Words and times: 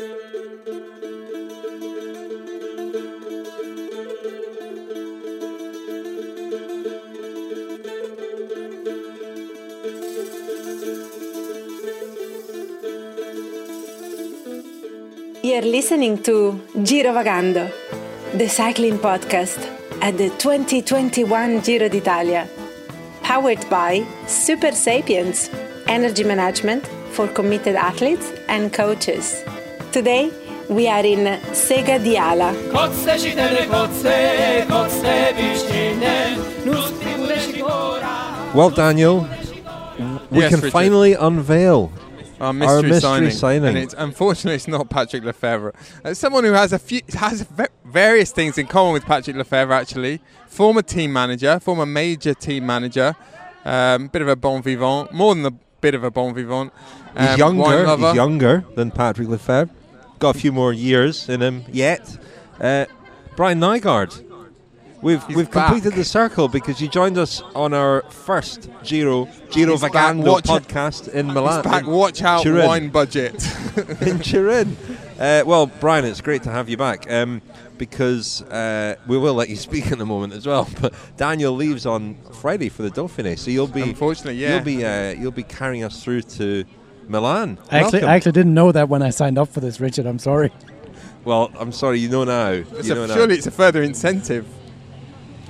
You're 0.00 0.08
listening 15.60 16.22
to 16.22 16.58
Giro 16.82 17.12
Vagando, 17.12 17.70
the 18.32 18.48
cycling 18.48 18.98
podcast 18.98 19.58
at 20.00 20.16
the 20.16 20.30
2021 20.38 21.60
Giro 21.60 21.90
d'Italia, 21.90 22.48
powered 23.22 23.68
by 23.68 24.06
Super 24.26 24.72
Sapiens, 24.72 25.50
energy 25.88 26.24
management 26.24 26.86
for 27.10 27.28
committed 27.28 27.76
athletes 27.76 28.32
and 28.48 28.72
coaches. 28.72 29.44
Today, 29.92 30.30
we 30.68 30.86
are 30.88 31.04
in 31.04 31.24
Sega 31.52 31.98
di 32.02 32.16
Ala. 32.16 32.52
Well, 38.54 38.70
Daniel, 38.70 39.20
we 40.30 40.40
Yes, 40.40 40.50
can 40.50 40.60
Richard. 40.60 40.72
finally 40.72 41.14
unveil 41.14 41.92
Our 42.40 42.52
mystery, 42.52 42.82
mystery 42.90 43.00
signing. 43.00 43.30
signing. 43.30 43.68
And 43.68 43.78
it's 43.78 43.94
unfortunately 43.96 44.56
it's 44.56 44.66
not 44.68 44.90
Patrick 44.90 45.22
Lefevere. 45.22 45.72
As 46.02 46.18
someone 46.18 46.42
who 46.44 46.52
has 46.52 46.72
a 46.72 46.78
few 46.78 47.00
has 47.14 47.42
ve- 47.42 47.66
various 47.84 48.32
things 48.32 48.58
in 48.58 48.66
common 48.66 48.92
with 48.92 49.04
Patrick 49.06 49.36
Lefevere 49.36 49.72
actually. 49.72 50.20
Former 50.48 50.82
team 50.82 51.12
manager, 51.12 51.60
former 51.60 51.86
major 51.86 52.34
team 52.34 52.66
manager, 52.66 53.14
um, 53.64 54.08
bit 54.08 54.20
of 54.22 54.28
a 54.28 54.36
bon 54.36 54.62
vivant, 54.62 55.12
more 55.12 55.34
than 55.34 55.46
a 55.46 55.52
bit 55.80 55.94
of 55.94 56.02
a 56.02 56.10
bon 56.10 56.34
vivant. 56.34 56.72
He's 57.18 57.28
Um, 57.30 57.38
younger. 57.38 57.96
He's 57.96 58.14
younger 58.14 58.64
than 58.74 58.90
Patrick 58.90 59.28
Lefevere. 59.28 59.70
Got 60.20 60.36
a 60.36 60.38
few 60.38 60.52
more 60.52 60.72
years 60.72 61.28
in 61.28 61.40
him 61.40 61.64
yet. 61.72 62.16
Uh, 62.60 62.84
Brian 63.36 63.58
Nygaard. 63.58 64.26
We've 65.02 65.24
He's 65.26 65.34
we've 65.36 65.50
back. 65.50 65.68
completed 65.68 65.94
the 65.96 66.04
circle 66.04 66.46
because 66.46 66.78
you 66.78 66.86
joined 66.86 67.16
us 67.16 67.40
on 67.54 67.72
our 67.72 68.02
first 68.10 68.68
Giro 68.84 69.30
Giro 69.50 69.72
He's 69.72 69.80
back. 69.80 69.92
Vagando 69.92 70.26
Watch- 70.32 70.44
podcast 70.44 71.08
in 71.08 71.28
Milan. 71.28 71.62
He's 71.64 71.72
back. 71.72 71.86
Watch 71.86 72.22
out, 72.22 72.42
Turin. 72.42 72.66
wine 72.66 72.88
budget. 72.90 73.34
in 74.02 74.18
Turin. 74.18 74.76
Uh, 75.18 75.42
well, 75.46 75.66
Brian, 75.66 76.04
it's 76.04 76.20
great 76.20 76.42
to 76.42 76.50
have 76.50 76.68
you 76.68 76.76
back 76.76 77.10
um, 77.10 77.40
because 77.78 78.42
uh, 78.42 78.96
we 79.06 79.16
will 79.16 79.32
let 79.32 79.48
you 79.48 79.56
speak 79.56 79.90
in 79.90 80.02
a 80.02 80.06
moment 80.06 80.34
as 80.34 80.46
well. 80.46 80.68
But 80.82 80.92
Daniel 81.16 81.54
leaves 81.54 81.86
on 81.86 82.16
Friday 82.34 82.68
for 82.68 82.82
the 82.82 82.90
Dauphiné, 82.90 83.38
so 83.38 83.50
you'll 83.50 83.68
be 83.68 83.80
Unfortunately, 83.80 84.34
yeah. 84.34 84.56
you'll 84.56 84.64
be 84.64 84.84
uh, 84.84 85.12
you'll 85.12 85.30
be 85.32 85.44
carrying 85.44 85.82
us 85.82 86.04
through 86.04 86.22
to 86.22 86.64
Milan. 87.10 87.58
I 87.70 87.80
actually, 87.80 88.02
I 88.04 88.14
actually 88.14 88.32
didn't 88.32 88.54
know 88.54 88.70
that 88.72 88.88
when 88.88 89.02
I 89.02 89.10
signed 89.10 89.36
up 89.38 89.48
for 89.48 89.60
this, 89.60 89.80
Richard. 89.80 90.06
I'm 90.06 90.18
sorry. 90.18 90.52
well, 91.24 91.50
I'm 91.58 91.72
sorry, 91.72 91.98
you 91.98 92.08
know 92.08 92.24
now. 92.24 92.50
It's 92.50 92.88
You 92.88 93.02
a- 93.02 93.06
now. 93.06 93.14
surely 93.14 93.34
it's 93.36 93.46
a 93.46 93.50
further 93.50 93.82
incentive. 93.82 94.46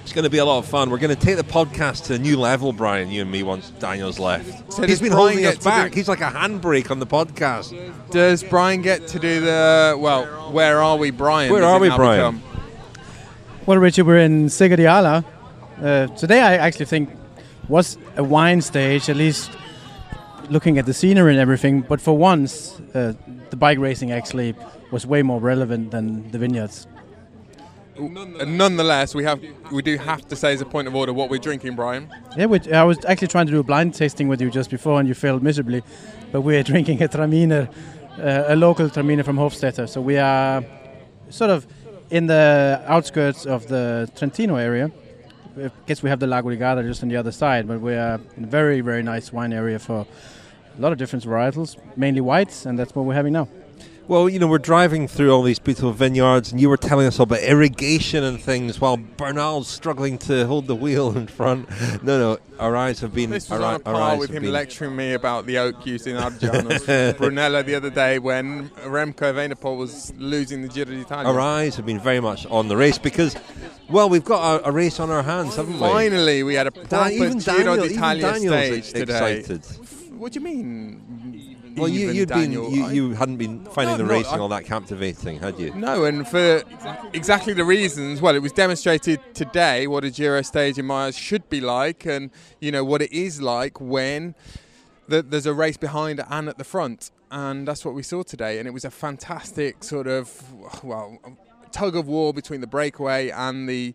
It's 0.03 0.12
going 0.14 0.25
to 0.25 0.31
be 0.31 0.38
a 0.38 0.44
lot 0.44 0.58
of 0.58 0.66
fun. 0.66 0.91
We're 0.91 0.98
going 0.98 1.14
to 1.14 1.20
take 1.25 1.36
the 1.36 1.44
podcast 1.44 2.06
to 2.06 2.14
a 2.14 2.19
new 2.19 2.36
level, 2.36 2.72
Brian. 2.72 3.11
You 3.11 3.22
and 3.22 3.31
me 3.31 3.42
once 3.44 3.70
Daniel's 3.78 4.19
left. 4.19 4.72
So 4.72 4.83
He's 4.83 4.92
does 4.98 5.00
been 5.03 5.11
Brian 5.11 5.27
holding 5.27 5.38
get 5.44 5.58
us 5.58 5.64
back. 5.64 5.94
He's 5.94 6.08
like 6.08 6.20
a 6.22 6.31
handbrake 6.31 6.91
on 6.91 6.98
the 6.98 7.06
podcast. 7.06 8.11
Does 8.11 8.42
Brian 8.42 8.83
get 8.83 9.06
to 9.08 9.19
do 9.20 9.41
the 9.41 9.97
well? 10.00 10.25
Where 10.50 10.83
are 10.83 10.97
we, 10.97 11.11
Brian? 11.12 11.53
Where 11.53 11.62
are 11.62 11.78
we, 11.78 11.91
Brian? 11.91 12.38
become? 12.41 12.50
Well, 13.66 13.78
Richard, 13.78 14.06
we're 14.06 14.19
in 14.19 14.47
Sega. 14.47 15.25
Uh, 15.81 16.06
today, 16.16 16.41
I 16.41 16.56
actually 16.56 16.86
think 16.86 17.11
was 17.69 17.97
a 18.16 18.25
wine 18.25 18.62
stage, 18.62 19.08
at 19.08 19.16
least 19.16 19.50
looking 20.50 20.78
at 20.78 20.86
the 20.86 20.92
scenery 20.92 21.32
and 21.32 21.40
everything. 21.40 21.80
But 21.80 22.00
for 22.00 22.16
once, 22.16 22.80
uh, 22.94 23.14
the 23.50 23.56
bike 23.56 23.78
racing 23.78 24.12
actually 24.12 24.54
was 24.90 25.06
way 25.06 25.22
more 25.22 25.40
relevant 25.40 25.92
than 25.92 26.30
the 26.30 26.38
vineyards. 26.38 26.86
Uh, 27.96 28.44
Nonetheless, 28.44 29.14
we 29.14 29.24
have 29.24 29.40
we 29.70 29.82
do 29.82 29.96
have 29.98 30.26
to 30.28 30.36
say 30.36 30.52
as 30.52 30.60
a 30.60 30.64
point 30.64 30.88
of 30.88 30.94
order 30.94 31.12
what 31.12 31.28
we're 31.30 31.38
drinking, 31.38 31.76
Brian. 31.76 32.08
Yeah, 32.36 32.47
I 32.72 32.84
was 32.84 33.04
actually 33.04 33.28
trying 33.28 33.47
to 33.47 33.52
do 33.52 33.60
a 33.60 33.62
blind 33.62 33.94
tasting 33.94 34.28
with 34.28 34.41
you 34.41 34.50
just 34.50 34.70
before, 34.70 34.98
and 34.98 35.08
you 35.08 35.14
failed 35.14 35.42
miserably. 35.42 35.82
But 36.32 36.41
we're 36.42 36.62
drinking 36.72 37.02
a 37.02 37.08
Traminer, 37.08 37.69
uh, 38.19 38.44
a 38.48 38.56
local 38.56 38.88
Traminer 38.88 39.25
from 39.25 39.36
Hofstätter. 39.36 39.88
So 39.88 40.00
we 40.00 40.16
are 40.16 40.64
sort 41.28 41.50
of 41.50 41.66
in 42.10 42.26
the 42.26 42.82
outskirts 42.86 43.44
of 43.46 43.69
the 43.69 44.10
Trentino 44.16 44.56
area. 44.56 44.91
I 45.58 45.70
guess 45.86 46.02
we 46.02 46.08
have 46.08 46.20
the 46.20 46.26
Lago 46.26 46.48
di 46.48 46.56
Garda 46.56 46.82
just 46.82 47.02
on 47.02 47.08
the 47.08 47.16
other 47.16 47.32
side, 47.32 47.66
but 47.69 47.80
we 47.80 47.94
are 47.94 48.20
in 48.36 48.44
a 48.44 48.46
very, 48.46 48.80
very 48.80 49.02
nice 49.02 49.32
wine 49.32 49.52
area 49.52 49.78
for 49.78 50.06
a 50.80 50.82
lot 50.82 50.92
of 50.92 50.98
different 50.98 51.24
varietals, 51.26 51.76
mainly 51.94 52.22
whites, 52.22 52.64
and 52.64 52.78
that's 52.78 52.94
what 52.94 53.04
we're 53.04 53.12
having 53.14 53.34
now. 53.34 53.46
Well, 54.08 54.28
you 54.30 54.38
know, 54.41 54.48
we're 54.48 54.58
driving 54.58 55.06
through 55.06 55.30
all 55.30 55.42
these 55.42 55.58
beautiful 55.60 55.92
vineyards, 55.92 56.50
and 56.50 56.60
you 56.60 56.68
were 56.70 56.78
telling 56.78 57.06
us 57.06 57.20
all 57.20 57.24
about 57.24 57.42
irrigation 57.42 58.24
and 58.24 58.41
things 58.41 58.80
while 58.80 58.96
Bernal's 58.96 59.69
struggling 59.69 60.16
to 60.19 60.46
hold 60.46 60.66
the 60.66 60.74
wheel 60.74 61.16
in 61.16 61.26
front. 61.28 61.69
No, 62.02 62.19
no, 62.19 62.38
our 62.58 62.74
eyes 62.76 62.98
have 63.00 63.14
been. 63.14 63.28
This 63.30 63.48
was 63.50 63.60
our, 63.60 63.74
on 63.74 63.74
a 63.76 63.78
par 63.80 63.94
eyes 63.94 64.19
with 64.19 64.30
have 64.30 64.36
him 64.38 64.42
been- 64.44 64.52
lecturing 64.52 64.96
me 64.96 65.12
about 65.12 65.44
the 65.46 65.58
oak 65.58 65.84
use 65.86 66.06
in 66.08 66.16
Argiano 66.16 67.16
Brunello 67.19 67.62
the 67.62 67.74
other 67.76 67.90
day 67.90 68.19
when 68.19 68.70
Remco 68.70 69.32
Evenepoel 69.32 69.76
was 69.76 70.12
losing 70.16 70.62
the 70.62 70.69
Giro 70.69 70.86
d'Italia. 70.90 71.28
Our 71.30 71.38
eyes 71.38 71.76
have 71.76 71.84
been 71.86 72.00
very 72.00 72.20
much 72.20 72.46
on 72.46 72.66
the 72.69 72.76
race 72.78 72.98
because, 72.98 73.36
well, 73.90 74.08
we've 74.08 74.24
got 74.24 74.62
a, 74.62 74.69
a 74.70 74.72
race 74.72 74.98
on 74.98 75.10
our 75.10 75.22
hands, 75.22 75.54
haven't 75.54 75.74
we? 75.74 75.78
Finally, 75.80 76.42
we 76.42 76.54
had 76.54 76.66
a 76.66 76.70
Da- 76.70 77.10
even 77.10 77.38
Giro 77.38 77.56
Daniel, 77.58 77.74
even 77.84 77.88
d'Italia 77.92 78.22
Daniel's 78.22 78.56
stage 78.66 78.78
ex- 78.78 78.92
today. 78.92 79.38
excited. 79.40 80.00
What 80.20 80.32
do 80.34 80.38
you 80.38 80.44
mean? 80.44 81.75
Well, 81.78 81.88
you, 81.88 82.10
you'd 82.10 82.28
Daniel? 82.28 82.64
been, 82.69 82.75
you, 82.75 82.84
I- 82.84 82.92
you 82.92 83.12
hadn't 83.14 83.38
been 83.38 83.64
finding 83.64 83.97
No, 83.97 84.04
the 84.04 84.04
racing 84.04 84.34
I- 84.34 84.38
all 84.38 84.48
that 84.48 84.66
captivating, 84.66 85.38
had 85.38 85.58
you? 85.58 85.72
No, 85.72 86.04
and 86.04 86.28
for 86.28 86.62
exactly 87.14 87.54
the 87.54 87.64
reasons. 87.64 88.20
Well, 88.20 88.34
it 88.34 88.41
was 88.42 88.53
demonstrated 88.53 89.19
today 89.32 89.86
what 89.86 90.04
a 90.04 90.10
Giro 90.10 90.42
stage 90.42 90.76
in 90.78 90.84
my 90.84 91.06
eyes 91.06 91.16
should 91.16 91.48
be 91.48 91.62
like, 91.62 92.04
and 92.04 92.31
you 92.60 92.70
know 92.70 92.84
what 92.84 93.00
it 93.00 93.10
is 93.12 93.41
like 93.41 93.81
when 93.81 94.34
the, 95.08 95.22
there's 95.22 95.47
a 95.47 95.54
race 95.54 95.78
behind 95.78 96.22
and 96.28 96.50
at 96.50 96.58
the 96.58 96.64
front, 96.64 97.10
and 97.31 97.66
that's 97.66 97.82
what 97.87 97.94
we 97.94 98.02
saw 98.02 98.22
today. 98.22 98.58
And 98.58 98.69
it 98.69 98.72
was 98.72 98.84
a 98.84 98.91
fantastic 98.91 99.82
sort 99.82 100.06
of 100.06 100.84
well 100.84 101.19
tug 101.72 101.97
of 101.97 102.06
war 102.08 102.34
between 102.34 102.60
the 102.60 102.66
breakaway 102.66 103.31
and 103.31 103.66
the 103.70 103.94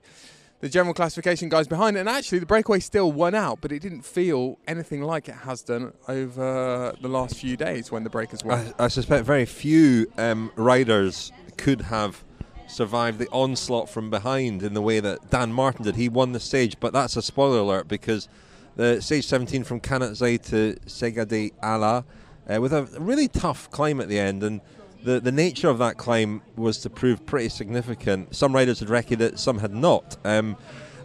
the 0.66 0.70
general 0.70 0.96
classification 0.96 1.48
guys 1.48 1.68
behind 1.68 1.96
it. 1.96 2.00
And 2.00 2.10
actually, 2.10 2.40
the 2.40 2.48
breakaway 2.48 2.80
still 2.80 3.12
won 3.12 3.36
out, 3.36 3.62
but 3.62 3.72
it 3.72 3.84
didn't 3.84 4.02
feel 4.02 4.58
anything 4.68 5.04
like 5.04 5.30
it 5.30 5.36
has 5.36 5.62
done 5.62 5.94
over 6.08 6.96
the 7.00 7.08
last 7.08 7.36
few 7.36 7.56
days 7.56 7.92
when 7.92 8.04
the 8.04 8.10
breakers 8.10 8.44
won. 8.44 8.74
I, 8.80 8.86
I 8.86 8.88
suspect 8.88 9.28
very 9.28 9.46
few 9.46 10.12
um, 10.18 10.52
riders 10.56 11.32
could 11.56 11.82
have 11.82 12.24
survived 12.66 13.20
the 13.20 13.28
onslaught 13.30 13.90
from 13.90 14.10
behind 14.10 14.64
in 14.64 14.74
the 14.74 14.82
way 14.82 15.00
that 15.00 15.30
Dan 15.30 15.54
Martin 15.54 15.86
did. 15.86 15.98
He 15.98 16.10
won 16.10 16.32
the 16.32 16.40
stage, 16.40 16.80
but 16.80 16.94
that's 16.94 17.16
a 17.16 17.22
spoiler 17.22 17.60
alert 17.60 17.88
because 17.88 18.28
the 18.76 19.00
stage 19.04 19.28
17 19.28 19.64
from 19.66 19.80
Canazei 19.80 20.42
to 20.50 20.80
Sega 20.88 21.28
di 21.28 21.54
Ala 21.64 22.04
uh, 22.50 22.60
with 22.60 22.74
a 22.74 22.86
really 23.00 23.28
tough 23.28 23.70
climb 23.70 24.02
at 24.02 24.10
the 24.10 24.18
end 24.18 24.42
and 24.42 24.62
the, 25.06 25.20
the 25.20 25.32
nature 25.32 25.70
of 25.70 25.78
that 25.78 25.98
climb 25.98 26.42
was 26.56 26.80
to 26.80 26.90
prove 26.90 27.26
pretty 27.26 27.50
significant. 27.50 28.36
Some 28.36 28.54
riders 28.54 28.80
had 28.80 28.90
reckoned 28.90 29.22
it, 29.22 29.40
some 29.40 29.60
had 29.60 29.74
not. 29.74 30.18
Um, 30.26 30.58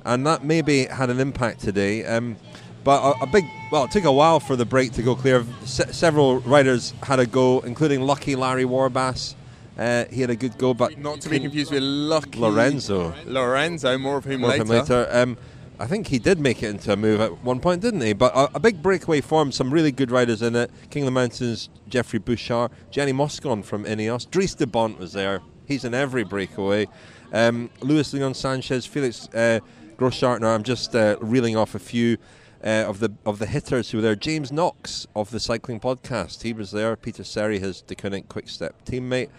and 0.05 0.27
that 0.27 0.43
maybe 0.45 0.87
had 0.87 1.11
an 1.11 1.21
impact 1.21 1.61
today. 1.61 2.05
Um, 2.07 2.37
but 2.83 3.03
a, 3.03 3.25
a 3.25 3.27
big, 3.27 3.45
well, 3.71 3.85
it 3.85 3.91
took 3.91 4.05
a 4.05 4.13
while 4.13 4.41
for 4.41 4.57
the 4.57 4.65
break 4.65 4.93
to 4.93 5.03
go 5.03 5.15
clear. 5.15 5.45
Se- 5.65 5.93
several 5.93 6.41
riders 6.41 6.95
had 7.03 7.21
a 7.21 7.27
go, 7.27 7.61
including 7.61 8.01
lucky 8.01 8.35
Larry 8.35 8.65
Warbasse. 8.65 9.35
Uh, 9.79 10.05
he 10.11 10.21
had 10.21 10.31
a 10.31 10.37
good 10.37 10.57
go, 10.59 10.75
but 10.75 10.99
Not 10.99 11.21
to 11.23 11.29
be 11.29 11.39
confused 11.39 11.71
with 11.73 11.83
Lucky 11.83 12.39
Lorenzo. 12.39 13.15
Lorenzo, 13.27 13.97
more 13.99 14.17
of 14.19 14.25
whom 14.25 14.41
More 14.41 14.51
later. 14.51 14.65
from 14.65 14.77
later. 14.77 15.09
Um, 15.11 15.37
I 15.81 15.87
think 15.87 16.09
he 16.09 16.19
did 16.19 16.39
make 16.39 16.63
it 16.63 16.69
into 16.69 16.93
a 16.93 16.97
move 16.97 17.23
at 17.23 17.43
one 17.43 17.59
point, 17.59 17.81
didn't 17.81 18.03
he? 18.03 18.13
But 18.13 18.37
a, 18.37 18.57
a 18.57 18.61
big 18.61 18.83
breakaway 18.83 19.23
form, 19.23 19.51
some 19.51 19.73
really 19.73 19.91
good 19.91 20.11
riders 20.11 20.43
in 20.43 20.55
it. 20.55 20.71
King 20.91 21.05
of 21.05 21.07
the 21.07 21.13
Mountains, 21.13 21.71
Geoffrey 21.89 22.19
Bouchard, 22.19 22.71
Gianni 22.91 23.13
Moscon 23.13 23.63
from 23.63 23.85
Ineos, 23.85 24.31
Dries 24.31 24.55
De 24.55 24.67
Bondt 24.67 24.99
was 24.99 25.15
there. 25.15 25.41
He's 25.65 25.85
in 25.85 25.95
every 25.95 26.23
breakaway. 26.23 26.87
Um, 27.33 27.71
Luis 27.81 28.13
Leon 28.13 28.35
Sanchez, 28.35 28.85
Felix 28.85 29.27
uh, 29.35 29.61
Großschartner. 29.97 30.55
I'm 30.55 30.65
just 30.65 30.95
uh, 30.95 31.17
reeling 31.23 31.57
off 31.57 31.75
a 31.75 31.79
few 31.79 32.19
uh, 32.63 32.85
of 32.87 33.01
the 33.01 33.13
of 33.25 33.39
the 33.39 33.47
hitters 33.47 33.91
who 33.91 33.99
were 33.99 34.03
there. 34.03 34.17
James 34.17 34.53
Knox 34.53 35.07
of 35.17 35.31
the 35.31 35.41
Cycling 35.41 35.81
Podcast, 35.81 36.43
he 36.43 36.53
was 36.53 36.73
there. 36.73 36.95
Pieter 36.95 37.23
Serry, 37.23 37.59
his 37.59 37.83
Deceuninck 37.87 38.29
Quick 38.29 38.51
Step 38.51 38.85
teammate. 38.85 39.31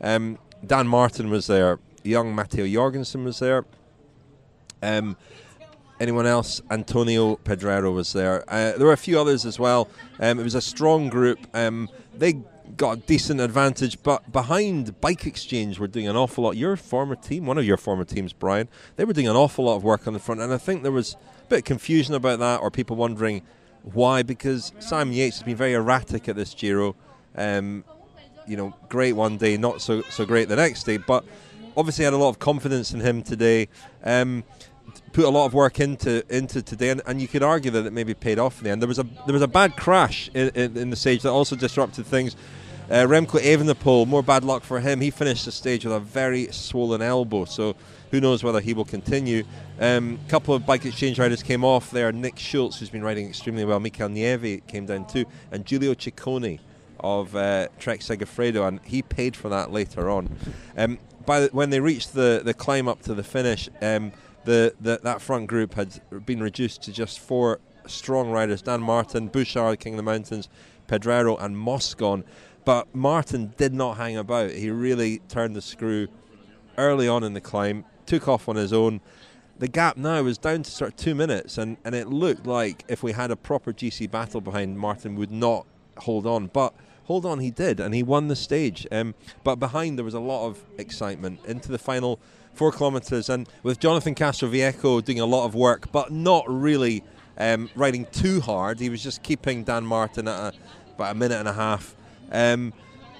Um, 0.00 0.38
Dan 0.66 0.86
Martin 0.86 1.28
was 1.28 1.46
there. 1.46 1.78
Young 2.02 2.34
Matteo 2.34 2.66
Jorgenson 2.66 3.24
was 3.24 3.38
there. 3.40 3.66
Um, 4.82 5.18
anyone 6.00 6.26
else? 6.26 6.60
Antonio 6.70 7.36
Pedrero 7.36 7.94
was 7.94 8.12
there. 8.12 8.42
Uh, 8.48 8.72
there 8.76 8.86
were 8.86 8.92
a 8.92 8.96
few 8.96 9.20
others 9.20 9.46
as 9.46 9.58
well. 9.58 9.88
Um, 10.18 10.40
it 10.40 10.42
was 10.42 10.54
a 10.54 10.60
strong 10.60 11.08
group. 11.08 11.38
Um, 11.54 11.88
they 12.16 12.40
got 12.76 12.98
a 12.98 13.00
decent 13.02 13.40
advantage, 13.40 14.02
but 14.02 14.32
behind 14.32 15.00
Bike 15.00 15.26
Exchange 15.26 15.78
were 15.78 15.86
doing 15.86 16.08
an 16.08 16.16
awful 16.16 16.44
lot. 16.44 16.56
Your 16.56 16.76
former 16.76 17.16
team, 17.16 17.46
one 17.46 17.58
of 17.58 17.64
your 17.64 17.76
former 17.76 18.04
teams, 18.04 18.32
Brian, 18.32 18.68
they 18.96 19.04
were 19.04 19.12
doing 19.12 19.28
an 19.28 19.36
awful 19.36 19.66
lot 19.66 19.76
of 19.76 19.84
work 19.84 20.06
on 20.06 20.14
the 20.14 20.18
front, 20.18 20.40
and 20.40 20.52
I 20.52 20.58
think 20.58 20.82
there 20.82 20.92
was 20.92 21.14
a 21.44 21.48
bit 21.48 21.58
of 21.60 21.64
confusion 21.64 22.14
about 22.14 22.38
that, 22.38 22.60
or 22.60 22.70
people 22.70 22.96
wondering 22.96 23.42
why, 23.82 24.22
because 24.22 24.72
Sam 24.78 25.12
Yates 25.12 25.38
has 25.38 25.42
been 25.44 25.56
very 25.56 25.74
erratic 25.74 26.28
at 26.28 26.36
this 26.36 26.54
Giro. 26.54 26.96
Um, 27.36 27.84
you 28.46 28.56
know, 28.56 28.74
great 28.88 29.12
one 29.12 29.36
day, 29.36 29.56
not 29.56 29.80
so 29.80 30.02
so 30.10 30.26
great 30.26 30.48
the 30.48 30.56
next 30.56 30.84
day. 30.84 30.96
But 30.96 31.24
obviously 31.76 32.04
had 32.04 32.14
a 32.14 32.18
lot 32.18 32.28
of 32.30 32.38
confidence 32.38 32.92
in 32.92 33.00
him 33.00 33.22
today. 33.22 33.68
Um, 34.04 34.44
put 35.12 35.24
a 35.24 35.28
lot 35.28 35.46
of 35.46 35.54
work 35.54 35.80
into 35.80 36.24
into 36.34 36.62
today, 36.62 36.90
and, 36.90 37.02
and, 37.06 37.20
you 37.20 37.28
could 37.28 37.42
argue 37.42 37.70
that 37.72 37.86
it 37.86 37.92
maybe 37.92 38.14
paid 38.14 38.38
off 38.38 38.58
in 38.58 38.64
the 38.64 38.70
end. 38.70 38.82
There 38.82 38.88
was 38.88 38.98
a 38.98 39.06
there 39.26 39.32
was 39.32 39.42
a 39.42 39.48
bad 39.48 39.76
crash 39.76 40.30
in, 40.34 40.50
in, 40.50 40.76
in 40.76 40.90
the 40.90 40.96
stage 40.96 41.22
that 41.22 41.30
also 41.30 41.56
disrupted 41.56 42.06
things. 42.06 42.36
Uh, 42.90 43.06
Remco 43.06 43.40
Evenepoel, 43.40 44.06
more 44.06 44.22
bad 44.22 44.42
luck 44.42 44.64
for 44.64 44.80
him. 44.80 45.00
He 45.00 45.10
finished 45.10 45.44
the 45.44 45.52
stage 45.52 45.84
with 45.84 45.94
a 45.94 46.00
very 46.00 46.50
swollen 46.50 47.00
elbow, 47.00 47.44
so 47.44 47.76
who 48.10 48.20
knows 48.20 48.42
whether 48.42 48.60
he 48.60 48.74
will 48.74 48.84
continue. 48.84 49.44
A 49.78 49.96
um, 49.96 50.18
couple 50.26 50.54
of 50.54 50.66
bike 50.66 50.84
exchange 50.84 51.16
riders 51.18 51.40
came 51.40 51.64
off 51.64 51.92
there. 51.92 52.10
Nick 52.10 52.36
Schultz, 52.36 52.80
who's 52.80 52.90
been 52.90 53.04
riding 53.04 53.28
extremely 53.28 53.64
well. 53.64 53.78
Mikel 53.78 54.08
Nieve 54.08 54.62
came 54.66 54.86
down 54.86 55.06
too, 55.06 55.24
and 55.52 55.64
Giulio 55.64 55.94
Ciccone 55.94 56.58
of 56.98 57.34
uh, 57.36 57.68
Trek 57.78 58.00
Segafredo, 58.00 58.66
and 58.66 58.80
he 58.84 59.02
paid 59.02 59.36
for 59.36 59.48
that 59.48 59.70
later 59.70 60.10
on. 60.10 60.36
Um, 60.76 60.98
by 61.24 61.40
the, 61.40 61.46
when 61.48 61.70
they 61.70 61.80
reached 61.80 62.14
the, 62.14 62.42
the 62.44 62.54
climb 62.54 62.88
up 62.88 63.02
to 63.02 63.14
the 63.14 63.22
finish, 63.22 63.68
um, 63.80 64.12
the, 64.44 64.74
the, 64.80 65.00
that 65.02 65.20
front 65.20 65.48
group 65.48 65.74
had 65.74 66.00
been 66.26 66.42
reduced 66.42 66.82
to 66.82 66.92
just 66.92 67.18
four 67.18 67.60
strong 67.86 68.30
riders: 68.30 68.62
Dan 68.62 68.82
Martin, 68.82 69.28
Bouchard, 69.28 69.80
King 69.80 69.94
of 69.94 69.98
the 69.98 70.02
Mountains, 70.02 70.48
Pedrero, 70.88 71.40
and 71.42 71.56
Moscon. 71.56 72.24
But 72.64 72.94
Martin 72.94 73.54
did 73.56 73.72
not 73.72 73.96
hang 73.96 74.16
about. 74.16 74.50
He 74.50 74.70
really 74.70 75.20
turned 75.28 75.56
the 75.56 75.62
screw 75.62 76.08
early 76.76 77.08
on 77.08 77.24
in 77.24 77.32
the 77.32 77.40
climb, 77.40 77.84
took 78.06 78.28
off 78.28 78.48
on 78.48 78.56
his 78.56 78.72
own. 78.72 79.00
The 79.58 79.68
gap 79.68 79.96
now 79.96 80.22
was 80.22 80.38
down 80.38 80.62
to 80.62 80.70
sort 80.70 80.92
of 80.92 80.96
two 80.96 81.14
minutes, 81.14 81.58
and, 81.58 81.76
and 81.84 81.94
it 81.94 82.08
looked 82.08 82.46
like 82.46 82.84
if 82.88 83.02
we 83.02 83.12
had 83.12 83.30
a 83.30 83.36
proper 83.36 83.72
GC 83.72 84.10
battle 84.10 84.40
behind, 84.40 84.78
Martin 84.78 85.16
would 85.16 85.30
not 85.30 85.66
hold 85.98 86.26
on. 86.26 86.46
But 86.46 86.74
hold 87.10 87.26
on, 87.26 87.40
he 87.40 87.50
did, 87.50 87.80
and 87.80 87.92
he 87.92 88.04
won 88.04 88.28
the 88.28 88.36
stage. 88.36 88.86
Um, 88.92 89.16
but 89.42 89.56
behind, 89.56 89.98
there 89.98 90.04
was 90.04 90.14
a 90.14 90.20
lot 90.20 90.46
of 90.46 90.62
excitement 90.78 91.44
into 91.44 91.72
the 91.72 91.78
final 91.78 92.20
four 92.54 92.70
kilometres, 92.70 93.28
and 93.28 93.48
with 93.64 93.80
Jonathan 93.80 94.14
Castroviejo 94.14 95.04
doing 95.04 95.18
a 95.18 95.26
lot 95.26 95.44
of 95.44 95.56
work, 95.56 95.90
but 95.90 96.12
not 96.12 96.44
really 96.46 97.02
um, 97.36 97.68
riding 97.74 98.06
too 98.12 98.40
hard. 98.40 98.78
He 98.78 98.88
was 98.88 99.02
just 99.02 99.24
keeping 99.24 99.64
Dan 99.64 99.84
Martin 99.84 100.28
at 100.28 100.54
a, 100.54 100.58
about 100.94 101.10
a 101.10 101.18
minute 101.18 101.38
and 101.40 101.48
a 101.48 101.52
half 101.52 101.96
um, 102.30 102.72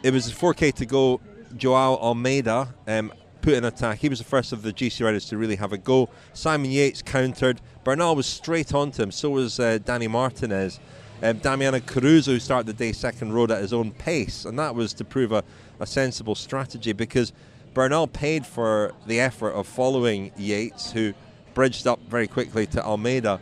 it 0.04 0.12
was 0.12 0.32
4K 0.32 0.72
to 0.74 0.86
go. 0.86 1.20
Joao 1.56 1.96
Almeida 1.96 2.72
um, 2.86 3.12
put 3.42 3.54
in 3.54 3.64
attack. 3.64 3.98
He 3.98 4.08
was 4.08 4.20
the 4.20 4.24
first 4.24 4.52
of 4.52 4.62
the 4.62 4.72
GC 4.72 5.04
riders 5.04 5.24
to 5.26 5.36
really 5.36 5.56
have 5.56 5.72
a 5.72 5.78
go. 5.78 6.08
Simon 6.32 6.70
Yates 6.70 7.02
countered. 7.02 7.60
Bernal 7.82 8.14
was 8.14 8.26
straight 8.26 8.72
onto 8.72 9.02
him. 9.02 9.10
So 9.10 9.30
was 9.30 9.58
uh, 9.58 9.78
Danny 9.84 10.06
Martinez. 10.06 10.78
Um, 11.22 11.38
Damiano 11.38 11.80
Caruso, 11.80 12.38
started 12.38 12.66
the 12.66 12.72
day 12.72 12.92
second, 12.92 13.34
rode 13.34 13.50
at 13.50 13.60
his 13.60 13.72
own 13.74 13.90
pace, 13.92 14.46
and 14.46 14.58
that 14.58 14.74
was 14.74 14.94
to 14.94 15.04
prove 15.04 15.32
a, 15.32 15.44
a 15.78 15.86
sensible 15.86 16.34
strategy 16.34 16.92
because 16.92 17.32
Bernal 17.74 18.06
paid 18.06 18.46
for 18.46 18.94
the 19.06 19.20
effort 19.20 19.50
of 19.50 19.66
following 19.66 20.32
Yates, 20.36 20.92
who 20.92 21.12
bridged 21.52 21.86
up 21.86 22.00
very 22.08 22.26
quickly 22.26 22.66
to 22.68 22.82
Almeida. 22.82 23.38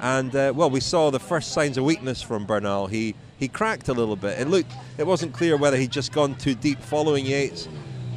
And 0.00 0.34
uh, 0.34 0.52
well, 0.56 0.70
we 0.70 0.80
saw 0.80 1.10
the 1.10 1.20
first 1.20 1.52
signs 1.52 1.78
of 1.78 1.84
weakness 1.84 2.20
from 2.20 2.46
Bernal. 2.46 2.86
He 2.88 3.14
he 3.38 3.48
cracked 3.48 3.88
a 3.88 3.92
little 3.92 4.16
bit. 4.16 4.38
It 4.38 4.48
looked 4.48 4.72
it 4.98 5.06
wasn't 5.06 5.32
clear 5.32 5.56
whether 5.56 5.76
he'd 5.76 5.92
just 5.92 6.12
gone 6.12 6.34
too 6.34 6.54
deep 6.54 6.80
following 6.80 7.26
Yates 7.26 7.68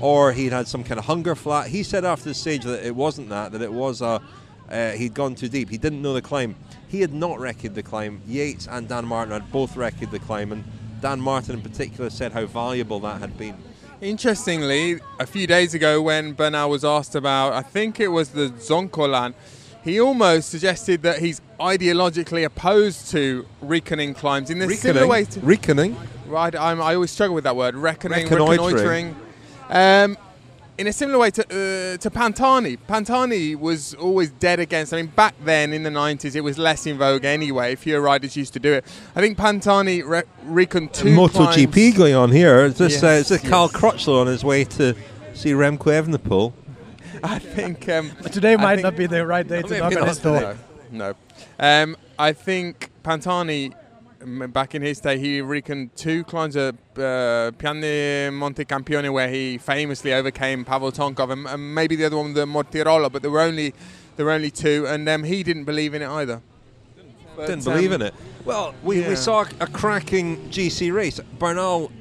or 0.02 0.34
he'd 0.34 0.52
had 0.52 0.68
some 0.68 0.84
kind 0.84 0.98
of 0.98 1.06
hunger 1.06 1.36
flat. 1.36 1.68
He 1.68 1.84
said 1.84 2.04
after 2.04 2.26
the 2.26 2.34
stage 2.34 2.64
that 2.64 2.86
it 2.86 2.96
wasn't 2.96 3.30
that, 3.30 3.52
that 3.52 3.62
it 3.62 3.72
was 3.72 4.02
a 4.02 4.22
uh, 4.70 4.92
he'd 4.92 5.14
gone 5.14 5.36
too 5.36 5.50
deep. 5.50 5.70
He 5.70 5.78
didn't 5.78 6.02
know 6.02 6.14
the 6.14 6.22
climb. 6.22 6.56
He 6.94 7.02
had 7.02 7.12
not 7.12 7.40
recced 7.40 7.74
the 7.74 7.82
climb. 7.82 8.22
Yates 8.28 8.68
and 8.68 8.88
Dan 8.88 9.06
Martin 9.06 9.34
had 9.34 9.52
both 9.52 9.74
recced 9.74 10.12
the 10.12 10.20
climb, 10.20 10.52
and 10.52 10.64
Dan 11.02 11.20
Martin 11.20 11.56
in 11.56 11.62
particular 11.62 12.12
said 12.12 12.34
how 12.34 12.46
valuable 12.46 13.00
that 13.00 13.20
had 13.20 13.36
been. 13.36 13.58
Interestingly, 14.00 15.00
a 15.20 15.26
few 15.26 15.48
days 15.48 15.74
ago 15.74 16.04
when 16.04 16.34
Bernal 16.34 16.70
was 16.70 16.86
asked 16.86 17.16
about, 17.16 17.54
I 17.54 17.64
think 17.64 18.00
it 18.00 18.10
was 18.10 18.30
the 18.30 18.52
Zoncolan, 18.60 19.34
he 19.84 20.00
almost 20.00 20.50
suggested 20.50 21.02
that 21.02 21.18
he's 21.18 21.42
ideologically 21.60 22.46
opposed 22.46 23.10
to 23.10 23.48
reckoning 23.60 24.14
climbs 24.14 24.52
in 24.52 24.60
this 24.60 24.80
similar 24.80 25.08
way 25.08 25.26
to 25.26 25.40
reckoning. 25.40 25.98
Right, 26.28 26.54
I'm, 26.56 26.80
i 26.80 26.94
always 26.94 27.10
struggle 27.10 27.34
with 27.34 27.46
that 27.46 27.56
word. 27.56 27.74
Reckoning, 27.74 28.26
reconnoitering. 28.30 29.16
Um, 29.68 30.16
in 30.78 30.88
a 30.88 30.94
similar 30.94 31.20
way 31.20 31.32
to 31.32 31.44
uh, 31.44 31.98
to 31.98 32.10
Pantani. 32.10 32.78
Pantani 32.88 33.56
was 33.56 33.94
always 33.96 34.32
dead 34.32 34.60
against. 34.60 34.94
I 34.94 34.98
mean, 34.98 35.08
back 35.08 35.36
then 35.44 35.74
in 35.74 35.84
the 35.84 35.90
90s, 35.90 36.36
it 36.36 36.42
was 36.42 36.58
less 36.58 36.86
in 36.86 36.98
vogue 36.98 37.26
anyway. 37.26 37.76
Fewer 37.76 38.02
riders 38.02 38.36
used 38.36 38.54
to 38.54 38.60
do 38.60 38.74
it. 38.74 38.86
I 39.16 39.22
think 39.22 39.38
Pantani 39.38 40.04
re- 40.06 40.24
reckoned 40.44 40.94
two. 40.94 41.16
MotoGP 41.16 41.96
going 41.96 42.16
on 42.16 42.32
here. 42.32 42.66
Is 42.66 42.78
this, 42.78 42.94
yes, 42.94 43.04
uh, 43.04 43.08
is 43.08 43.28
this 43.30 43.44
yes. 43.44 43.50
Cal 43.50 43.70
Crutchlow 43.70 44.22
on 44.22 44.28
his 44.28 44.44
way 44.44 44.64
to 44.66 44.96
see 45.34 45.52
Remco 45.52 45.78
Evenepoel? 45.78 46.54
I 47.24 47.40
think 47.40 47.88
um, 47.90 48.12
today 48.32 48.56
might 48.56 48.82
not 48.82 48.98
be 48.98 49.06
the 49.06 49.26
right 49.26 49.48
day 49.48 49.62
to 49.62 49.78
knock 49.78 49.96
on 49.96 50.08
his 50.08 50.18
door. 50.18 50.58
No, 50.92 51.14
no. 51.14 51.14
Um, 51.60 51.96
I 52.18 52.34
think 52.34 52.92
Pantani 53.04 53.74
back 54.26 54.76
in 54.76 54.82
his 54.82 55.00
day, 55.00 55.18
he 55.18 55.42
reckoned 55.42 55.96
two 55.96 56.24
climbs 56.24 56.56
at 56.56 56.76
uh, 56.98 57.52
Piane 57.58 58.34
Monte 58.34 58.66
Campione 58.66 59.12
where 59.12 59.30
he 59.30 59.58
famously 59.58 60.14
overcame 60.14 60.66
Pavel 60.66 60.92
Tonkov, 60.92 61.32
and, 61.32 61.48
and, 61.48 61.76
maybe 61.76 61.96
the 61.96 62.06
other 62.06 62.18
one, 62.18 62.34
the 62.34 62.46
Mortirolo, 62.46 63.12
but 63.12 63.22
there 63.22 63.32
were 63.32 63.42
only 63.42 63.74
there 64.16 64.26
were 64.26 64.32
only 64.32 64.52
two, 64.52 64.86
and 64.88 65.08
um, 65.10 65.24
he 65.24 65.44
didn't 65.44 65.66
believe 65.66 65.94
in 65.94 66.02
it 66.02 66.10
either. 66.10 66.42
But, 67.36 67.48
didn't 67.48 67.64
believe 67.64 67.92
um, 67.92 68.02
in 68.02 68.08
it. 68.08 68.14
Well, 68.46 68.76
we, 68.84 69.02
yeah. 69.02 69.10
we 69.10 69.16
saw 69.16 69.46
a 69.60 69.68
cracking 69.68 70.50
GC 70.50 70.94
race. 70.94 71.20
Bernal 71.40 71.92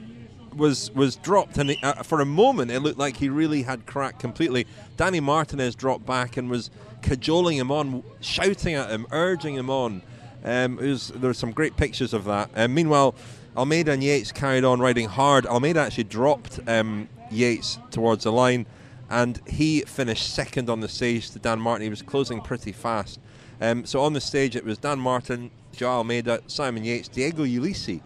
was 0.55 0.91
was 0.93 1.17
dropped, 1.17 1.59
and 1.59 1.71
he, 1.71 1.83
uh, 1.83 2.03
for 2.03 2.21
a 2.21 2.27
moment 2.27 2.71
it 2.71 2.81
looked 2.81 2.99
like 2.99 3.17
he 3.17 3.29
really 3.29 3.63
had 3.63 3.87
cracked 3.87 4.21
completely. 4.21 4.67
Danny 4.97 5.21
Martinez 5.21 5.75
dropped 5.75 6.05
back 6.05 6.37
and 6.37 6.51
was 6.51 6.71
cajoling 7.01 7.57
him 7.57 7.71
on, 7.71 8.03
shouting 8.21 8.75
at 8.75 8.91
him, 8.91 9.07
urging 9.11 9.55
him 9.55 9.71
on. 9.71 10.03
Um, 10.45 10.77
was, 10.77 11.09
there 11.09 11.29
were 11.29 11.35
some 11.35 11.53
great 11.53 11.77
pictures 11.77 12.13
of 12.13 12.25
that. 12.25 12.51
Um, 12.55 12.75
meanwhile, 12.75 13.15
Almeida 13.57 13.93
and 13.93 14.03
Yates 14.03 14.33
carried 14.33 14.65
on 14.65 14.81
riding 14.81 15.09
hard. 15.09 15.47
Almeida 15.47 15.81
actually 15.81 16.05
dropped 16.05 16.59
um, 16.67 17.09
Yates 17.31 17.79
towards 17.91 18.25
the 18.25 18.33
line, 18.33 18.67
and 19.11 19.41
he 19.47 19.83
finished 19.83 20.35
second 20.35 20.71
on 20.71 20.81
the 20.81 20.89
stage 20.89 21.31
to 21.31 21.39
Dan 21.39 21.61
Martin. 21.61 21.83
He 21.85 21.91
was 21.91 22.03
closing 22.03 22.41
pretty 22.41 22.73
fast. 22.73 23.21
Um, 23.61 23.85
so 23.85 24.01
on 24.01 24.13
the 24.13 24.21
stage, 24.21 24.57
it 24.57 24.65
was 24.65 24.79
Dan 24.79 24.99
Martin, 24.99 25.51
Joao 25.73 25.99
Almeida, 25.99 26.41
Simon 26.47 26.85
Yates, 26.85 27.09
Diego 27.09 27.45
Ulissi, 27.45 28.01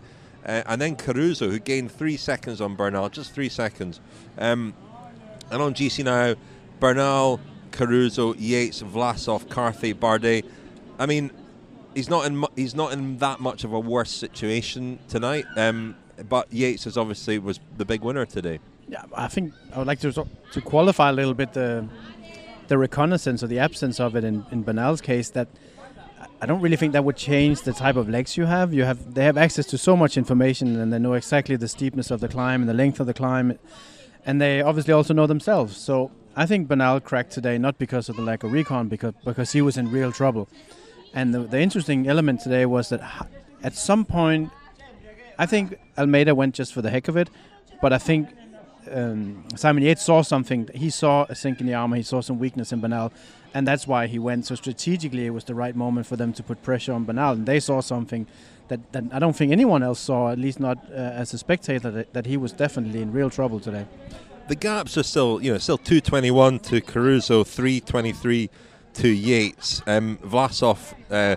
uh, 0.45 0.63
and 0.67 0.81
then 0.81 0.97
Caruso, 0.97 1.49
who 1.49 1.59
gained 1.59 1.91
three 1.91 2.17
seconds 2.17 2.61
on 2.61 2.75
Bernal, 2.75 3.09
just 3.09 3.33
three 3.33 3.49
seconds. 3.49 4.01
Um, 4.39 4.75
and 5.51 5.63
on 5.63 5.75
GC 5.75 6.05
now, 6.05 6.35
Bernal, 6.81 7.41
Caruso, 7.71 8.35
Yates, 8.35 8.83
Vlasov, 8.83 9.49
Carthy, 9.49 9.95
Bardet. 9.95 10.45
I 10.99 11.07
mean, 11.07 11.31
he's 11.97 12.11
not 12.11 12.27
in 12.27 12.45
he's 12.55 12.75
not 12.75 12.93
in 12.93 13.19
that 13.19 13.41
much 13.41 13.65
of 13.65 13.73
a 13.73 13.81
worse 13.81 14.11
situation 14.11 14.99
tonight. 15.09 15.47
Um, 15.57 15.97
but 16.29 16.53
Yates 16.53 16.87
is 16.87 16.97
obviously 16.97 17.39
was 17.39 17.59
the 17.77 17.85
big 17.85 18.03
winner 18.03 18.27
today. 18.27 18.61
Yeah, 18.89 19.03
I 19.15 19.27
think 19.27 19.53
I 19.75 19.79
would 19.79 19.87
like 19.89 20.01
to 20.01 20.13
to 20.13 20.61
qualify 20.61 21.09
a 21.09 21.13
little 21.13 21.35
bit 21.35 21.55
the 21.55 21.89
the 22.69 22.79
reconnaissance 22.79 23.43
or 23.43 23.49
the 23.49 23.59
absence 23.59 23.99
of 23.99 24.15
it 24.15 24.23
in 24.23 24.45
in 24.53 24.63
Bernal's 24.63 25.01
case 25.01 25.31
that. 25.31 25.49
I 26.39 26.45
don't 26.45 26.61
really 26.61 26.77
think 26.77 26.93
that 26.93 27.05
would 27.05 27.17
change 27.17 27.63
the 27.63 27.73
type 27.73 27.97
of 27.97 28.11
legs 28.11 28.37
you 28.37 28.45
have. 28.45 28.75
You 28.75 28.85
have 28.85 29.15
they 29.15 29.25
have 29.25 29.39
access 29.39 29.65
to 29.67 29.79
so 29.79 29.97
much 29.97 30.19
information 30.19 30.79
and 30.81 30.93
they 30.93 30.99
know 30.99 31.15
exactly 31.15 31.57
the 31.57 31.69
steepness 31.69 32.11
of 32.11 32.21
the 32.21 32.29
climb 32.29 32.61
and 32.61 32.69
the 32.69 32.75
length 32.75 33.01
of 33.01 33.07
the 33.07 33.15
climb, 33.15 33.59
and 34.27 34.39
they 34.39 34.61
obviously 34.61 34.93
also 34.93 35.15
know 35.15 35.27
themselves. 35.27 35.79
So 35.79 36.11
I 36.35 36.45
think 36.45 36.69
Bernal 36.69 37.01
cracked 37.01 37.33
today 37.33 37.57
not 37.57 37.79
because 37.79 38.11
of 38.11 38.17
the 38.17 38.23
lack 38.23 38.45
of 38.45 38.53
recon, 38.53 38.89
because 38.89 39.15
because 39.25 39.53
he 39.53 39.63
was 39.63 39.79
in 39.79 39.91
real 39.91 40.13
trouble. 40.13 40.47
And 41.17 41.33
the, 41.33 41.41
the 41.41 41.59
interesting 41.59 42.07
element 42.07 42.43
today 42.43 42.67
was 42.67 42.91
that 42.91 43.01
at 43.63 43.75
some 43.75 44.05
point, 44.05 44.51
I 45.39 45.47
think 45.47 45.79
Almeida 45.97 46.35
went 46.35 46.55
just 46.55 46.75
for 46.75 46.83
the 46.83 46.91
heck 46.91 47.09
of 47.09 47.17
it, 47.17 47.31
but 47.81 47.95
I 47.95 47.99
think 47.99 48.29
um, 48.93 49.45
Simon 49.57 49.83
Yates 49.83 50.03
saw 50.03 50.21
something. 50.21 50.69
He 50.75 50.91
saw 50.91 51.25
a 51.31 51.35
sink 51.35 51.61
in 51.61 51.67
the 51.67 51.73
armor. 51.73 51.97
He 51.97 52.03
saw 52.03 52.21
some 52.21 52.39
weakness 52.39 52.71
in 52.71 52.81
Bernal, 52.83 53.15
and 53.55 53.67
that's 53.67 53.87
why 53.87 54.07
he 54.07 54.19
went. 54.19 54.45
So 54.45 54.55
strategically, 54.57 55.25
it 55.25 55.31
was 55.31 55.45
the 55.45 55.55
right 55.55 55.75
moment 55.75 56.07
for 56.07 56.17
them 56.17 56.35
to 56.35 56.43
put 56.43 56.63
pressure 56.63 56.93
on 56.93 57.05
Bernal, 57.05 57.33
and 57.33 57.47
they 57.47 57.61
saw 57.61 57.81
something 57.81 58.27
that, 58.69 58.93
that 58.93 59.05
I 59.11 59.19
don't 59.19 59.35
think 59.35 59.53
anyone 59.53 59.83
else 59.83 60.01
saw, 60.01 60.31
at 60.31 60.39
least 60.39 60.61
not 60.61 60.77
uh, 60.91 60.97
as 60.97 61.33
a 61.33 61.39
spectator, 61.39 61.91
that, 61.93 62.13
that 62.13 62.27
he 62.27 62.37
was 62.37 62.53
definitely 62.53 63.01
in 63.01 63.11
real 63.11 63.31
trouble 63.31 63.59
today. 63.59 63.87
The 64.49 64.55
gaps 64.55 64.99
are 64.99 65.03
still, 65.03 65.43
you 65.43 65.53
know, 65.53 65.59
still 65.59 65.79
221 65.79 66.59
to 66.61 66.83
Caruso, 66.83 67.43
323 67.43 68.51
to 68.97 69.09
Yates. 69.09 69.83
Um, 69.87 70.19
Vlasov 70.19 70.95
uh, 71.11 71.37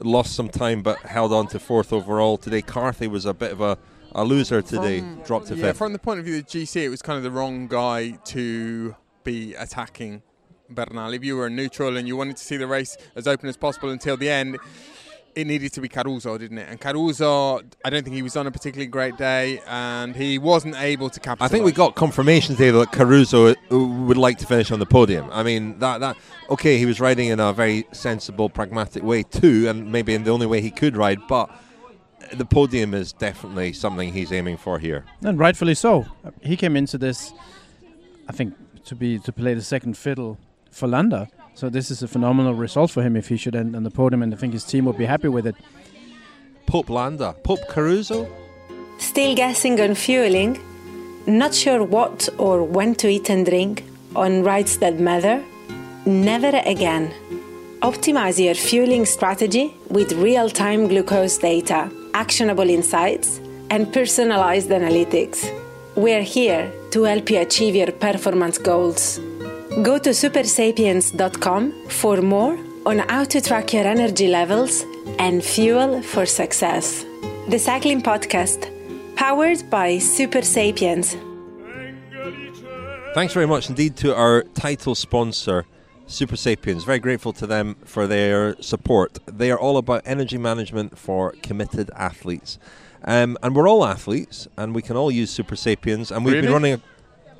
lost 0.00 0.34
some 0.34 0.48
time 0.48 0.82
but 0.82 0.98
held 1.00 1.32
on 1.32 1.46
to 1.48 1.58
fourth 1.58 1.92
overall 1.92 2.36
today. 2.36 2.62
Carthy 2.62 3.06
was 3.06 3.26
a 3.26 3.34
bit 3.34 3.52
of 3.52 3.60
a, 3.60 3.78
a 4.12 4.24
loser 4.24 4.62
today, 4.62 5.00
from, 5.00 5.22
dropped 5.22 5.46
to 5.48 5.56
yeah, 5.56 5.66
fifth. 5.66 5.78
From 5.78 5.92
the 5.92 5.98
point 5.98 6.20
of 6.20 6.24
view 6.24 6.38
of 6.38 6.46
the 6.46 6.60
GC, 6.60 6.76
it 6.76 6.88
was 6.88 7.02
kind 7.02 7.16
of 7.16 7.22
the 7.22 7.30
wrong 7.30 7.66
guy 7.66 8.12
to 8.26 8.94
be 9.24 9.54
attacking 9.54 10.22
Bernal. 10.68 11.12
If 11.12 11.24
you 11.24 11.36
were 11.36 11.50
neutral 11.50 11.96
and 11.96 12.06
you 12.06 12.16
wanted 12.16 12.36
to 12.36 12.44
see 12.44 12.56
the 12.56 12.66
race 12.66 12.96
as 13.16 13.26
open 13.26 13.48
as 13.48 13.56
possible 13.56 13.90
until 13.90 14.16
the 14.16 14.30
end, 14.30 14.58
it 15.34 15.46
needed 15.46 15.72
to 15.74 15.80
be 15.80 15.88
Caruso, 15.88 16.36
didn't 16.38 16.58
it? 16.58 16.68
And 16.68 16.80
Caruso, 16.80 17.60
I 17.84 17.90
don't 17.90 18.02
think 18.02 18.16
he 18.16 18.22
was 18.22 18.36
on 18.36 18.46
a 18.46 18.50
particularly 18.50 18.88
great 18.88 19.16
day, 19.16 19.60
and 19.66 20.14
he 20.14 20.38
wasn't 20.38 20.76
able 20.76 21.10
to 21.10 21.20
capitalize. 21.20 21.50
I 21.50 21.52
think 21.52 21.64
we 21.64 21.72
got 21.72 21.94
confirmation 21.94 22.56
today 22.56 22.70
that 22.70 22.92
Caruso 22.92 23.48
uh, 23.48 23.54
would 23.78 24.16
like 24.16 24.38
to 24.38 24.46
finish 24.46 24.70
on 24.70 24.78
the 24.78 24.86
podium. 24.86 25.28
I 25.30 25.42
mean, 25.42 25.78
that 25.78 26.00
that 26.00 26.16
okay, 26.50 26.78
he 26.78 26.86
was 26.86 27.00
riding 27.00 27.28
in 27.28 27.40
a 27.40 27.52
very 27.52 27.86
sensible, 27.92 28.48
pragmatic 28.48 29.02
way 29.02 29.22
too, 29.22 29.68
and 29.68 29.90
maybe 29.90 30.14
in 30.14 30.24
the 30.24 30.30
only 30.30 30.46
way 30.46 30.60
he 30.60 30.70
could 30.70 30.96
ride, 30.96 31.20
but 31.28 31.50
the 32.32 32.44
podium 32.44 32.94
is 32.94 33.12
definitely 33.12 33.72
something 33.72 34.12
he's 34.12 34.32
aiming 34.32 34.56
for 34.56 34.78
here. 34.78 35.04
And 35.22 35.38
rightfully 35.38 35.74
so. 35.74 36.06
He 36.40 36.56
came 36.56 36.76
into 36.76 36.98
this, 36.98 37.32
I 38.28 38.32
think, 38.32 38.54
to 38.84 38.94
be 38.94 39.18
to 39.20 39.32
play 39.32 39.54
the 39.54 39.62
second 39.62 39.96
fiddle 39.96 40.38
for 40.70 40.86
Landa. 40.86 41.28
So 41.60 41.68
this 41.68 41.90
is 41.90 42.02
a 42.02 42.08
phenomenal 42.08 42.54
result 42.54 42.90
for 42.90 43.02
him 43.02 43.16
if 43.16 43.28
he 43.28 43.36
should 43.36 43.54
end 43.54 43.76
on 43.76 43.82
the 43.82 43.90
podium, 43.90 44.22
and 44.22 44.32
I 44.32 44.36
think 44.38 44.54
his 44.54 44.64
team 44.64 44.86
would 44.86 44.96
be 44.96 45.04
happy 45.04 45.28
with 45.28 45.46
it. 45.46 45.54
Pope 46.64 46.88
Landa, 46.88 47.34
Pope 47.44 47.60
Caruso. 47.68 48.26
Still 48.96 49.34
guessing 49.34 49.78
on 49.78 49.94
fueling? 49.94 50.58
Not 51.26 51.54
sure 51.54 51.84
what 51.84 52.30
or 52.38 52.64
when 52.64 52.94
to 52.94 53.08
eat 53.08 53.28
and 53.28 53.44
drink 53.44 53.84
on 54.16 54.42
rides 54.42 54.78
that 54.78 55.00
matter? 55.00 55.44
Never 56.06 56.62
again. 56.64 57.12
Optimize 57.82 58.42
your 58.42 58.54
fueling 58.54 59.04
strategy 59.04 59.76
with 59.90 60.12
real 60.12 60.48
time 60.48 60.88
glucose 60.88 61.36
data, 61.36 61.90
actionable 62.14 62.70
insights, 62.70 63.38
and 63.68 63.92
personalized 63.92 64.70
analytics. 64.70 65.38
We're 65.94 66.22
here 66.22 66.72
to 66.92 67.02
help 67.02 67.28
you 67.28 67.38
achieve 67.40 67.76
your 67.76 67.92
performance 67.92 68.56
goals. 68.56 69.20
Go 69.70 69.98
to 69.98 70.10
supersapiens.com 70.10 71.88
for 71.88 72.20
more 72.20 72.58
on 72.86 72.98
how 72.98 73.24
to 73.24 73.40
track 73.40 73.72
your 73.72 73.84
energy 73.84 74.26
levels 74.28 74.84
and 75.18 75.42
fuel 75.44 76.02
for 76.02 76.26
success. 76.26 77.04
The 77.48 77.58
Cycling 77.58 78.02
Podcast, 78.02 78.68
powered 79.16 79.70
by 79.70 79.98
Super 79.98 80.42
Sapiens. 80.42 81.16
Thanks 83.14 83.32
very 83.32 83.46
much 83.46 83.68
indeed 83.68 83.96
to 83.98 84.14
our 84.14 84.42
title 84.54 84.94
sponsor, 84.94 85.66
Super 86.06 86.36
Sapiens. 86.36 86.84
Very 86.84 86.98
grateful 86.98 87.32
to 87.34 87.46
them 87.46 87.76
for 87.84 88.06
their 88.06 88.60
support. 88.60 89.18
They 89.26 89.50
are 89.52 89.58
all 89.58 89.76
about 89.78 90.02
energy 90.04 90.36
management 90.38 90.98
for 90.98 91.32
committed 91.42 91.90
athletes. 91.96 92.58
Um, 93.04 93.38
and 93.42 93.54
we're 93.56 93.68
all 93.68 93.84
athletes, 93.86 94.46
and 94.58 94.74
we 94.74 94.82
can 94.82 94.96
all 94.96 95.10
use 95.10 95.30
Super 95.30 95.56
Sapiens. 95.56 96.10
And 96.10 96.24
we've 96.24 96.34
Really? 96.34 96.46
been 96.48 96.52
running 96.52 96.74
a. 96.74 96.80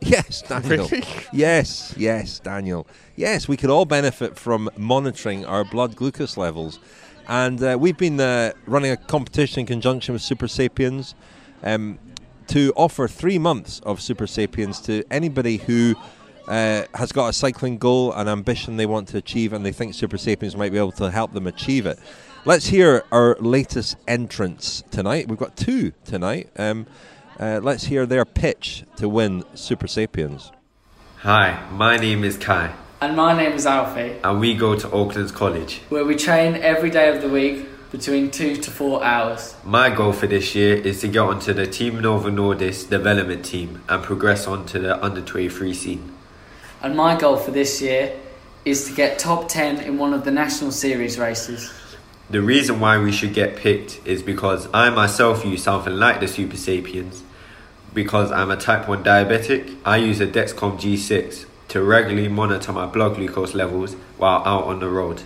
Yes, 0.01 0.43
Daniel. 0.49 0.89
Really? 0.89 1.05
Yes, 1.33 1.95
yes, 1.97 2.39
Daniel. 2.39 2.87
Yes, 3.17 3.49
we 3.49 3.57
could 3.57 3.71
all 3.71 3.85
benefit 3.85 4.37
from 4.37 4.71
monitoring 4.77 5.45
our 5.45 5.65
blood 5.65 5.97
glucose 5.97 6.37
levels. 6.37 6.79
And 7.29 7.63
uh, 7.63 7.77
we've 7.79 7.97
been 7.97 8.19
uh, 8.19 8.53
running 8.67 8.91
a 8.91 8.97
competition 8.97 9.61
in 9.61 9.67
conjunction 9.67 10.13
with 10.13 10.23
Super 10.23 10.49
Sapiens 10.49 11.15
um, 11.63 11.99
to 12.49 12.73
offer 12.77 13.07
three 13.07 13.39
months 13.39 13.81
of 13.81 14.01
Super 14.01 14.27
Sapiens 14.27 14.81
to 14.83 15.05
anybody 15.11 15.59
who 15.59 15.95
uh, 16.49 16.85
has 16.95 17.13
got 17.13 17.29
a 17.29 17.33
cycling 17.33 17.79
goal, 17.79 18.13
an 18.13 18.27
ambition 18.27 18.77
they 18.77 18.87
want 18.87 19.07
to 19.09 19.19
achieve, 19.19 19.53
and 19.53 19.65
they 19.65 19.71
think 19.71 19.95
Super 19.95 20.19
Sapiens 20.19 20.57
might 20.57 20.73
be 20.73 20.79
able 20.79 20.93
to 20.93 21.11
help 21.11 21.33
them 21.33 21.47
achieve 21.47 21.87
it. 21.87 21.99
Let's 22.45 22.67
hear 22.67 23.05
our 23.13 23.37
latest 23.39 23.97
entrants 24.09 24.83
tonight. 24.91 25.29
We've 25.29 25.39
got 25.39 25.57
two 25.57 25.93
tonight. 26.05 26.49
Um, 26.57 26.87
uh, 27.41 27.59
let's 27.63 27.85
hear 27.85 28.07
their 28.07 28.25
pitch 28.25 28.85
to 28.97 29.09
win 29.09 29.43
Super 29.55 29.89
Sapiens. 29.89 30.53
Hi, 31.19 31.67
my 31.73 31.97
name 31.97 32.23
is 32.23 32.37
Kai, 32.37 32.73
And 33.01 33.17
my 33.17 33.37
name 33.37 33.53
is 33.53 33.67
Alfie, 33.67 34.17
and 34.23 34.41
we 34.41 34.55
go 34.55 34.75
to 34.79 34.91
Oaklands 34.91 35.33
College. 35.33 35.81
where 35.89 36.05
we 36.05 36.17
train 36.17 36.55
every 36.57 36.91
day 36.91 37.15
of 37.15 37.23
the 37.23 37.29
week 37.29 37.67
between 37.91 38.31
two 38.31 38.57
to 38.57 38.71
four 38.71 39.03
hours. 39.03 39.57
My 39.65 39.91
goal 39.91 40.13
for 40.13 40.27
this 40.27 40.55
year 40.55 40.77
is 40.77 41.01
to 41.01 41.09
get 41.09 41.21
onto 41.21 41.53
the 41.53 41.67
Team 41.67 42.01
Novo 42.01 42.31
Nordisk 42.31 42.89
development 42.89 43.45
team 43.45 43.83
and 43.89 44.03
progress 44.03 44.47
onto 44.47 44.79
the 44.79 45.03
under 45.05 45.21
23 45.21 45.75
scene. 45.75 46.13
And 46.83 46.97
my 46.97 47.19
goal 47.19 47.37
for 47.37 47.51
this 47.51 47.83
year 47.83 48.17
is 48.65 48.87
to 48.87 48.95
get 48.95 49.19
top 49.19 49.49
10 49.49 49.81
in 49.81 49.99
one 49.99 50.15
of 50.15 50.25
the 50.25 50.31
national 50.31 50.71
series 50.73 51.19
races. 51.19 51.73
The 52.31 52.41
reason 52.41 52.79
why 52.79 52.99
we 52.99 53.11
should 53.11 53.35
get 53.35 53.57
picked 53.57 54.01
is 54.07 54.23
because 54.23 54.69
I 54.73 54.91
myself 54.91 55.45
use 55.45 55.65
something 55.65 55.95
like 55.95 56.21
the 56.21 56.29
Super 56.29 56.57
Sapiens. 56.57 57.25
Because 57.93 58.31
I'm 58.31 58.51
a 58.51 58.57
type 58.57 58.89
1 58.89 59.03
diabetic, 59.03 59.77
I 59.85 59.97
use 59.97 60.21
a 60.21 60.27
Dexcom 60.27 60.79
G6 60.81 61.47
to 61.69 61.83
regularly 61.83 62.29
monitor 62.29 62.73
my 62.73 62.87
blood 62.87 63.17
glucose 63.17 63.55
levels 63.55 63.95
while 64.17 64.43
out 64.45 64.65
on 64.65 64.81
the 64.81 64.89
road. 64.89 65.23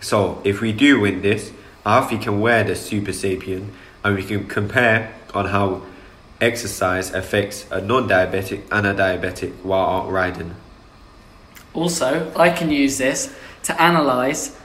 So, 0.00 0.40
if 0.44 0.60
we 0.60 0.72
do 0.72 1.00
win 1.00 1.22
this, 1.22 1.52
Alfie 1.84 2.18
can 2.18 2.40
wear 2.40 2.64
the 2.64 2.76
Super 2.76 3.12
Sapien 3.12 3.68
and 4.04 4.16
we 4.16 4.22
can 4.22 4.46
compare 4.46 5.14
on 5.34 5.46
how 5.46 5.82
exercise 6.40 7.12
affects 7.12 7.66
a 7.70 7.80
non 7.80 8.08
diabetic 8.08 8.62
and 8.70 8.86
a 8.86 8.94
diabetic 8.94 9.52
while 9.62 9.88
out 9.88 10.10
riding. 10.10 10.54
Also, 11.74 12.32
I 12.36 12.50
can 12.50 12.70
use 12.70 12.98
this 12.98 13.34
to 13.64 13.72
analyse 13.82 14.58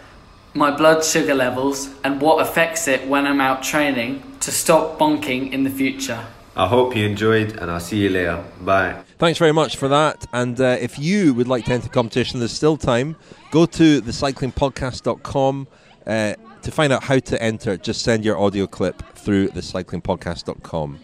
my 0.54 0.76
blood 0.76 1.04
sugar 1.04 1.36
levels 1.36 1.90
and 2.04 2.20
what 2.20 2.42
affects 2.42 2.88
it 2.88 3.08
when 3.08 3.28
I'm 3.28 3.40
out 3.40 3.64
training 3.64 4.24
to 4.42 4.52
stop 4.52 4.98
bonking 4.98 5.52
in 5.54 5.64
the 5.64 5.70
future. 5.70 6.26
I 6.58 6.68
hope 6.68 6.96
you 6.96 7.06
enjoyed 7.06 7.56
and 7.58 7.70
I'll 7.70 7.80
see 7.80 8.00
you 8.00 8.10
later. 8.10 8.44
Bye. 8.62 8.96
Thanks 9.20 9.38
very 9.40 9.52
much 9.52 9.78
for 9.78 9.88
that. 9.88 10.26
And 10.34 10.60
uh, 10.60 10.78
if 10.80 10.98
you 10.98 11.34
would 11.36 11.48
like 11.48 11.66
to 11.66 11.72
enter 11.72 11.84
the 11.84 11.94
competition, 11.94 12.40
there's 12.40 12.52
still 12.52 12.78
time. 12.78 13.16
Go 13.52 13.66
to 13.68 14.02
thecyclingpodcast.com 14.02 15.68
uh, 16.08 16.34
to 16.64 16.72
find 16.72 16.92
out 16.92 17.04
how 17.04 17.20
to 17.20 17.42
enter. 17.42 17.78
Just 17.78 18.02
send 18.02 18.26
your 18.26 18.40
audio 18.40 18.66
clip 18.66 19.04
through 19.16 19.50
thecyclingpodcast.com. 19.50 21.00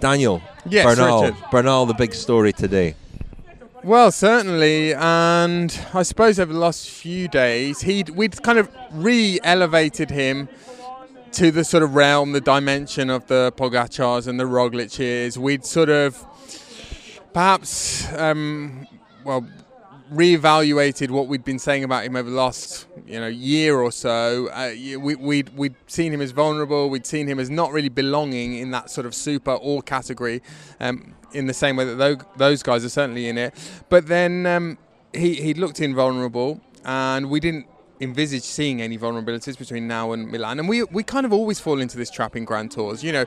Daniel, 0.00 0.42
Yes, 0.68 0.84
Bernal, 0.84 1.22
Richard. 1.22 1.36
Bernal, 1.50 1.86
the 1.86 1.94
big 1.94 2.14
story 2.14 2.52
today. 2.52 2.94
Well, 3.84 4.10
certainly, 4.10 4.92
and 4.94 5.80
I 5.94 6.02
suppose 6.02 6.40
over 6.40 6.52
the 6.52 6.58
last 6.58 6.90
few 6.90 7.28
days, 7.28 7.80
he'd 7.82 8.10
we'd 8.10 8.42
kind 8.42 8.58
of 8.58 8.68
re-elevated 8.92 10.10
him 10.10 10.48
to 11.32 11.50
the 11.50 11.64
sort 11.64 11.82
of 11.82 11.94
realm, 11.94 12.32
the 12.32 12.40
dimension 12.40 13.10
of 13.10 13.26
the 13.26 13.52
Pogacars 13.56 14.26
and 14.26 14.38
the 14.38 14.46
Roglic's, 14.46 15.38
We'd 15.38 15.64
sort 15.64 15.88
of 15.88 16.24
perhaps, 17.32 18.10
um, 18.14 18.86
well, 19.24 19.46
re-evaluated 20.10 21.10
what 21.10 21.28
we'd 21.28 21.44
been 21.44 21.58
saying 21.58 21.84
about 21.84 22.04
him 22.04 22.16
over 22.16 22.30
the 22.30 22.36
last, 22.36 22.86
you 23.06 23.20
know, 23.20 23.26
year 23.26 23.78
or 23.78 23.92
so. 23.92 24.48
Uh, 24.48 24.72
we, 24.98 25.14
we'd 25.14 25.50
we'd 25.50 25.74
seen 25.86 26.12
him 26.12 26.20
as 26.20 26.30
vulnerable. 26.30 26.88
We'd 26.88 27.06
seen 27.06 27.26
him 27.26 27.38
as 27.38 27.50
not 27.50 27.72
really 27.72 27.90
belonging 27.90 28.54
in 28.54 28.70
that 28.70 28.90
sort 28.90 29.06
of 29.06 29.14
super 29.14 29.52
or 29.52 29.82
category. 29.82 30.42
Um, 30.80 31.14
in 31.32 31.46
the 31.46 31.54
same 31.54 31.76
way 31.76 31.84
that 31.84 32.26
those 32.38 32.62
guys 32.62 32.84
are 32.86 32.88
certainly 32.88 33.28
in 33.28 33.36
it, 33.36 33.54
but 33.90 34.06
then 34.06 34.46
um, 34.46 34.78
he 35.12 35.34
he 35.34 35.52
looked 35.52 35.78
invulnerable, 35.78 36.60
and 36.84 37.28
we 37.28 37.38
didn't 37.38 37.66
envisage 38.00 38.42
seeing 38.42 38.80
any 38.80 38.96
vulnerabilities 38.98 39.58
between 39.58 39.88
now 39.88 40.12
and 40.12 40.30
Milan. 40.30 40.58
And 40.60 40.68
we 40.68 40.84
we 40.84 41.02
kind 41.02 41.26
of 41.26 41.32
always 41.32 41.58
fall 41.60 41.80
into 41.80 41.96
this 41.96 42.10
trap 42.10 42.36
in 42.36 42.44
Grand 42.44 42.70
Tours. 42.70 43.02
You 43.02 43.12
know, 43.12 43.24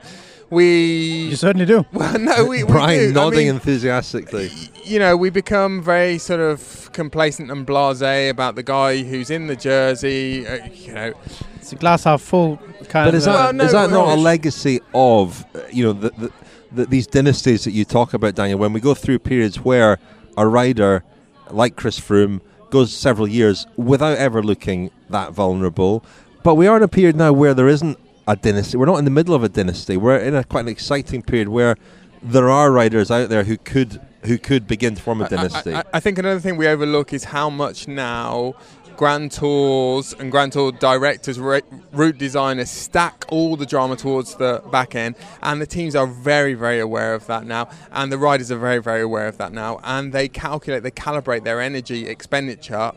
we 0.50 1.26
You 1.30 1.36
certainly 1.36 1.66
do. 1.66 1.86
well, 1.94 2.18
no, 2.20 2.46
we, 2.46 2.64
we 2.64 2.72
Brian 2.72 3.00
do. 3.14 3.20
I 3.20 3.24
nodding 3.24 3.48
mean, 3.48 3.56
enthusiastically. 3.56 4.50
you 4.84 5.00
know, 5.00 5.16
we 5.18 5.30
become 5.30 5.82
very 5.82 6.18
sort 6.18 6.40
of 6.40 6.90
complacent 6.94 7.52
and 7.52 7.66
blasé 7.68 8.30
about 8.30 8.56
the 8.56 8.64
guy 8.64 9.04
who's 9.04 9.30
in 9.30 9.48
the 9.48 9.56
jersey. 9.56 10.48
Uh, 10.48 10.66
you 10.74 10.94
know, 10.94 11.14
It's 11.56 11.72
a 11.72 11.76
glass 11.76 12.04
half 12.06 12.22
full 12.22 12.58
kind 12.90 13.08
But 13.08 13.10
of. 13.10 13.16
is 13.16 13.26
that, 13.26 13.34
Well, 13.34 13.48
uh, 13.50 13.52
no, 13.52 13.64
is 13.66 13.72
that 13.74 13.90
not 13.90 14.18
a 14.18 14.20
legacy 14.22 14.80
of, 14.94 15.46
uh, 15.56 15.60
you 15.72 15.84
know, 15.86 15.94
the, 15.94 16.10
the, 16.18 16.32
the, 16.72 16.86
these 16.86 17.08
dynasties 17.08 17.64
that 17.66 17.72
you 17.72 17.86
talk 17.86 18.14
about, 18.14 18.36
Daniel? 18.36 18.60
When 18.60 18.74
we 18.74 18.80
go 18.80 18.94
through 18.94 19.20
periods 19.20 19.60
where 19.60 20.00
a 20.38 20.48
rider 20.48 21.04
like 21.50 21.76
Chris 21.76 22.00
Froome 22.00 22.40
goes 22.72 22.96
several 22.96 23.28
years 23.28 23.68
without 23.78 24.18
ever 24.18 24.42
looking 24.42 24.90
that 25.10 25.34
vulnerable, 25.34 26.04
but 26.44 26.56
we 26.56 26.68
are 26.68 26.78
in 26.78 26.84
a 26.84 26.88
period 26.88 27.16
now 27.16 27.32
where 27.32 27.54
there 27.54 27.68
isn't 27.68 28.00
a 28.28 28.36
dynasty. 28.36 28.78
We're 28.78 28.86
not 28.86 28.98
in 28.98 29.06
the 29.06 29.12
middle 29.12 29.36
of 29.36 29.44
a 29.44 29.50
dynasty. 29.50 29.98
We're 29.98 30.18
in 30.18 30.36
a 30.36 30.44
quite 30.44 30.62
an 30.62 30.70
exciting 30.70 31.22
period 31.22 31.50
where 31.50 31.76
there 32.24 32.50
are 32.50 32.72
riders 32.72 33.12
out 33.12 33.30
there 33.30 33.44
who 33.44 33.58
could 33.58 34.02
who 34.24 34.38
could 34.38 34.68
begin 34.68 34.94
to 34.96 35.02
form 35.02 35.22
a 35.22 35.28
dynasty. 35.28 35.74
I, 35.74 35.80
I, 35.80 35.84
I 35.96 36.00
think 36.00 36.20
another 36.20 36.40
thing 36.40 36.56
we 36.56 36.68
overlook 36.68 37.12
is 37.12 37.24
how 37.24 37.50
much 37.50 37.88
now 37.88 38.54
Grand 39.02 39.32
Tours 39.32 40.14
and 40.14 40.32
Grand 40.32 40.54
Tour 40.54 40.72
directors, 40.74 41.40
route 41.40 42.18
designers 42.20 42.70
stack 42.70 43.26
all 43.30 43.56
the 43.56 43.66
drama 43.66 43.96
towards 43.96 44.36
the 44.36 44.62
back 44.72 44.94
end, 44.94 45.16
and 45.42 45.60
the 45.60 45.66
teams 45.66 45.96
are 45.96 46.06
very, 46.06 46.54
very 46.54 46.80
aware 46.80 47.16
of 47.16 47.26
that 47.26 47.48
now, 47.48 47.68
and 47.92 48.12
the 48.12 48.20
riders 48.20 48.52
are 48.52 48.60
very, 48.60 48.78
very 48.78 49.02
aware 49.02 49.28
of 49.28 49.40
that 49.40 49.54
now, 49.54 49.80
and 49.84 50.14
they 50.14 50.28
calculate, 50.28 50.84
they 50.84 50.92
calibrate 50.92 51.44
their 51.44 51.60
energy 51.60 52.06
expenditure 52.08 52.92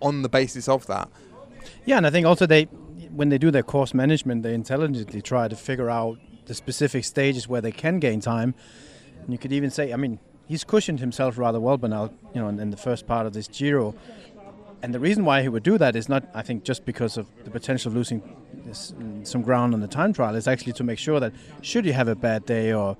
on 0.00 0.22
the 0.22 0.30
basis 0.30 0.66
of 0.66 0.86
that. 0.86 1.10
Yeah, 1.84 1.98
and 1.98 2.06
I 2.06 2.10
think 2.10 2.26
also 2.26 2.46
they, 2.46 2.62
when 3.12 3.28
they 3.28 3.36
do 3.36 3.50
their 3.50 3.62
course 3.62 3.92
management, 3.92 4.44
they 4.44 4.54
intelligently 4.54 5.20
try 5.20 5.48
to 5.48 5.56
figure 5.56 5.90
out 5.90 6.18
the 6.46 6.54
specific 6.54 7.04
stages 7.04 7.46
where 7.46 7.60
they 7.60 7.70
can 7.70 7.98
gain 7.98 8.20
time. 8.20 8.54
And 9.20 9.30
you 9.30 9.36
could 9.36 9.52
even 9.52 9.68
say, 9.68 9.92
I 9.92 9.96
mean, 9.96 10.20
he's 10.46 10.64
cushioned 10.64 11.00
himself 11.00 11.36
rather 11.36 11.60
well, 11.60 11.76
but 11.76 11.90
now 11.90 12.10
you 12.34 12.40
know, 12.40 12.48
in, 12.48 12.58
in 12.60 12.70
the 12.70 12.78
first 12.78 13.06
part 13.06 13.26
of 13.26 13.34
this 13.34 13.46
Giro. 13.46 13.94
And 14.84 14.92
the 14.92 15.00
reason 15.00 15.24
why 15.24 15.40
he 15.40 15.48
would 15.48 15.62
do 15.62 15.78
that 15.78 15.96
is 15.96 16.10
not, 16.10 16.28
I 16.34 16.42
think, 16.42 16.62
just 16.62 16.84
because 16.84 17.16
of 17.16 17.26
the 17.44 17.50
potential 17.50 17.88
of 17.88 17.96
losing 17.96 18.22
this, 18.66 18.92
some 19.22 19.40
ground 19.40 19.72
on 19.72 19.80
the 19.80 19.88
time 19.88 20.12
trial. 20.12 20.34
It's 20.36 20.46
actually 20.46 20.74
to 20.74 20.84
make 20.84 20.98
sure 20.98 21.20
that 21.20 21.32
should 21.62 21.86
he 21.86 21.92
have 21.92 22.06
a 22.06 22.14
bad 22.14 22.44
day 22.44 22.74
or 22.74 22.98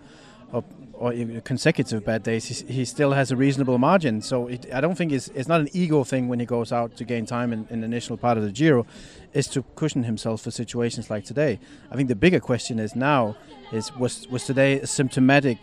or, 0.51 0.65
or 0.95 1.13
consecutive 1.41 2.05
bad 2.05 2.23
days, 2.23 2.45
he, 2.47 2.73
he 2.73 2.85
still 2.85 3.13
has 3.13 3.31
a 3.33 3.37
reasonable 3.37 3.79
margin. 3.79 4.23
So 4.23 4.47
it, 4.47 4.73
I 4.73 4.81
don't 4.81 4.95
think 4.95 5.11
it's, 5.13 5.29
it's 5.29 5.49
not 5.49 5.61
an 5.61 5.69
ego 5.73 6.05
thing 6.05 6.29
when 6.29 6.39
he 6.39 6.47
goes 6.47 6.71
out 6.73 6.97
to 6.97 7.05
gain 7.05 7.27
time 7.27 7.53
in, 7.53 7.67
in 7.69 7.81
the 7.81 7.87
initial 7.87 8.17
part 8.17 8.39
of 8.39 8.45
the 8.45 8.53
Giro. 8.53 8.87
Is 9.33 9.49
to 9.49 9.65
cushion 9.75 10.05
himself 10.05 10.43
for 10.43 10.53
situations 10.53 11.11
like 11.11 11.25
today. 11.25 11.59
I 11.91 11.97
think 11.97 12.09
the 12.09 12.15
bigger 12.15 12.41
question 12.41 12.79
is 12.79 12.95
now 12.97 13.37
is 13.73 13.95
was 13.97 14.27
was 14.29 14.45
today 14.47 14.81
a 14.81 14.87
symptomatic 14.87 15.59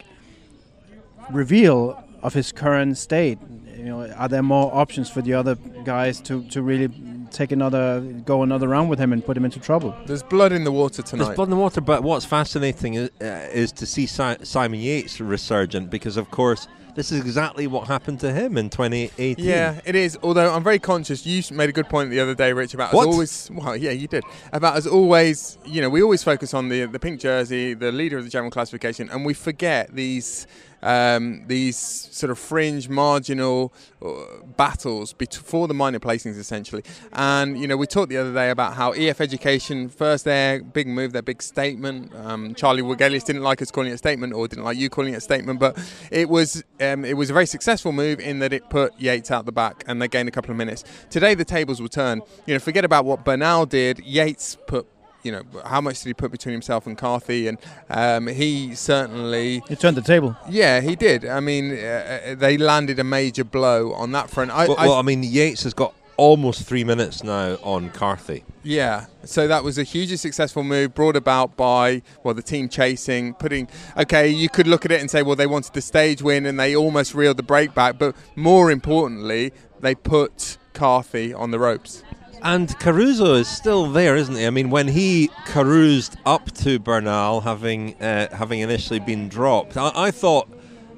reveal 1.32 2.04
of 2.22 2.34
his 2.34 2.52
current 2.52 2.98
state? 2.98 3.40
You 3.82 3.88
know, 3.88 4.12
are 4.14 4.28
there 4.28 4.44
more 4.44 4.70
options 4.76 5.10
for 5.10 5.24
the 5.24 5.34
other 5.34 5.56
guys 5.84 6.22
to, 6.22 6.44
to 6.50 6.62
really 6.62 6.90
take 7.32 7.52
another 7.52 8.02
go 8.26 8.44
another 8.44 8.68
round 8.68 8.92
with 8.92 9.00
him 9.00 9.12
and 9.12 9.26
put 9.26 9.36
him 9.36 9.44
into 9.44 9.60
trouble? 9.60 9.96
There's 10.06 10.22
blood 10.22 10.52
in 10.52 10.64
the 10.66 10.72
water 10.72 11.02
tonight. 11.02 11.26
There's 11.26 11.36
blood 11.36 11.46
in 11.46 11.50
the 11.50 11.56
water, 11.56 11.82
but 11.82 12.04
what's 12.04 12.24
fascinating 12.24 12.94
is, 12.94 13.10
uh, 13.20 13.50
is 13.52 13.72
to 13.72 13.88
see 13.88 14.06
si- 14.06 14.44
Simon 14.44 14.80
Yates 14.80 15.20
resurgent 15.20 15.90
because, 15.90 16.16
of 16.16 16.30
course, 16.30 16.68
this 16.94 17.12
is 17.12 17.22
exactly 17.22 17.66
what 17.66 17.88
happened 17.88 18.20
to 18.20 18.32
him 18.32 18.56
in 18.56 18.70
2018. 18.70 19.44
Yeah, 19.44 19.80
it 19.84 19.96
is. 19.96 20.16
Although 20.22 20.54
I'm 20.54 20.64
very 20.64 20.78
conscious. 20.78 21.26
You 21.26 21.42
made 21.56 21.70
a 21.70 21.72
good 21.72 21.90
point 21.90 22.12
the 22.12 22.20
other 22.20 22.36
day, 22.36 22.54
Rich, 22.54 22.76
about 22.76 22.94
What? 22.94 23.08
as 23.08 23.14
always. 23.16 23.50
Well, 23.52 23.76
yeah, 23.76 23.92
you 23.92 24.08
did. 24.08 24.24
About 24.54 24.78
as 24.78 24.86
always. 24.86 25.58
You 25.66 25.82
know, 25.82 25.90
we 25.90 26.04
always 26.04 26.22
focus 26.22 26.54
on 26.54 26.70
the 26.70 26.86
the 26.86 27.00
pink 27.00 27.20
jersey, 27.20 27.74
the 27.74 27.92
leader 27.92 28.20
of 28.20 28.26
the 28.26 28.30
general 28.30 28.52
classification, 28.52 29.10
and 29.10 29.26
we 29.26 29.34
forget 29.34 29.96
these. 29.96 30.46
Um, 30.82 31.44
these 31.48 31.78
sort 31.78 32.32
of 32.32 32.40
fringe, 32.40 32.90
marginal 32.90 33.74
uh, 34.02 34.44
battles 34.58 35.14
for 35.32 35.68
the 35.68 35.74
minor 35.74 36.00
placings, 36.00 36.38
essentially. 36.38 36.84
And 37.14 37.60
you 37.60 37.68
know, 37.68 37.78
we 37.78 37.88
talked 37.88 38.10
the 38.10 38.18
other 38.18 38.34
day 38.34 38.50
about 38.50 38.74
how 38.74 38.92
EF 38.92 39.22
Education 39.22 39.90
first 39.90 40.26
their 40.26 40.62
big 40.62 40.88
move, 40.88 41.14
their 41.14 41.22
big 41.22 41.42
statement. 41.42 42.14
Um, 42.16 42.56
Charly 42.56 42.82
Wegelius 42.82 43.24
didn't 43.24 43.44
like 43.44 43.62
us 43.62 43.72
calling 43.72 43.92
it 43.92 43.96
a 43.96 43.98
statement, 43.98 44.34
or 44.34 44.48
didn't 44.48 44.66
like 44.66 44.78
you 44.78 44.90
calling 44.90 45.14
it 45.14 45.18
a 45.18 45.22
statement, 45.22 45.60
but 45.60 45.78
it 46.12 46.30
was 46.30 46.64
um, 46.80 47.06
it 47.06 47.16
was 47.16 47.30
a 47.30 47.34
very 47.34 47.46
successful 47.46 47.92
move 47.92 48.20
in 48.20 48.40
that 48.40 48.54
it 48.54 48.70
put 48.70 49.00
Yates 49.00 49.32
out 49.32 49.46
the 49.46 49.52
back, 49.52 49.84
and 49.88 50.02
they 50.02 50.08
gained 50.08 50.30
a 50.30 50.32
couple 50.32 50.52
of 50.52 50.58
minutes. 50.58 50.84
Today, 51.10 51.36
the 51.36 51.46
tables 51.46 51.82
will 51.82 51.90
turn. 51.90 52.22
You 52.46 52.56
know, 52.56 52.60
forget 52.60 52.86
about 52.86 53.06
what 53.06 53.24
Bernal 53.24 53.66
did. 53.66 54.00
Yates 54.00 54.58
put. 54.68 54.88
You 55.24 55.32
know, 55.34 55.44
how 55.66 55.82
much 55.82 56.00
did 56.00 56.10
he 56.10 56.14
put 56.14 56.32
between 56.32 56.54
himself 56.54 56.88
and 56.88 56.98
Carthy? 56.98 57.48
And 57.48 57.58
um, 57.90 58.28
he 58.28 58.74
certainly 58.76 59.62
He 59.68 59.76
turned 59.76 59.98
the 59.98 60.02
table. 60.02 60.36
yeah, 60.50 60.82
he 60.82 60.96
did. 60.96 61.26
I 61.26 61.40
mean, 61.40 61.72
uh, 61.78 62.36
they 62.38 62.58
landed 62.58 62.98
a 63.00 63.04
major 63.04 63.44
blow 63.44 63.94
on 63.94 64.12
that 64.14 64.30
front. 64.30 64.52
I, 64.52 64.68
Well, 64.68 64.78
I- 64.80 64.88
well, 64.88 64.96
I 64.98 65.02
mean, 65.04 65.24
Yates 65.24 65.64
has 65.64 65.74
got 65.74 65.94
almost 66.18 66.64
three 66.68 66.84
minutes 66.84 67.24
now 67.24 67.56
on 67.64 67.90
Carthy. 67.90 68.44
yeah, 68.64 69.06
so 69.24 69.48
that 69.48 69.64
was 69.64 69.78
a 69.80 69.84
hugely 69.84 70.18
successful 70.18 70.64
move 70.64 70.94
brought 70.94 71.16
about 71.16 71.56
by 71.58 72.02
well 72.24 72.34
the 72.36 72.44
team 72.44 72.70
chasing, 72.70 73.34
putting. 73.34 73.68
Okay, 73.98 74.28
you 74.30 74.48
could 74.50 74.68
look 74.68 74.86
at 74.86 74.92
it 74.92 75.02
and 75.02 75.10
say, 75.10 75.24
well, 75.24 75.36
they 75.36 75.48
wanted 75.48 75.74
the 75.74 75.82
stage 75.82 76.22
win 76.22 76.46
and 76.46 76.60
they 76.60 76.76
almost 76.76 77.16
reeled 77.16 77.38
the 77.38 77.44
break 77.44 77.74
back, 77.74 77.98
but 77.98 78.16
more 78.36 78.70
importantly, 78.70 79.52
they 79.80 79.96
put 79.96 80.58
Carthy 80.74 81.34
on 81.34 81.50
the 81.52 81.58
ropes. 81.60 82.04
And 82.44 82.78
Caruso 82.80 83.36
is 83.36 83.48
still 83.48 83.92
there, 83.92 84.16
isn't 84.16 84.36
he? 84.36 84.46
I 84.48 84.50
mean, 84.50 84.70
when 84.72 84.88
he 84.88 85.30
caroused 85.46 86.18
up 86.26 86.52
to 86.54 86.80
Bernal, 86.80 87.42
having 87.42 87.96
uh, 88.02 88.36
having 88.36 88.62
initially 88.62 89.00
been 89.00 89.30
dropped, 89.30 89.78
I, 89.78 89.92
I 89.94 90.12
thought 90.12 90.50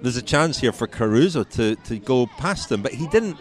there's 0.02 0.18
a 0.18 0.22
chance 0.22 0.58
here 0.60 0.72
for 0.72 0.88
Caruso 0.88 1.44
to, 1.44 1.76
to 1.76 2.00
go 2.00 2.28
past 2.38 2.72
him, 2.72 2.82
but 2.82 2.94
he 2.94 3.08
didn't. 3.08 3.38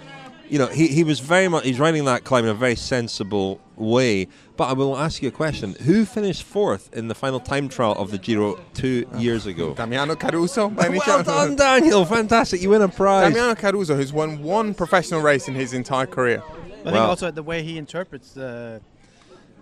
You 0.48 0.58
know, 0.58 0.66
he, 0.66 0.88
he 0.88 1.02
was 1.02 1.18
very 1.20 1.48
much 1.48 1.64
he's 1.64 1.78
riding 1.78 2.04
that 2.04 2.24
climb 2.24 2.44
in 2.44 2.50
a 2.50 2.54
very 2.54 2.74
sensible 2.74 3.58
way. 3.76 4.28
But 4.58 4.64
I 4.68 4.72
will 4.74 4.98
ask 4.98 5.22
you 5.22 5.28
a 5.28 5.32
question: 5.32 5.74
Who 5.84 6.04
finished 6.04 6.42
fourth 6.42 6.92
in 6.92 7.08
the 7.08 7.14
final 7.14 7.40
time 7.40 7.68
trial 7.68 7.92
of 7.92 8.10
the 8.10 8.18
Giro 8.18 8.60
two 8.74 9.06
years 9.16 9.46
ago? 9.46 9.74
Damiano 9.74 10.14
Caruso, 10.16 10.66
Well 10.66 11.00
chance? 11.00 11.26
done, 11.26 11.56
Daniel! 11.56 12.04
Fantastic, 12.04 12.60
you 12.60 12.70
win 12.70 12.82
a 12.82 12.88
prize. 12.88 13.32
Damiano 13.32 13.54
Caruso, 13.54 13.94
who's 13.94 14.12
won 14.12 14.42
one 14.42 14.74
professional 14.74 15.20
race 15.20 15.48
in 15.48 15.54
his 15.54 15.72
entire 15.72 16.06
career. 16.06 16.42
I 16.84 16.90
think 16.90 16.96
also 16.96 17.30
the 17.30 17.42
way 17.42 17.62
he 17.62 17.78
interprets 17.78 18.32
the, 18.32 18.80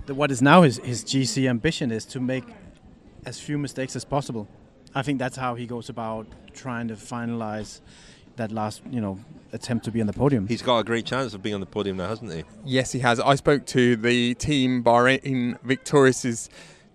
the 0.06 0.14
what 0.14 0.30
is 0.30 0.40
now 0.40 0.62
his, 0.62 0.78
his 0.78 1.04
GC 1.04 1.48
ambition 1.48 1.90
is 1.90 2.04
to 2.06 2.20
make 2.20 2.44
as 3.26 3.38
few 3.38 3.58
mistakes 3.58 3.94
as 3.94 4.04
possible. 4.04 4.48
I 4.94 5.02
think 5.02 5.18
that's 5.18 5.36
how 5.36 5.54
he 5.54 5.66
goes 5.66 5.88
about 5.88 6.26
trying 6.52 6.88
to 6.88 6.94
finalize 6.94 7.80
that 8.36 8.50
last, 8.50 8.82
you 8.90 9.00
know, 9.00 9.20
attempt 9.52 9.84
to 9.84 9.90
be 9.90 10.00
on 10.00 10.06
the 10.06 10.12
podium. 10.12 10.46
He's 10.48 10.62
got 10.62 10.78
a 10.78 10.84
great 10.84 11.04
chance 11.04 11.34
of 11.34 11.42
being 11.42 11.54
on 11.54 11.60
the 11.60 11.66
podium 11.66 11.96
now, 11.96 12.08
hasn't 12.08 12.32
he? 12.32 12.44
Yes, 12.64 12.92
he 12.92 13.00
has. 13.00 13.20
I 13.20 13.34
spoke 13.34 13.66
to 13.66 13.96
the 13.96 14.34
team 14.34 14.82
Bahrain 14.82 15.58
Victorious' 15.62 16.48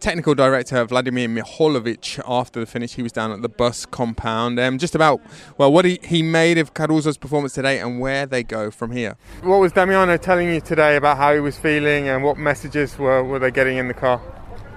technical 0.05 0.35
director 0.35 0.85
Vladimir 0.85 1.27
Miholjević 1.27 2.21
after 2.27 2.59
the 2.59 2.67
finish. 2.67 2.93
He 2.93 3.01
was 3.01 3.11
down 3.11 3.31
at 3.31 3.41
the 3.41 3.49
bus 3.49 3.87
compound. 3.87 4.59
Um, 4.59 4.77
just 4.77 4.93
about 4.93 5.19
well, 5.57 5.73
what 5.73 5.83
he, 5.83 5.99
he 6.03 6.21
made 6.21 6.59
of 6.59 6.75
Caruso's 6.75 7.17
performance 7.17 7.53
today 7.53 7.79
and 7.79 7.99
where 7.99 8.27
they 8.27 8.43
go 8.43 8.69
from 8.69 8.91
here. 8.91 9.17
What 9.41 9.59
was 9.59 9.71
Damiano 9.71 10.15
telling 10.17 10.47
you 10.53 10.61
today 10.61 10.95
about 10.95 11.17
how 11.17 11.33
he 11.33 11.39
was 11.39 11.57
feeling 11.57 12.07
and 12.07 12.23
what 12.23 12.37
messages 12.37 12.99
were, 12.99 13.23
were 13.23 13.39
they 13.39 13.49
getting 13.49 13.77
in 13.77 13.87
the 13.87 13.95
car? 13.95 14.21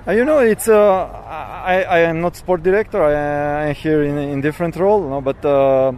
Uh, 0.06 0.12
you 0.12 0.24
know, 0.24 0.38
it's 0.38 0.66
uh, 0.66 1.04
I, 1.74 1.82
I 1.82 1.98
am 2.10 2.22
not 2.22 2.34
sport 2.34 2.62
director. 2.62 3.02
I, 3.02 3.68
am 3.68 3.74
here 3.74 4.02
in 4.04 4.16
in 4.16 4.40
different 4.40 4.76
role, 4.76 5.02
no, 5.10 5.20
but 5.20 5.44
uh, 5.44 5.92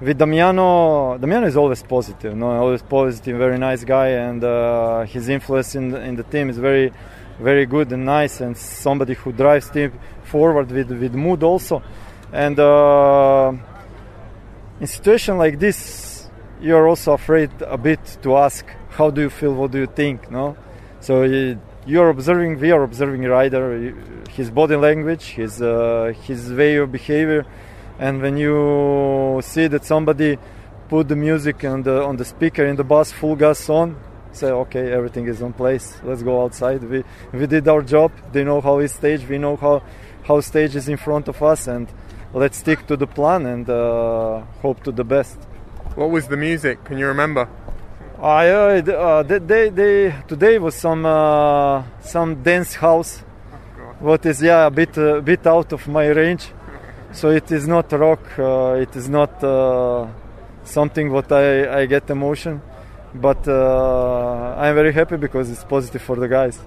with 0.00 0.18
Damiano, 0.18 1.16
Damiano 1.18 1.46
is 1.46 1.56
always 1.56 1.82
positive. 1.82 2.34
No, 2.34 2.50
always 2.50 2.82
positive, 2.82 3.38
very 3.38 3.58
nice 3.58 3.84
guy, 3.84 4.08
and 4.08 4.42
uh, 4.42 5.02
his 5.04 5.28
influence 5.28 5.76
in 5.76 5.90
the, 5.90 6.00
in 6.00 6.16
the 6.16 6.24
team 6.24 6.50
is 6.50 6.58
very, 6.58 6.92
very 7.38 7.66
good 7.66 7.92
and 7.92 8.04
nice, 8.04 8.40
and 8.40 8.56
somebody 8.56 9.14
who 9.14 9.32
drives 9.32 9.70
team 9.70 9.92
forward 10.24 10.70
with 10.70 10.90
with 10.90 11.14
mood 11.14 11.42
also. 11.42 11.82
And 12.32 12.58
uh, 12.58 13.52
in 14.80 14.86
situation 14.86 15.38
like 15.38 15.58
this, 15.58 16.28
you 16.60 16.74
are 16.76 16.88
also 16.88 17.12
afraid 17.12 17.50
a 17.62 17.78
bit 17.78 18.18
to 18.22 18.36
ask, 18.36 18.66
how 18.90 19.10
do 19.10 19.20
you 19.22 19.30
feel? 19.30 19.54
What 19.54 19.70
do 19.70 19.78
you 19.78 19.86
think? 19.86 20.30
No, 20.30 20.56
so. 21.00 21.22
You, 21.22 21.58
you're 21.86 22.10
observing 22.10 22.58
we 22.58 22.72
are 22.72 22.82
observing 22.82 23.22
rider 23.22 23.94
his 24.30 24.50
body 24.50 24.74
language 24.74 25.26
his 25.40 25.62
uh, 25.62 26.12
his 26.24 26.52
way 26.52 26.76
of 26.76 26.90
behavior 26.90 27.46
and 28.00 28.20
when 28.20 28.36
you 28.36 29.40
see 29.42 29.68
that 29.68 29.84
somebody 29.84 30.36
put 30.88 31.06
the 31.06 31.14
music 31.14 31.64
on 31.64 31.82
the 31.84 32.02
on 32.02 32.16
the 32.16 32.24
speaker 32.24 32.66
in 32.66 32.74
the 32.74 32.82
bus 32.82 33.12
full 33.12 33.36
gas 33.36 33.70
on 33.70 33.96
say 34.36 34.50
okay 34.50 34.92
everything 34.92 35.26
is 35.26 35.42
on 35.42 35.52
place. 35.52 35.98
Let's 36.04 36.22
go 36.22 36.42
outside. 36.44 36.82
We 36.82 37.04
we 37.32 37.46
did 37.46 37.66
our 37.68 37.82
job. 37.82 38.10
They 38.32 38.44
know 38.44 38.60
how 38.60 38.78
is 38.78 38.92
stage. 38.92 39.26
We 39.28 39.38
know 39.38 39.56
how 39.56 39.82
how 40.28 40.40
stage 40.40 40.76
is 40.76 40.88
in 40.88 40.96
front 40.96 41.28
of 41.28 41.42
us 41.42 41.66
and 41.68 41.88
let's 42.32 42.58
stick 42.58 42.86
to 42.86 42.96
the 42.96 43.06
plan 43.06 43.46
and 43.46 43.68
uh, 43.68 44.42
hope 44.62 44.82
to 44.84 44.92
the 44.92 45.04
best. 45.04 45.38
What 45.94 46.10
was 46.10 46.28
the 46.28 46.36
music? 46.36 46.84
Can 46.84 46.98
you 46.98 47.06
remember? 47.06 47.48
I 48.18 48.48
uh, 48.48 48.92
uh, 48.92 49.22
they, 49.22 49.38
they, 49.38 49.68
they 49.68 50.14
today 50.26 50.58
was 50.58 50.74
some 50.74 51.04
uh, 51.04 51.82
some 52.00 52.42
dance 52.42 52.74
house, 52.74 53.18
what 54.00 54.24
is 54.24 54.40
yeah 54.40 54.66
a 54.66 54.70
bit 54.70 54.96
uh, 54.96 55.20
bit 55.20 55.46
out 55.46 55.72
of 55.72 55.86
my 55.86 56.06
range, 56.06 56.48
so 57.12 57.28
it 57.30 57.52
is 57.52 57.68
not 57.68 57.92
rock. 57.92 58.20
Uh, 58.38 58.78
it 58.80 58.96
is 58.96 59.10
not 59.10 59.44
uh, 59.44 60.06
something 60.64 61.12
what 61.12 61.30
I, 61.30 61.80
I 61.80 61.86
get 61.86 62.08
emotion, 62.08 62.62
but 63.20 63.46
uh, 63.48 64.54
I'm 64.56 64.74
very 64.74 64.92
happy 64.92 65.16
because 65.16 65.50
it's 65.50 65.64
positive 65.64 66.02
for 66.02 66.16
the 66.16 66.28
guys. 66.28 66.58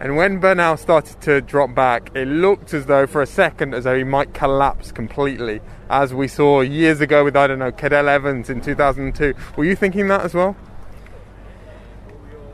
And 0.00 0.16
when 0.16 0.38
Bernal 0.38 0.78
started 0.78 1.20
to 1.22 1.42
drop 1.42 1.74
back, 1.74 2.10
it 2.14 2.26
looked 2.26 2.72
as 2.72 2.86
though 2.86 3.06
for 3.06 3.20
a 3.20 3.26
second 3.26 3.74
as 3.74 3.84
though 3.84 3.98
he 3.98 4.04
might 4.04 4.32
collapse 4.32 4.92
completely, 4.92 5.60
as 5.90 6.14
we 6.14 6.26
saw 6.26 6.62
years 6.62 7.02
ago 7.02 7.22
with 7.22 7.36
I 7.36 7.46
don't 7.46 7.58
know 7.58 7.70
Cadel 7.70 8.08
Evans 8.08 8.48
in 8.48 8.62
2002. 8.62 9.34
Were 9.56 9.64
you 9.64 9.76
thinking 9.76 10.08
that 10.08 10.22
as 10.22 10.32
well? 10.32 10.56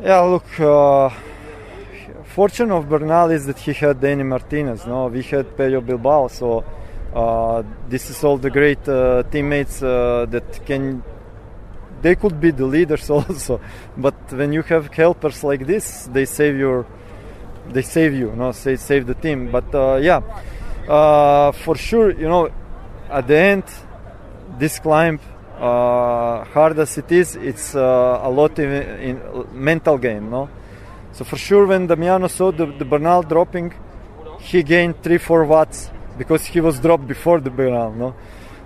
Yeah, 0.03 0.21
look. 0.21 0.61
Uh, 0.61 1.11
fortune 2.25 2.73
of 2.73 2.89
Bernal 2.89 3.31
is 3.31 3.47
that 3.47 3.59
he 3.59 3.73
had 3.73 4.01
Danny 4.01 4.25
Martinez. 4.25 4.85
No, 4.87 5.07
we 5.07 5.23
had 5.23 5.57
Pello 5.57 5.81
Bilbao. 5.87 6.27
So 6.29 6.65
uh, 7.15 7.63
this 7.89 8.11
is 8.11 8.23
all 8.25 8.39
the 8.39 8.51
great 8.51 8.89
uh, 8.89 9.23
teammates 9.31 9.83
uh, 9.83 10.27
that 10.31 10.67
can. 10.67 11.03
They 12.03 12.15
could 12.15 12.41
be 12.41 12.51
the 12.51 12.67
leaders 12.67 13.11
also, 13.17 13.61
but 13.97 14.15
when 14.33 14.53
you 14.53 14.63
have 14.63 14.93
helpers 14.93 15.43
like 15.43 15.67
this, 15.67 16.09
they 16.13 16.25
save 16.25 16.57
your. 16.57 16.87
They 17.69 17.83
save 17.83 18.15
you, 18.15 18.33
no, 18.37 18.53
say 18.53 18.77
save 18.77 19.07
the 19.07 19.15
team. 19.15 19.51
But 19.51 19.75
uh, 19.75 19.97
yeah, 19.97 20.21
uh, 20.89 21.51
for 21.51 21.77
sure, 21.77 22.13
you 22.13 22.29
know, 22.29 22.49
at 23.11 23.27
the 23.27 23.37
end, 23.37 23.65
this 24.59 24.79
climb 24.79 25.19
uh, 25.59 26.45
hard 26.45 26.79
as 26.79 26.99
it 26.99 27.11
is, 27.11 27.35
it's 27.37 27.75
uh, 27.75 28.21
a 28.23 28.31
lot 28.31 28.59
in, 28.59 28.71
in 29.01 29.47
mental 29.53 29.99
game, 29.99 30.31
no. 30.31 30.49
So 31.13 31.25
for 31.25 31.37
sure, 31.37 31.67
when 31.67 31.87
Damiano 31.87 32.29
saw 32.29 32.53
the, 32.53 32.67
the 32.67 32.85
Bernal 32.85 33.23
dropping, 33.23 33.73
he 34.41 34.63
gained 34.63 35.03
three 35.03 35.19
four 35.19 35.45
watts 35.45 35.91
because 36.19 36.45
he 36.45 36.61
was 36.61 36.79
dropped 36.79 37.07
before 37.07 37.41
the 37.41 37.51
Bernal, 37.51 37.93
no. 37.93 38.15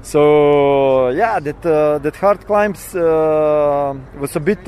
So 0.02 1.10
yeah, 1.10 1.38
that 1.40 1.64
uh, 1.64 1.98
that 1.98 2.16
hard 2.16 2.46
climbs 2.46 2.94
uh, 2.94 3.94
was 4.18 4.34
a 4.34 4.40
bit 4.40 4.58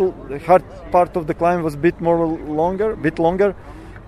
hard 0.44 0.62
part 0.90 1.16
of 1.16 1.26
the 1.26 1.34
climb 1.34 1.62
was 1.62 1.74
a 1.74 1.78
bit 1.78 2.00
more 2.00 2.26
longer, 2.26 2.94
bit 2.96 3.18
longer. 3.18 3.54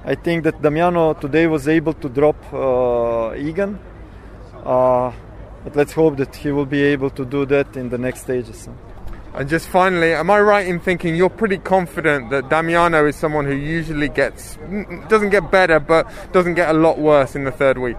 I 0.05 0.17
think 0.17 0.45
that 0.45 0.61
Damiano 0.61 1.15
today 1.15 1.47
was 1.47 1.67
able 1.67 1.95
to 1.95 2.11
drop 2.11 2.37
uh, 2.53 3.35
Egan, 3.37 3.79
uh, 4.63 5.13
but 5.65 5.75
let's 5.75 5.95
hope 5.95 6.19
that 6.19 6.37
he 6.37 6.51
will 6.53 6.67
be 6.67 6.83
able 6.83 7.09
to 7.11 7.25
do 7.25 7.47
that 7.47 7.75
in 7.75 7.89
the 7.89 7.97
next 7.97 8.23
stages. 8.23 8.69
And 9.33 9.49
just 9.49 9.67
finally, 9.69 10.13
am 10.13 10.31
I 10.31 10.41
right 10.41 10.67
in 10.67 10.79
thinking 10.79 11.17
you're 11.17 11.31
pretty 11.31 11.57
confident 11.57 12.29
that 12.31 12.51
Damiano 12.51 13.07
is 13.07 13.17
someone 13.17 13.47
who 13.47 13.55
usually 13.55 14.09
gets 14.09 14.59
doesn't 15.09 15.31
get 15.31 15.51
better, 15.51 15.81
but 15.81 16.07
doesn't 16.33 16.55
get 16.55 16.69
a 16.69 16.75
lot 16.75 16.99
worse 16.99 17.35
in 17.35 17.45
the 17.45 17.51
third 17.51 17.79
week? 17.79 17.97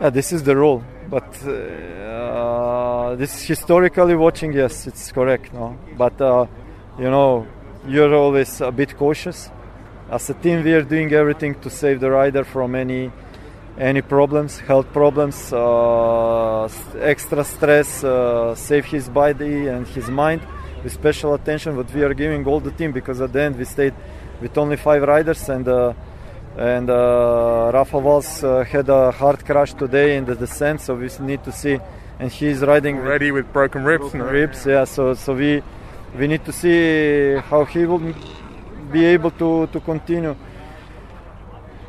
Yeah, 0.00 0.10
this 0.10 0.32
is 0.32 0.44
the 0.44 0.56
rule, 0.56 0.82
but 1.08 1.46
uh, 1.46 3.14
this 3.16 3.42
historically 3.42 4.14
watching, 4.14 4.52
yes, 4.52 4.86
it's 4.86 5.12
correct. 5.12 5.52
No, 5.52 5.78
but 5.96 6.20
uh, 6.20 6.46
you 6.98 7.10
know, 7.10 7.46
you're 7.86 8.14
always 8.14 8.60
a 8.60 8.72
bit 8.72 8.96
cautious. 8.96 9.50
As 10.10 10.28
a 10.30 10.34
team, 10.34 10.62
we 10.62 10.72
are 10.74 10.82
doing 10.82 11.12
everything 11.12 11.54
to 11.60 11.70
save 11.70 12.00
the 12.00 12.10
rider 12.10 12.44
from 12.44 12.74
any 12.74 13.10
any 13.76 14.02
problems, 14.02 14.60
health 14.60 14.92
problems, 14.92 15.52
uh, 15.52 16.68
extra 17.00 17.42
stress, 17.42 18.04
uh, 18.04 18.54
save 18.54 18.84
his 18.84 19.08
body 19.08 19.66
and 19.66 19.86
his 19.88 20.08
mind 20.08 20.40
with 20.82 20.92
special 20.92 21.34
attention. 21.34 21.76
What 21.76 21.92
we 21.92 22.02
are 22.02 22.14
giving 22.14 22.46
all 22.46 22.60
the 22.60 22.70
team 22.70 22.92
because 22.92 23.20
at 23.20 23.32
the 23.32 23.42
end 23.42 23.56
we 23.56 23.64
stayed 23.64 23.94
with 24.40 24.56
only 24.58 24.76
five 24.76 25.02
riders 25.02 25.48
and. 25.48 25.94
And 26.56 26.88
uh, 26.88 27.72
Rafa 27.74 28.00
Valls 28.00 28.44
uh, 28.44 28.64
had 28.64 28.88
a 28.88 29.10
hard 29.10 29.44
crash 29.44 29.74
today 29.74 30.16
in 30.16 30.24
the 30.24 30.36
descent, 30.36 30.80
so 30.80 30.94
we 30.94 31.08
need 31.20 31.42
to 31.42 31.50
see. 31.52 31.78
And 32.20 32.30
he's 32.30 32.60
riding 32.60 32.98
ready 32.98 33.32
with, 33.32 33.46
with 33.46 33.52
broken 33.52 33.82
ribs. 33.84 34.10
Broken 34.10 34.22
ribs, 34.22 34.64
yeah. 34.66 34.84
So 34.84 35.14
so 35.14 35.34
we 35.34 35.62
we 36.16 36.28
need 36.28 36.44
to 36.44 36.52
see 36.52 37.34
how 37.50 37.64
he 37.64 37.84
will 37.84 38.14
be 38.92 39.04
able 39.04 39.32
to 39.32 39.66
to 39.66 39.80
continue. 39.80 40.36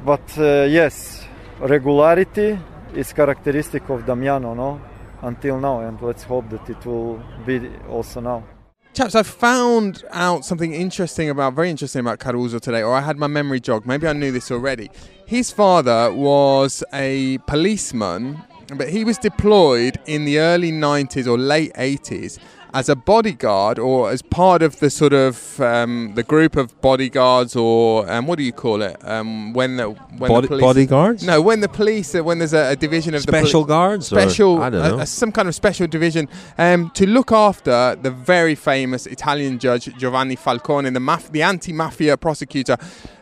But 0.03 0.37
uh, 0.37 0.63
yes, 0.63 1.27
regularity 1.59 2.57
is 2.95 3.13
characteristic 3.13 3.87
of 3.89 4.05
Damiano, 4.05 4.55
no? 4.55 4.81
Until 5.21 5.59
now, 5.59 5.81
and 5.81 6.01
let's 6.01 6.23
hope 6.23 6.49
that 6.49 6.67
it 6.69 6.85
will 6.85 7.21
be 7.45 7.69
also 7.87 8.19
now. 8.19 8.54
Chaps, 8.95 9.13
I 9.13 9.23
found 9.23 10.05
out 10.11 10.45
something 10.45 10.71
interesting 10.71 11.29
about, 11.29 11.53
very 11.53 11.69
interesting 11.69 11.99
about 11.99 12.19
Caruso 12.19 12.59
today, 12.59 12.81
or 12.81 12.93
I 12.93 13.01
had 13.01 13.17
my 13.17 13.27
memory 13.27 13.59
jog. 13.59 13.85
Maybe 13.85 14.07
I 14.07 14.13
knew 14.13 14.31
this 14.31 14.51
already. 14.51 14.89
His 15.25 15.51
father 15.51 16.13
was 16.13 16.81
a 16.93 17.39
policeman, 17.39 18.41
but 18.73 18.87
he 18.87 19.03
was 19.03 19.17
deployed 19.17 19.99
in 20.05 20.23
the 20.23 20.39
early 20.39 20.71
90s 20.71 21.27
or 21.27 21.37
late 21.37 21.73
80s 21.73 22.39
as 22.75 22.89
a 22.89 22.95
bodyguard 22.95 23.79
or 23.79 24.11
as 24.11 24.21
part 24.21 24.61
of 24.61 24.79
the 24.81 24.89
sort 24.89 25.13
of 25.13 25.61
um, 25.61 26.11
the 26.15 26.23
group 26.23 26.57
of 26.57 26.79
bodyguards 26.81 27.55
or 27.55 28.07
um, 28.11 28.27
what 28.27 28.37
do 28.37 28.43
you 28.43 28.51
call 28.51 28.81
it? 28.81 28.97
Um, 29.07 29.53
when 29.53 29.77
the 29.77 29.91
when 29.91 30.29
Body, 30.29 30.41
the 30.41 30.47
police 30.49 30.61
bodyguards? 30.61 31.23
No 31.23 31.41
when 31.41 31.61
the 31.61 31.69
police 31.69 32.13
when 32.13 32.39
there's 32.39 32.53
a, 32.53 32.71
a 32.71 32.75
division 32.75 33.15
of 33.15 33.21
special 33.21 33.61
the 33.61 33.67
poli- 33.67 33.79
guards 33.79 34.07
special 34.07 34.57
or, 34.57 34.63
I 34.63 34.69
don't 34.69 34.81
know. 34.89 34.97
A, 34.99 35.03
a, 35.03 35.05
some 35.05 35.31
kind 35.31 35.47
of 35.47 35.55
special 35.55 35.87
division 35.87 36.27
um, 36.57 36.89
to 36.95 37.07
look 37.07 37.31
after 37.31 37.95
the 37.95 38.11
very 38.11 38.55
famous 38.55 39.07
Italian 39.07 39.57
judge 39.57 39.85
Giovanni 39.97 40.35
Falcone 40.35 40.89
the 40.89 40.99
maf- 40.99 41.31
the 41.31 41.43
anti-mafia 41.43 42.17
prosecutor 42.17 42.75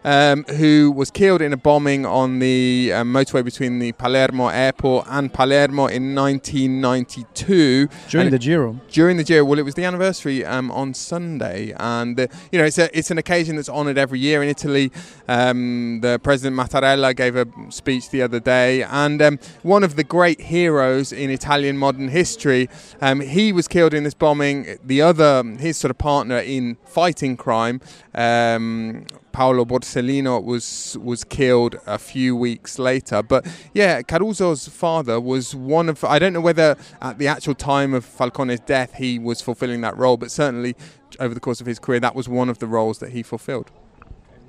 um, 0.04 0.44
who 0.58 0.92
was 0.92 1.12
killed 1.12 1.42
in 1.42 1.54
a 1.54 1.58
bombing 1.58 2.06
on 2.06 2.40
the 2.40 2.92
um, 2.94 3.14
motorway 3.14 3.44
between 3.44 3.80
the 3.80 3.92
Palermo 3.94 4.48
airport 4.48 5.06
and 5.10 5.32
Palermo 5.32 5.88
in 5.88 6.16
1992 6.16 7.88
during 8.10 8.28
and 8.28 8.34
the 8.34 8.40
Giro. 8.40 8.80
During 8.92 9.18
the 9.18 9.24
Giro 9.24 9.43
well, 9.46 9.60
it 9.60 9.64
was 9.64 9.76
the 9.76 9.84
anniversary 9.84 10.46
um, 10.46 10.72
on 10.72 10.94
Sunday, 10.94 11.74
and 11.78 12.20
uh, 12.20 12.28
you 12.52 12.60
know 12.60 12.66
it's 12.66 12.78
a 12.78 12.96
it's 12.98 13.12
an 13.12 13.18
occasion 13.18 13.56
that's 13.56 13.70
honoured 13.70 13.98
every 13.98 14.20
year 14.20 14.42
in 14.44 14.50
Italy. 14.50 14.92
Um, 15.28 16.02
the 16.02 16.20
President 16.20 16.60
Mattarella 16.60 17.16
gave 17.16 17.36
a 17.36 17.48
speech 17.70 18.10
the 18.10 18.22
other 18.22 18.40
day, 18.40 18.84
and 18.84 19.22
um, 19.22 19.40
one 19.62 19.84
of 19.84 19.96
the 19.96 20.04
great 20.04 20.42
heroes 20.42 21.12
in 21.12 21.30
Italian 21.30 21.78
modern 21.78 22.10
history, 22.10 22.70
um, 23.02 23.20
he 23.20 23.52
was 23.52 23.68
killed 23.68 23.94
in 23.94 24.04
this 24.04 24.14
bombing. 24.14 24.78
The 24.84 25.02
other, 25.02 25.44
his 25.44 25.78
sort 25.78 25.92
of 25.92 25.98
partner 25.98 26.38
in 26.40 26.78
fighting 26.86 27.38
crime. 27.38 27.82
Um, 28.14 29.06
Paolo 29.34 29.66
Borsellino 29.66 30.42
was 30.42 30.96
was 31.02 31.24
killed 31.24 31.76
a 31.88 31.98
few 31.98 32.36
weeks 32.36 32.78
later. 32.80 33.24
But 33.24 33.46
yeah, 33.74 34.02
Caruso's 34.04 34.68
father 34.68 35.20
was 35.20 35.56
one 35.56 35.90
of 35.90 36.04
I 36.04 36.20
don't 36.20 36.34
know 36.34 36.40
whether 36.40 36.78
at 37.02 37.18
the 37.18 37.28
actual 37.28 37.56
time 37.56 37.94
of 37.96 38.06
Falcone's 38.06 38.60
death 38.60 38.94
he 38.94 39.18
was 39.18 39.33
fulfilling 39.42 39.82
that 39.82 39.98
role, 39.98 40.18
but 40.18 40.32
certainly 40.32 40.76
over 41.20 41.34
the 41.34 41.40
course 41.40 41.62
of 41.62 41.68
his 41.68 41.80
career 41.80 42.00
that 42.00 42.16
was 42.16 42.28
one 42.28 42.50
of 42.50 42.60
the 42.60 42.68
roles 42.68 43.00
that 43.00 43.12
he 43.12 43.24
fulfilled. 43.24 43.72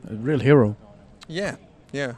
A 0.09 0.15
real 0.15 0.39
hero. 0.39 0.77
Yeah, 1.29 1.57
yeah. 1.93 2.15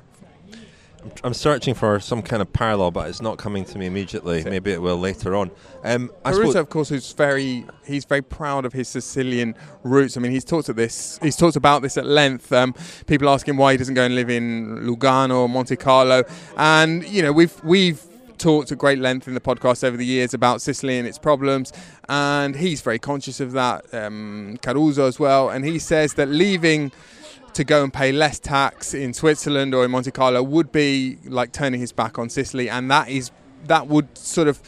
I'm 1.23 1.35
searching 1.35 1.75
for 1.75 2.01
some 2.01 2.23
kind 2.23 2.43
of 2.43 2.53
parallel, 2.53 2.91
but 2.91 3.09
it's 3.09 3.23
not 3.23 3.39
coming 3.39 3.65
to 3.67 3.79
me 3.79 3.87
immediately. 3.87 4.43
Maybe 4.45 4.73
it 4.73 4.83
will 4.83 4.97
later 4.97 5.37
on. 5.37 5.51
Um, 5.85 6.11
Caruso, 6.25 6.61
of 6.61 6.69
course, 6.69 6.91
is 6.91 7.13
very 7.13 7.65
he's 7.85 8.05
very 8.05 8.23
proud 8.23 8.65
of 8.65 8.73
his 8.73 8.89
Sicilian 8.89 9.55
roots. 9.85 10.17
I 10.17 10.21
mean, 10.21 10.33
he's 10.33 10.45
talked 10.45 10.69
at 10.69 10.77
this, 10.77 11.19
he's 11.23 11.37
talked 11.37 11.57
about 11.57 11.83
this 11.83 11.97
at 11.97 12.07
length. 12.07 12.53
Um, 12.53 12.75
people 13.07 13.29
ask 13.29 13.47
him 13.47 13.57
why 13.57 13.73
he 13.73 13.79
doesn't 13.79 13.95
go 13.95 14.05
and 14.05 14.15
live 14.15 14.31
in 14.31 14.79
Lugano 14.81 15.43
or 15.43 15.49
Monte 15.49 15.77
Carlo, 15.77 16.25
and 16.57 17.07
you 17.07 17.23
know 17.23 17.33
we've 17.33 17.63
we've 17.63 18.03
talked 18.39 18.73
at 18.73 18.79
great 18.79 18.99
length 18.99 19.27
in 19.29 19.35
the 19.35 19.41
podcast 19.41 19.85
over 19.85 19.97
the 19.97 20.05
years 20.05 20.35
about 20.35 20.63
Sicily 20.63 20.99
and 20.99 21.07
its 21.07 21.19
problems, 21.19 21.73
and 22.09 22.57
he's 22.57 22.81
very 22.81 22.99
conscious 22.99 23.41
of 23.41 23.53
that. 23.53 23.93
Um, 23.95 24.59
Caruso 24.63 25.07
as 25.07 25.19
well, 25.19 25.49
and 25.51 25.65
he 25.65 25.79
says 25.79 26.15
that 26.15 26.29
leaving 26.29 26.93
to 27.55 27.65
go 27.65 27.83
and 27.83 27.93
pay 27.93 28.13
less 28.13 28.39
tax 28.39 28.93
in 28.93 29.15
Switzerland 29.15 29.75
or 29.75 29.85
in 29.85 29.91
Monte 29.91 30.11
Carlo 30.11 30.43
would 30.43 30.71
be 30.71 31.17
like 31.25 31.53
turning 31.53 31.81
his 31.81 31.91
back 31.93 32.19
on 32.19 32.29
Sicily, 32.29 32.69
and 32.69 32.91
that 32.91 33.09
is 33.09 33.31
that 33.65 33.89
would 33.89 34.17
sort 34.17 34.47
of 34.49 34.63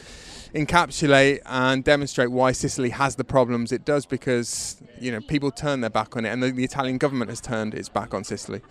encapsulate 0.55 1.39
and 1.45 1.83
demonstrate 1.83 2.31
why 2.31 2.51
Sicily 2.51 2.89
has 2.89 3.15
the 3.15 3.23
problems 3.23 3.71
it 3.71 3.85
does 3.85 4.05
because 4.05 4.81
you 4.99 5.11
know 5.11 5.21
people 5.21 5.51
turn 5.51 5.81
their 5.81 5.89
back 5.89 6.17
on 6.17 6.25
it, 6.25 6.29
and 6.29 6.41
the, 6.41 6.51
the 6.51 6.63
Italian 6.63 6.97
government 6.97 7.29
has 7.29 7.39
turned 7.39 7.73
its 7.73 7.89
back 7.89 8.13
on 8.13 8.23
Sicily. 8.23 8.61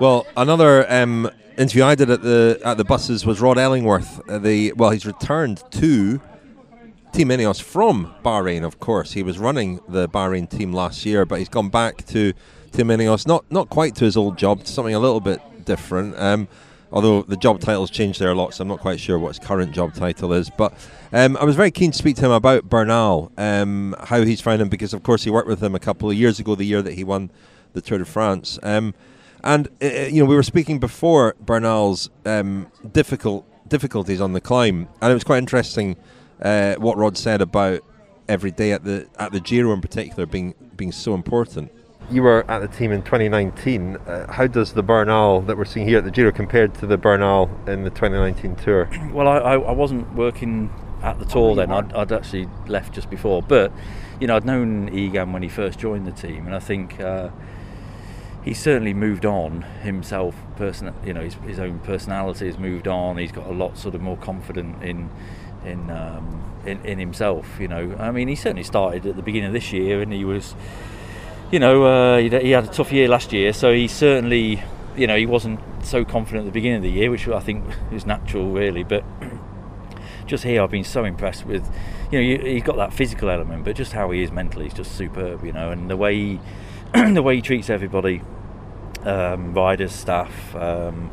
Well, 0.00 0.26
another 0.36 0.90
um, 0.90 1.30
interview 1.58 1.84
I 1.84 1.94
did 1.94 2.10
at 2.10 2.22
the 2.22 2.60
at 2.64 2.76
the 2.76 2.84
buses 2.84 3.26
was 3.26 3.40
Rod 3.40 3.58
Ellingworth. 3.58 4.26
Uh, 4.28 4.38
the 4.38 4.72
well, 4.72 4.90
he's 4.90 5.06
returned 5.06 5.62
to 5.72 6.20
Team 7.12 7.28
Ineos 7.28 7.60
from 7.60 8.14
Bahrain. 8.24 8.64
Of 8.64 8.80
course, 8.80 9.12
he 9.12 9.22
was 9.22 9.38
running 9.38 9.80
the 9.86 10.08
Bahrain 10.08 10.48
team 10.48 10.72
last 10.72 11.04
year, 11.04 11.24
but 11.26 11.38
he's 11.38 11.50
gone 11.50 11.68
back 11.68 12.06
to 12.06 12.32
Team 12.72 12.88
Ineos. 12.88 13.26
Not 13.26 13.44
not 13.50 13.68
quite 13.68 13.94
to 13.96 14.04
his 14.04 14.16
old 14.16 14.38
job, 14.38 14.64
to 14.64 14.72
something 14.72 14.94
a 14.94 14.98
little 14.98 15.20
bit 15.20 15.40
different. 15.64 16.18
Um, 16.18 16.48
although 16.90 17.22
the 17.22 17.36
job 17.36 17.60
title's 17.60 17.90
changed 17.90 18.18
there 18.18 18.30
a 18.30 18.34
lot, 18.34 18.54
so 18.54 18.62
I'm 18.62 18.68
not 18.68 18.80
quite 18.80 18.98
sure 18.98 19.18
what 19.18 19.28
his 19.28 19.38
current 19.38 19.72
job 19.72 19.94
title 19.94 20.32
is. 20.32 20.50
But 20.50 20.72
um, 21.12 21.36
I 21.36 21.44
was 21.44 21.54
very 21.54 21.70
keen 21.70 21.90
to 21.90 21.98
speak 21.98 22.16
to 22.16 22.24
him 22.24 22.32
about 22.32 22.64
Bernal, 22.64 23.30
um, 23.36 23.94
how 24.04 24.22
he's 24.22 24.40
found 24.40 24.62
him, 24.62 24.70
because 24.70 24.94
of 24.94 25.02
course 25.02 25.22
he 25.22 25.30
worked 25.30 25.48
with 25.48 25.62
him 25.62 25.74
a 25.74 25.80
couple 25.80 26.10
of 26.10 26.16
years 26.16 26.40
ago, 26.40 26.54
the 26.54 26.64
year 26.64 26.80
that 26.82 26.94
he 26.94 27.04
won 27.04 27.30
the 27.74 27.82
Tour 27.82 27.98
de 27.98 28.04
France. 28.04 28.58
Um, 28.62 28.94
and 29.44 29.68
uh, 29.82 29.86
you 29.86 30.22
know, 30.22 30.28
we 30.28 30.34
were 30.34 30.42
speaking 30.42 30.78
before 30.78 31.34
Bernal's 31.40 32.10
um, 32.24 32.70
difficult 32.92 33.46
difficulties 33.68 34.20
on 34.20 34.32
the 34.32 34.40
climb, 34.40 34.88
and 35.00 35.10
it 35.10 35.14
was 35.14 35.24
quite 35.24 35.38
interesting 35.38 35.96
uh, 36.42 36.74
what 36.74 36.96
Rod 36.96 37.16
said 37.16 37.40
about 37.40 37.80
every 38.28 38.50
day 38.50 38.72
at 38.72 38.84
the 38.84 39.08
at 39.18 39.32
the 39.32 39.40
Giro 39.40 39.72
in 39.72 39.80
particular 39.80 40.26
being 40.26 40.54
being 40.76 40.92
so 40.92 41.14
important. 41.14 41.72
You 42.10 42.22
were 42.22 42.44
at 42.50 42.58
the 42.60 42.68
team 42.68 42.92
in 42.92 43.02
2019. 43.02 43.96
Uh, 43.96 44.30
how 44.30 44.46
does 44.46 44.72
the 44.72 44.82
Bernal 44.82 45.40
that 45.42 45.56
we're 45.56 45.64
seeing 45.64 45.86
here 45.86 45.98
at 45.98 46.04
the 46.04 46.10
Giro 46.10 46.32
compared 46.32 46.74
to 46.76 46.86
the 46.86 46.98
Bernal 46.98 47.50
in 47.66 47.84
the 47.84 47.90
2019 47.90 48.56
Tour? 48.56 48.90
Well, 49.12 49.28
I, 49.28 49.38
I, 49.38 49.54
I 49.54 49.72
wasn't 49.72 50.12
working 50.14 50.70
at 51.02 51.18
the 51.18 51.24
tour 51.24 51.54
then. 51.54 51.70
I'd, 51.70 51.92
I'd, 51.92 52.12
actually 52.12 52.48
left 52.66 52.94
just 52.94 53.10
before, 53.10 53.42
but 53.42 53.72
you 54.20 54.26
know, 54.26 54.36
I'd 54.36 54.44
known 54.44 54.88
Egan 54.94 55.32
when 55.32 55.42
he 55.42 55.48
first 55.48 55.78
joined 55.78 56.06
the 56.06 56.12
team, 56.12 56.46
and 56.46 56.54
I 56.54 56.60
think. 56.60 57.00
Uh, 57.00 57.30
he's 58.44 58.60
certainly 58.60 58.94
moved 58.94 59.24
on 59.24 59.62
himself. 59.62 60.34
Person, 60.56 60.94
you 61.04 61.12
know, 61.12 61.22
his, 61.22 61.34
his, 61.34 61.58
own 61.58 61.78
personality 61.80 62.46
has 62.46 62.58
moved 62.58 62.88
on. 62.88 63.18
He's 63.18 63.32
got 63.32 63.46
a 63.46 63.52
lot 63.52 63.78
sort 63.78 63.94
of 63.94 64.00
more 64.00 64.16
confident 64.16 64.82
in 64.82 65.10
in, 65.64 65.90
um, 65.90 66.42
in 66.66 66.84
in 66.84 66.98
himself. 66.98 67.46
You 67.58 67.68
know, 67.68 67.96
I 67.98 68.10
mean, 68.10 68.28
he 68.28 68.36
certainly 68.36 68.64
started 68.64 69.06
at 69.06 69.16
the 69.16 69.22
beginning 69.22 69.48
of 69.48 69.52
this 69.52 69.72
year, 69.72 70.02
and 70.02 70.12
he 70.12 70.24
was, 70.24 70.54
you 71.50 71.58
know, 71.58 71.84
uh, 71.84 72.18
he 72.18 72.50
had 72.50 72.64
a 72.64 72.68
tough 72.68 72.92
year 72.92 73.08
last 73.08 73.32
year. 73.32 73.52
So 73.52 73.72
he 73.72 73.88
certainly, 73.88 74.62
you 74.96 75.06
know, 75.06 75.16
he 75.16 75.26
wasn't 75.26 75.60
so 75.82 76.04
confident 76.04 76.42
at 76.42 76.46
the 76.46 76.52
beginning 76.52 76.78
of 76.78 76.82
the 76.82 76.90
year, 76.90 77.10
which 77.10 77.26
I 77.28 77.40
think 77.40 77.64
is 77.92 78.06
natural, 78.06 78.50
really. 78.50 78.84
But 78.84 79.04
just 80.26 80.44
here, 80.44 80.62
I've 80.62 80.70
been 80.70 80.84
so 80.84 81.04
impressed 81.04 81.46
with, 81.46 81.68
you 82.10 82.20
know, 82.20 82.44
he's 82.44 82.62
got 82.62 82.76
that 82.76 82.92
physical 82.92 83.30
element, 83.30 83.64
but 83.64 83.76
just 83.76 83.92
how 83.92 84.10
he 84.10 84.22
is 84.22 84.30
mentally 84.30 84.66
is 84.66 84.74
just 84.74 84.96
superb. 84.96 85.44
You 85.44 85.52
know, 85.52 85.70
and 85.70 85.88
the 85.88 85.96
way. 85.96 86.14
He, 86.14 86.40
the 87.14 87.22
way 87.22 87.36
he 87.36 87.42
treats 87.42 87.70
everybody, 87.70 88.22
um, 89.04 89.54
riders, 89.54 89.92
staff, 89.92 90.54
um, 90.56 91.10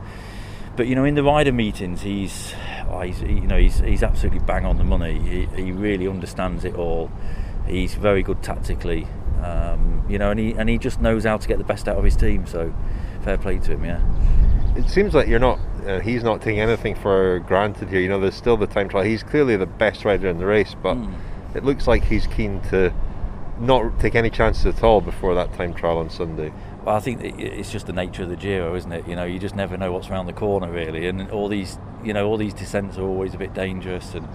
but 0.76 0.88
you 0.88 0.96
know, 0.96 1.04
in 1.04 1.16
the 1.16 1.24
rider 1.24 1.52
meetings, 1.52 2.02
he's, 2.02 2.54
oh, 2.90 3.02
he's 3.02 3.22
you 3.22 3.42
know 3.42 3.58
he's 3.58 3.80
he's 3.80 4.02
absolutely 4.04 4.40
bang 4.40 4.66
on 4.66 4.78
the 4.78 4.84
money. 4.84 5.20
He, 5.20 5.64
he 5.64 5.72
really 5.72 6.08
understands 6.08 6.64
it 6.64 6.76
all. 6.76 7.12
He's 7.68 7.96
very 7.96 8.24
good 8.24 8.42
tactically, 8.42 9.06
um, 9.44 10.06
you 10.10 10.18
know, 10.18 10.32
and 10.32 10.40
he 10.40 10.54
and 10.54 10.70
he 10.70 10.78
just 10.78 11.02
knows 11.02 11.26
how 11.26 11.38
to 11.38 11.48
get 11.48 11.58
the 11.58 11.64
best 11.66 11.88
out 11.88 11.98
of 11.98 12.04
his 12.04 12.16
team. 12.16 12.48
So, 12.48 12.74
fair 13.24 13.38
play 13.38 13.60
to 13.60 13.72
him, 13.74 13.84
yeah. 13.86 14.02
It 14.78 14.90
seems 14.90 15.14
like 15.14 15.28
you're 15.28 15.40
not. 15.40 15.60
Uh, 15.86 16.00
he's 16.00 16.24
not 16.24 16.42
taking 16.42 16.60
anything 16.62 16.96
for 16.96 17.40
granted 17.40 17.90
here. 17.90 18.00
You 18.00 18.10
know, 18.10 18.20
there's 18.20 18.36
still 18.36 18.58
the 18.58 18.68
time 18.68 18.88
trial. 18.90 19.04
He's 19.04 19.24
clearly 19.24 19.56
the 19.58 19.66
best 19.66 20.06
rider 20.06 20.28
in 20.30 20.38
the 20.38 20.46
race, 20.46 20.76
but 20.82 20.96
Mm. 20.98 21.14
it 21.56 21.64
looks 21.66 21.88
like 21.88 22.04
he's 22.06 22.28
keen 22.28 22.62
to 22.70 22.94
not 23.60 24.00
take 24.00 24.16
any 24.16 24.30
chances 24.30 24.66
at 24.66 24.84
all 24.84 25.02
before 25.02 25.36
that 25.36 25.54
time 25.54 25.74
trial 25.74 25.98
on 25.98 26.10
Sunday. 26.10 26.54
Well, 26.84 26.96
I 26.96 27.00
think 27.00 27.22
it's 27.40 27.72
just 27.72 27.88
the 27.88 27.94
nature 27.94 28.24
of 28.24 28.30
the 28.30 28.36
Giro, 28.36 28.76
isn't 28.76 28.92
it? 28.92 29.08
You 29.08 29.16
know, 29.16 29.26
you 29.26 29.38
just 29.38 29.56
never 29.56 29.78
know 29.78 29.92
what's 29.92 30.10
around 30.10 30.28
the 30.28 30.34
corner, 30.34 30.72
really, 30.72 31.08
and 31.08 31.30
all 31.32 31.48
these, 31.48 31.78
you 32.04 32.14
know, 32.14 32.28
all 32.28 32.38
these 32.38 32.54
descents 32.54 32.98
are 32.98 33.04
always 33.04 33.34
a 33.34 33.38
bit 33.38 33.54
dangerous, 33.54 34.16
and 34.16 34.28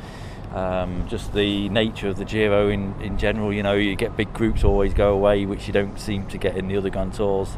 um, 0.55 1.09
just 1.09 1.33
the 1.33 1.69
nature 1.71 2.09
of 2.09 2.17
the 2.17 2.25
Giro 2.25 2.69
in, 2.69 2.95
in 3.01 3.17
general. 3.19 3.53
You 3.53 3.63
know, 3.63 3.75
you 3.75 3.97
get 3.97 4.17
big 4.17 4.33
groups 4.35 4.63
always 4.63 4.93
go 4.93 5.15
away, 5.15 5.47
which 5.47 5.67
you 5.67 5.73
don't 5.73 5.99
seem 5.99 6.27
to 6.29 6.39
get 6.39 6.57
in 6.57 6.69
the 6.69 6.77
other 6.77 6.91
Grand 6.91 7.15
Tours. 7.15 7.57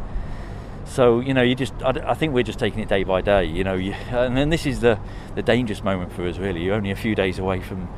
So 0.85 1.19
you 1.19 1.35
know, 1.35 1.43
you 1.43 1.57
just, 1.57 1.75
I, 1.83 1.91
I 2.11 2.15
think 2.15 2.33
we're 2.33 2.45
just 2.45 2.61
taking 2.61 2.79
it 2.79 2.89
day 2.89 3.03
by 3.03 3.21
day. 3.21 3.45
You 3.45 3.65
know, 3.65 3.75
you, 3.75 3.93
and 4.11 4.37
then 4.37 4.51
this 4.51 4.67
is 4.67 4.81
the 4.81 5.01
the 5.35 5.43
dangerous 5.43 5.83
moment 5.83 6.13
for 6.13 6.27
us, 6.29 6.39
really. 6.39 6.63
You're 6.63 6.77
only 6.77 6.93
a 6.93 6.97
few 6.97 7.17
days 7.17 7.41
away 7.41 7.61
from 7.61 7.89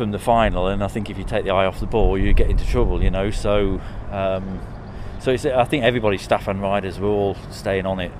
from 0.00 0.12
the 0.12 0.18
final, 0.18 0.66
and 0.66 0.82
I 0.82 0.88
think 0.88 1.10
if 1.10 1.18
you 1.18 1.24
take 1.24 1.44
the 1.44 1.50
eye 1.50 1.66
off 1.66 1.78
the 1.78 1.84
ball, 1.84 2.16
you 2.16 2.32
get 2.32 2.48
into 2.48 2.66
trouble. 2.66 3.02
You 3.02 3.10
know, 3.10 3.30
so. 3.30 3.82
Um, 4.10 4.58
so 5.18 5.32
it's, 5.32 5.44
I 5.44 5.64
think 5.64 5.84
everybody, 5.84 6.16
staff 6.16 6.48
and 6.48 6.62
riders, 6.62 6.98
we're 6.98 7.10
all 7.10 7.36
staying 7.50 7.84
on 7.84 8.00
it, 8.00 8.10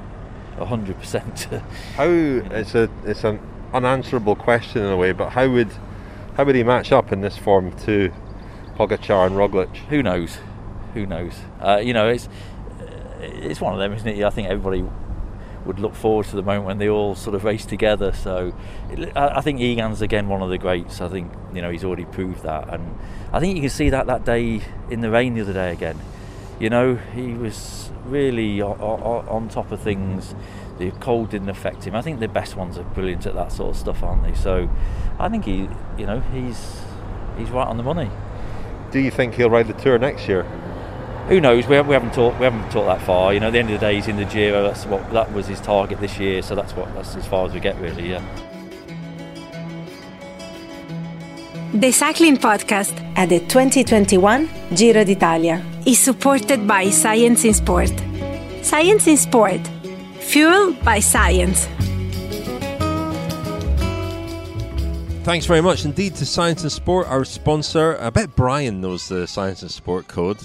hundred 0.59 0.99
percent. 0.99 1.49
How 1.97 2.05
it's 2.05 2.75
a 2.75 2.91
it's 3.07 3.25
an 3.25 3.41
unanswerable 3.73 4.37
question 4.37 4.83
in 4.83 4.93
a 4.93 4.97
way, 4.99 5.13
but 5.13 5.31
how 5.31 5.49
would 5.49 5.71
how 6.37 6.45
would 6.45 6.55
he 6.55 6.63
match 6.63 6.93
up 6.93 7.13
in 7.13 7.23
this 7.23 7.39
form 7.39 7.75
to 7.87 8.13
Pogacar 8.77 9.27
and 9.27 9.37
Roglic? 9.37 9.75
Who 9.89 10.03
knows? 10.03 10.37
Who 10.93 11.07
knows? 11.07 11.33
Uh, 11.63 11.81
you 11.83 11.95
know, 11.95 12.11
it's 12.11 12.29
it's 13.21 13.63
one 13.63 13.73
of 13.73 13.79
them, 13.79 13.95
isn't 13.95 14.07
it? 14.07 14.23
I 14.23 14.29
think 14.29 14.49
everybody 14.49 14.85
would 15.65 15.79
look 15.79 15.95
forward 15.95 16.27
to 16.27 16.37
the 16.37 16.43
moment 16.43 16.65
when 16.65 16.79
they 16.79 16.89
all 16.89 17.15
sort 17.15 17.35
of 17.35 17.45
race 17.45 17.67
together. 17.67 18.13
So 18.13 18.53
I, 19.15 19.41
think 19.41 19.61
Egan's 19.61 20.01
again 20.03 20.29
one 20.29 20.43
of 20.43 20.51
the 20.51 20.59
greats. 20.59 21.01
I 21.01 21.09
think 21.09 21.33
you 21.53 21.63
know 21.63 21.71
he's 21.71 21.85
already 21.85 22.07
proved 22.07 22.43
that, 22.43 22.73
and 22.73 22.99
I 23.33 23.41
think 23.41 23.57
you 23.57 23.63
can 23.63 23.71
see 23.71 23.91
that 23.91 24.07
that 24.07 24.25
day 24.25 24.63
in 24.91 25.01
the 25.01 25.11
rain 25.11 25.35
the 25.35 25.43
other 25.43 25.53
day 25.53 25.73
again. 25.73 25.99
You 26.59 26.71
know, 26.71 26.95
he 26.97 27.33
was 27.33 27.91
really 28.05 28.61
on, 28.61 28.79
on, 28.81 29.29
on 29.29 29.49
top 29.49 29.73
of 29.73 29.81
things. 29.81 30.35
The 30.79 30.91
cold 30.93 31.31
didn't 31.31 31.51
affect 31.51 31.85
him. 31.85 31.95
I 31.95 32.03
think 32.03 32.21
the 32.21 32.29
best 32.29 32.57
ones 32.57 32.79
are 32.79 32.83
brilliant 32.83 33.27
at 33.27 33.35
that 33.35 33.53
sort 33.53 33.71
of 33.71 33.77
stuff, 33.77 34.03
aren't 34.03 34.23
they? 34.23 34.35
So 34.35 34.69
I 35.19 35.29
think 35.29 35.45
he, 35.45 35.69
you 35.99 36.07
know, 36.07 36.21
he's 36.33 36.81
he's 37.39 37.51
right 37.51 37.67
on 37.67 37.77
the 37.77 37.83
money. 37.83 38.11
Do 38.91 38.99
you 38.99 39.11
think 39.11 39.35
he'll 39.35 39.51
ride 39.51 39.69
the 39.69 39.75
tour 39.75 39.99
next 39.99 40.27
year? 40.29 40.47
Who 41.31 41.41
knows? 41.41 41.65
We, 41.69 41.81
we 41.83 41.95
haven't 41.95 42.13
talked. 42.13 42.41
We 42.41 42.45
haven't 42.45 42.73
talked 42.73 42.89
that 42.89 43.01
far. 43.03 43.33
You 43.33 43.39
know, 43.39 43.47
at 43.47 43.53
the 43.53 43.61
end 43.61 43.71
of 43.71 43.79
the 43.79 43.87
day, 43.87 43.95
he's 43.95 44.09
in 44.09 44.17
the 44.17 44.25
Giro. 44.25 44.65
That's 44.65 44.85
what 44.85 45.13
that 45.13 45.33
was 45.33 45.47
his 45.47 45.61
target 45.61 46.01
this 46.01 46.19
year. 46.19 46.43
So 46.43 46.57
that's 46.57 46.73
what 46.73 46.93
that's 46.93 47.15
as 47.15 47.25
far 47.25 47.47
as 47.47 47.53
we 47.53 47.61
get, 47.61 47.79
really. 47.79 48.11
Yeah. 48.11 48.21
The 51.73 51.93
Cycling 51.93 52.37
Podcast 52.37 53.01
at 53.17 53.29
the 53.29 53.39
2021 53.39 54.51
Giro 54.75 55.05
d'Italia 55.05 55.65
is 55.87 56.01
supported 56.01 56.67
by 56.67 56.91
Science 56.91 57.45
in 57.45 57.55
Sport. 57.55 57.93
Science 58.63 59.07
in 59.07 59.17
Sport, 59.17 59.61
fueled 60.19 60.85
by 60.85 60.99
science. 60.99 61.69
Thanks 65.23 65.47
very 65.47 65.61
much 65.61 65.85
indeed 65.85 66.17
to 66.17 66.27
Science 66.27 66.65
in 66.65 66.71
Sport, 66.71 67.07
our 67.07 67.25
sponsor. 67.25 67.97
I 68.01 68.11
bet 68.11 68.35
Brian 68.35 68.81
knows 68.81 69.09
the 69.09 69.29
Science 69.29 69.63
in 69.63 69.69
Sport 69.69 70.09
code. 70.09 70.39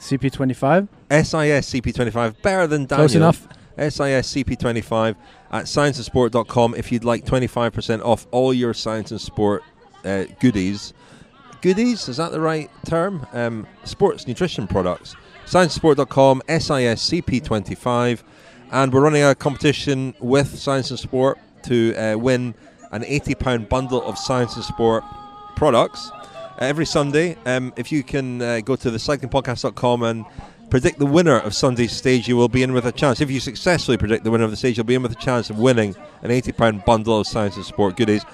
CP25. 0.00 0.88
SIS 1.10 1.72
CP25, 1.72 2.42
better 2.42 2.66
than 2.66 2.86
Daniel. 2.86 3.06
Close 3.06 3.14
enough. 3.14 3.48
SIS 3.78 4.34
CP25 4.34 5.16
at 5.52 5.64
scienceinsport.com 5.64 6.74
if 6.74 6.90
you'd 6.90 7.04
like 7.04 7.24
25% 7.24 8.04
off 8.04 8.26
all 8.30 8.52
your 8.52 8.74
Science 8.74 9.12
in 9.12 9.18
Sport 9.18 9.62
uh, 10.04 10.24
goodies. 10.40 10.92
Goodies, 11.60 12.08
is 12.08 12.16
that 12.16 12.32
the 12.32 12.40
right 12.40 12.70
term? 12.86 13.26
Um, 13.32 13.66
sports 13.84 14.26
nutrition 14.26 14.66
products. 14.66 15.14
Scienceinsport.com, 15.46 16.42
SIS 16.48 17.10
CP25. 17.10 18.22
And 18.72 18.92
we're 18.92 19.00
running 19.00 19.24
a 19.24 19.34
competition 19.34 20.14
with 20.20 20.58
Science 20.58 20.90
in 20.90 20.96
Sport 20.96 21.38
to 21.64 21.94
uh, 21.94 22.16
win 22.16 22.54
an 22.92 23.02
£80 23.02 23.68
bundle 23.68 24.02
of 24.02 24.18
Science 24.18 24.56
in 24.56 24.62
Sport 24.62 25.04
products 25.56 26.10
every 26.60 26.86
Sunday. 26.86 27.36
Um, 27.46 27.72
if 27.76 27.90
you 27.90 28.02
can 28.02 28.42
uh, 28.42 28.60
go 28.60 28.76
to 28.76 28.90
thecyclingpodcast.com 28.90 30.02
and 30.02 30.24
predict 30.70 30.98
the 30.98 31.06
winner 31.06 31.38
of 31.38 31.54
Sunday's 31.54 31.92
stage, 31.92 32.28
you 32.28 32.36
will 32.36 32.48
be 32.48 32.62
in 32.62 32.72
with 32.72 32.86
a 32.86 32.92
chance. 32.92 33.20
If 33.20 33.30
you 33.30 33.40
successfully 33.40 33.96
predict 33.96 34.24
the 34.24 34.30
winner 34.30 34.44
of 34.44 34.50
the 34.50 34.56
stage, 34.56 34.76
you'll 34.76 34.86
be 34.86 34.94
in 34.94 35.02
with 35.02 35.12
a 35.12 35.16
chance 35.16 35.50
of 35.50 35.58
winning 35.58 35.96
an 36.22 36.30
£80 36.30 36.84
bundle 36.84 37.18
of 37.18 37.26
Science 37.26 37.56
in 37.56 37.64
Sport 37.64 37.96
goodies. 37.96 38.24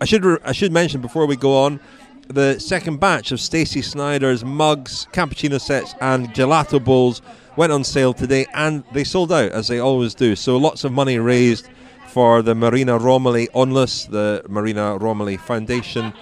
I 0.00 0.04
should 0.04 0.24
re- 0.24 0.38
I 0.44 0.52
should 0.52 0.72
mention 0.72 1.00
before 1.00 1.26
we 1.26 1.36
go 1.36 1.56
on 1.56 1.80
the 2.28 2.58
second 2.58 3.00
batch 3.00 3.32
of 3.32 3.40
Stacey 3.40 3.82
Snyder's 3.82 4.44
mugs, 4.44 5.06
cappuccino 5.12 5.60
sets, 5.60 5.94
and 6.00 6.28
gelato 6.30 6.82
bowls 6.82 7.22
went 7.56 7.72
on 7.72 7.84
sale 7.84 8.12
today, 8.14 8.46
and 8.54 8.82
they 8.92 9.04
sold 9.04 9.30
out 9.32 9.52
as 9.52 9.68
they 9.68 9.78
always 9.78 10.14
do. 10.14 10.34
So 10.34 10.56
lots 10.56 10.84
of 10.84 10.92
money 10.92 11.18
raised 11.18 11.68
for 12.08 12.42
the 12.42 12.54
Marina 12.54 12.98
Romoli 12.98 13.48
Onlus, 13.50 14.08
the 14.08 14.42
Marina 14.48 14.98
Romoli 14.98 15.38
Foundation, 15.38 16.12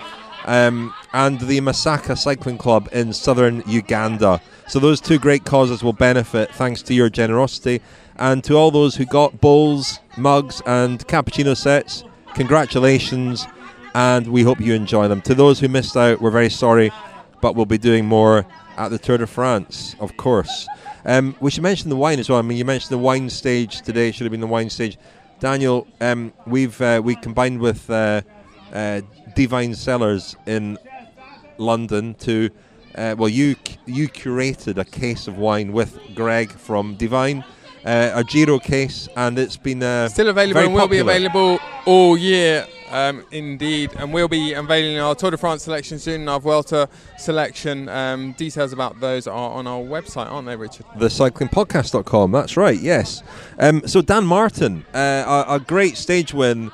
um, 0.44 0.94
and 1.12 1.40
the 1.40 1.60
Masaka 1.60 2.16
Cycling 2.16 2.58
Club 2.58 2.88
in 2.92 3.12
southern 3.12 3.62
Uganda. 3.66 4.40
So 4.68 4.78
those 4.78 5.00
two 5.00 5.18
great 5.18 5.44
causes 5.44 5.82
will 5.82 5.92
benefit 5.92 6.52
thanks 6.54 6.82
to 6.82 6.94
your 6.94 7.10
generosity, 7.10 7.80
and 8.16 8.42
to 8.44 8.54
all 8.54 8.70
those 8.70 8.96
who 8.96 9.04
got 9.04 9.40
bowls, 9.40 10.00
mugs, 10.16 10.62
and 10.66 11.06
cappuccino 11.06 11.56
sets. 11.56 12.04
Congratulations 12.34 13.46
and 13.94 14.26
we 14.28 14.42
hope 14.42 14.60
you 14.60 14.74
enjoy 14.74 15.08
them. 15.08 15.20
To 15.22 15.34
those 15.34 15.60
who 15.60 15.68
missed 15.68 15.96
out, 15.96 16.20
we're 16.20 16.30
very 16.30 16.50
sorry, 16.50 16.90
but 17.40 17.54
we'll 17.54 17.66
be 17.66 17.78
doing 17.78 18.06
more 18.06 18.46
at 18.76 18.90
the 18.90 18.98
Tour 18.98 19.18
de 19.18 19.26
France, 19.26 19.94
of 20.00 20.16
course. 20.16 20.66
Um, 21.04 21.34
we 21.40 21.50
should 21.50 21.62
mention 21.62 21.90
the 21.90 21.96
wine 21.96 22.18
as 22.18 22.28
well. 22.28 22.38
I 22.38 22.42
mean, 22.42 22.58
you 22.58 22.64
mentioned 22.64 22.90
the 22.90 22.98
wine 22.98 23.28
stage 23.28 23.82
today. 23.82 24.12
Should 24.12 24.24
have 24.24 24.30
been 24.30 24.40
the 24.40 24.46
wine 24.46 24.70
stage. 24.70 24.98
Daniel, 25.40 25.86
um, 26.00 26.32
we've 26.46 26.80
uh, 26.80 27.00
we 27.04 27.16
combined 27.16 27.60
with 27.60 27.90
uh, 27.90 28.22
uh, 28.72 29.00
Divine 29.34 29.74
Cellars 29.74 30.36
in 30.46 30.78
London 31.58 32.14
to 32.14 32.50
uh, 32.94 33.14
well, 33.16 33.28
you 33.28 33.56
you 33.86 34.08
curated 34.08 34.76
a 34.78 34.84
case 34.84 35.26
of 35.26 35.38
wine 35.38 35.72
with 35.72 35.98
Greg 36.14 36.52
from 36.52 36.94
Divine, 36.96 37.44
uh, 37.84 38.10
a 38.14 38.24
Giro 38.24 38.58
case, 38.58 39.08
and 39.16 39.38
it's 39.38 39.56
been 39.56 39.82
uh, 39.82 40.08
Still 40.08 40.28
available 40.28 40.60
and 40.60 40.74
will 40.74 40.88
be 40.88 40.98
available 40.98 41.58
all 41.86 42.18
year, 42.18 42.66
um, 42.90 43.24
indeed. 43.30 43.92
And 43.96 44.12
we'll 44.12 44.28
be 44.28 44.52
unveiling 44.52 44.98
our 44.98 45.14
Tour 45.14 45.30
de 45.30 45.38
France 45.38 45.62
selection 45.62 45.98
soon, 45.98 46.28
our 46.28 46.38
Vuelta 46.38 46.88
selection. 47.16 47.88
Um, 47.88 48.32
details 48.32 48.74
about 48.74 49.00
those 49.00 49.26
are 49.26 49.50
on 49.50 49.66
our 49.66 49.80
website, 49.80 50.30
aren't 50.30 50.46
they, 50.46 50.56
Richard? 50.56 50.84
thecyclingpodcast.com. 50.96 52.30
That's 52.30 52.58
right, 52.58 52.78
yes. 52.78 53.22
Um, 53.58 53.86
so 53.88 54.02
Dan 54.02 54.26
Martin, 54.26 54.84
uh, 54.92 55.44
a, 55.48 55.54
a 55.54 55.60
great 55.60 55.96
stage 55.96 56.34
win 56.34 56.70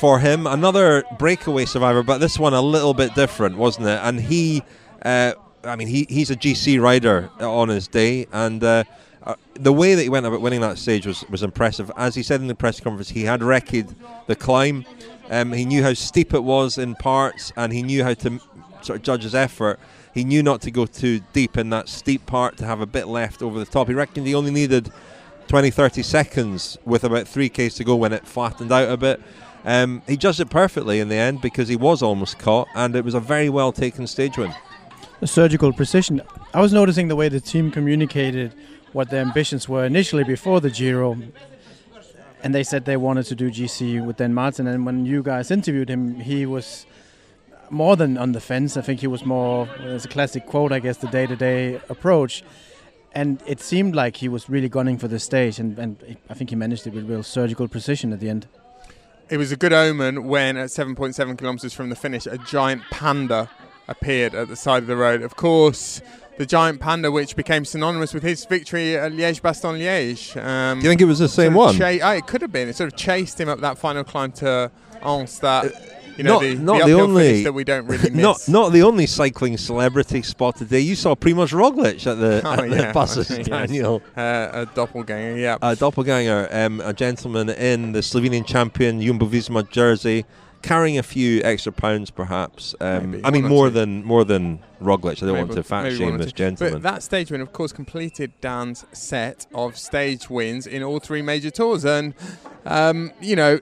for 0.00 0.18
him. 0.18 0.46
Another 0.46 1.04
breakaway 1.18 1.66
survivor, 1.66 2.02
but 2.02 2.18
this 2.18 2.38
one 2.38 2.54
a 2.54 2.62
little 2.62 2.94
bit 2.94 3.14
different, 3.14 3.58
wasn't 3.58 3.86
it? 3.86 4.00
And 4.02 4.18
he, 4.18 4.62
uh, 5.04 5.34
I 5.62 5.76
mean, 5.76 5.88
he, 5.88 6.06
he's 6.08 6.30
a 6.30 6.36
GC 6.36 6.80
rider 6.80 7.28
on 7.38 7.68
his 7.68 7.86
day, 7.86 8.26
and 8.32 8.64
uh, 8.64 8.84
uh, 9.22 9.34
the 9.54 9.74
way 9.74 9.94
that 9.94 10.02
he 10.02 10.08
went 10.08 10.24
about 10.24 10.40
winning 10.40 10.62
that 10.62 10.78
stage 10.78 11.06
was, 11.06 11.22
was 11.28 11.42
impressive. 11.42 11.92
As 11.98 12.14
he 12.14 12.22
said 12.22 12.40
in 12.40 12.46
the 12.46 12.54
press 12.54 12.80
conference, 12.80 13.10
he 13.10 13.24
had 13.24 13.40
recced 13.40 13.94
the 14.26 14.34
climb. 14.34 14.86
Um, 15.28 15.52
he 15.52 15.66
knew 15.66 15.82
how 15.82 15.92
steep 15.92 16.32
it 16.32 16.44
was 16.44 16.78
in 16.78 16.94
parts, 16.94 17.52
and 17.54 17.70
he 17.70 17.82
knew 17.82 18.02
how 18.02 18.14
to 18.14 18.40
sort 18.80 19.00
of 19.00 19.02
judge 19.02 19.24
his 19.24 19.34
effort. 19.34 19.78
He 20.14 20.24
knew 20.24 20.42
not 20.42 20.62
to 20.62 20.70
go 20.70 20.86
too 20.86 21.20
deep 21.34 21.58
in 21.58 21.68
that 21.70 21.90
steep 21.90 22.24
part 22.24 22.56
to 22.56 22.64
have 22.64 22.80
a 22.80 22.86
bit 22.86 23.06
left 23.06 23.42
over 23.42 23.58
the 23.58 23.66
top. 23.66 23.88
He 23.88 23.94
reckoned 23.94 24.26
he 24.26 24.34
only 24.34 24.50
needed 24.50 24.90
20, 25.48 25.70
30 25.70 26.02
seconds 26.02 26.78
with 26.86 27.04
about 27.04 27.26
3Ks 27.26 27.76
to 27.76 27.84
go 27.84 27.96
when 27.96 28.14
it 28.14 28.26
flattened 28.26 28.72
out 28.72 28.88
a 28.88 28.96
bit. 28.96 29.20
Um, 29.64 30.02
he 30.06 30.16
judged 30.16 30.40
it 30.40 30.50
perfectly 30.50 31.00
in 31.00 31.08
the 31.08 31.16
end 31.16 31.40
because 31.40 31.68
he 31.68 31.76
was 31.76 32.02
almost 32.02 32.38
caught, 32.38 32.68
and 32.74 32.96
it 32.96 33.04
was 33.04 33.14
a 33.14 33.20
very 33.20 33.48
well 33.48 33.72
taken 33.72 34.06
stage 34.06 34.38
win. 34.38 34.54
The 35.20 35.26
surgical 35.26 35.72
precision. 35.72 36.22
I 36.54 36.60
was 36.60 36.72
noticing 36.72 37.08
the 37.08 37.16
way 37.16 37.28
the 37.28 37.40
team 37.40 37.70
communicated 37.70 38.54
what 38.92 39.10
their 39.10 39.20
ambitions 39.20 39.68
were 39.68 39.84
initially 39.84 40.24
before 40.24 40.60
the 40.60 40.70
Giro. 40.70 41.16
And 42.42 42.54
they 42.54 42.62
said 42.62 42.86
they 42.86 42.96
wanted 42.96 43.26
to 43.26 43.34
do 43.34 43.50
GC 43.50 44.04
with 44.04 44.16
Dan 44.16 44.32
Martin. 44.32 44.66
And 44.66 44.86
when 44.86 45.04
you 45.04 45.22
guys 45.22 45.50
interviewed 45.50 45.90
him, 45.90 46.20
he 46.20 46.46
was 46.46 46.86
more 47.68 47.96
than 47.96 48.16
on 48.16 48.32
the 48.32 48.40
fence. 48.40 48.78
I 48.78 48.80
think 48.80 49.00
he 49.00 49.06
was 49.06 49.26
more, 49.26 49.68
as 49.82 50.06
a 50.06 50.08
classic 50.08 50.46
quote, 50.46 50.72
I 50.72 50.78
guess, 50.78 50.96
the 50.96 51.08
day 51.08 51.26
to 51.26 51.36
day 51.36 51.80
approach. 51.90 52.42
and 53.12 53.42
it 53.46 53.60
seemed 53.60 53.94
like 53.94 54.16
he 54.16 54.28
was 54.28 54.48
really 54.48 54.68
gunning 54.68 54.96
for 54.96 55.08
the 55.08 55.18
stage, 55.18 55.58
and, 55.58 55.78
and 55.78 56.16
I 56.28 56.34
think 56.34 56.50
he 56.50 56.56
managed 56.56 56.86
it 56.86 56.92
with 56.92 57.08
real 57.08 57.22
surgical 57.22 57.66
precision 57.68 58.12
at 58.12 58.20
the 58.20 58.28
end. 58.28 58.46
It 59.30 59.36
was 59.38 59.52
a 59.52 59.56
good 59.56 59.72
omen 59.72 60.24
when, 60.24 60.56
at 60.56 60.70
7.7 60.70 61.38
kilometres 61.38 61.72
from 61.72 61.88
the 61.88 61.96
finish, 61.96 62.26
a 62.26 62.36
giant 62.36 62.82
panda 62.90 63.48
appeared 63.86 64.34
at 64.34 64.48
the 64.48 64.56
side 64.56 64.82
of 64.82 64.88
the 64.88 64.96
road. 64.96 65.22
Of 65.22 65.36
course, 65.36 66.00
the 66.36 66.46
giant 66.46 66.80
panda, 66.80 67.12
which 67.12 67.36
became 67.36 67.64
synonymous 67.64 68.12
with 68.12 68.22
his 68.24 68.44
victory 68.44 68.96
at 68.96 69.12
Liège 69.12 69.40
Bastogne 69.40 69.78
Liège. 69.78 70.42
Um, 70.42 70.80
Do 70.80 70.84
you 70.84 70.90
think 70.90 71.00
it 71.00 71.04
was 71.04 71.20
the 71.20 71.28
same 71.28 71.54
one? 71.54 71.76
Cha- 71.76 71.98
oh, 72.02 72.10
it 72.10 72.26
could 72.26 72.42
have 72.42 72.50
been. 72.50 72.68
It 72.68 72.74
sort 72.76 72.92
of 72.92 72.98
chased 72.98 73.40
him 73.40 73.48
up 73.48 73.60
that 73.60 73.78
final 73.78 74.02
climb 74.02 74.32
to 74.32 74.70
Ans. 75.02 75.38
That 75.40 75.66
you 76.16 76.24
know 76.24 76.34
not, 76.34 76.40
the, 76.42 76.54
not 76.56 76.78
the, 76.80 76.86
the 76.86 77.00
only 77.00 77.42
that 77.44 77.52
we 77.52 77.64
don't 77.64 77.86
really 77.86 78.10
miss. 78.10 78.48
not 78.48 78.48
not 78.48 78.72
the 78.72 78.82
only 78.82 79.06
cycling 79.06 79.56
celebrity 79.56 80.22
spot 80.22 80.56
today. 80.56 80.80
You 80.80 80.94
saw 80.96 81.14
Primoz 81.14 81.52
Roglic 81.52 82.06
at 82.06 82.18
the, 82.18 82.42
Oh, 82.44 82.52
at 82.52 82.70
the 82.70 82.76
yeah. 82.76 82.92
buses, 83.00 83.30
Yes. 83.30 83.46
Daniel. 83.48 84.02
uh, 84.16 84.48
a 84.52 84.66
doppelganger. 84.74 85.36
Yeah. 85.38 85.56
A 85.62 85.76
doppelganger, 85.76 86.48
um, 86.52 86.80
a 86.82 86.92
gentleman 86.92 87.48
in 87.50 87.92
the 87.92 88.00
Slovenian 88.00 88.46
champion 88.46 89.00
Jumbo 89.00 89.26
Visma 89.26 89.68
jersey, 89.70 90.24
carrying 90.62 90.98
a 90.98 91.02
few 91.02 91.40
extra 91.42 91.72
pounds, 91.72 92.10
perhaps. 92.10 92.74
Um, 92.80 93.12
Maybe, 93.12 93.24
I 93.24 93.30
mean, 93.30 93.44
more 93.46 93.70
than 93.70 94.04
more 94.04 94.24
than 94.24 94.60
Roglic. 94.82 95.22
I 95.22 95.26
don't 95.26 95.34
Maybe- 95.34 95.38
want 95.48 95.52
to 95.52 95.62
fat 95.62 95.92
shame 95.92 96.18
this 96.18 96.32
gentleman. 96.32 96.74
But 96.74 96.82
that 96.82 97.02
stage 97.02 97.30
win, 97.30 97.40
of 97.40 97.52
course, 97.52 97.72
completed 97.72 98.32
Dan's 98.40 98.84
set 98.92 99.46
of 99.54 99.76
stage 99.78 100.28
wins 100.30 100.66
in 100.66 100.82
all 100.82 101.00
three 101.00 101.22
major 101.22 101.50
tours. 101.50 101.84
And, 101.84 102.14
um, 102.66 103.12
you 103.20 103.36
know, 103.36 103.60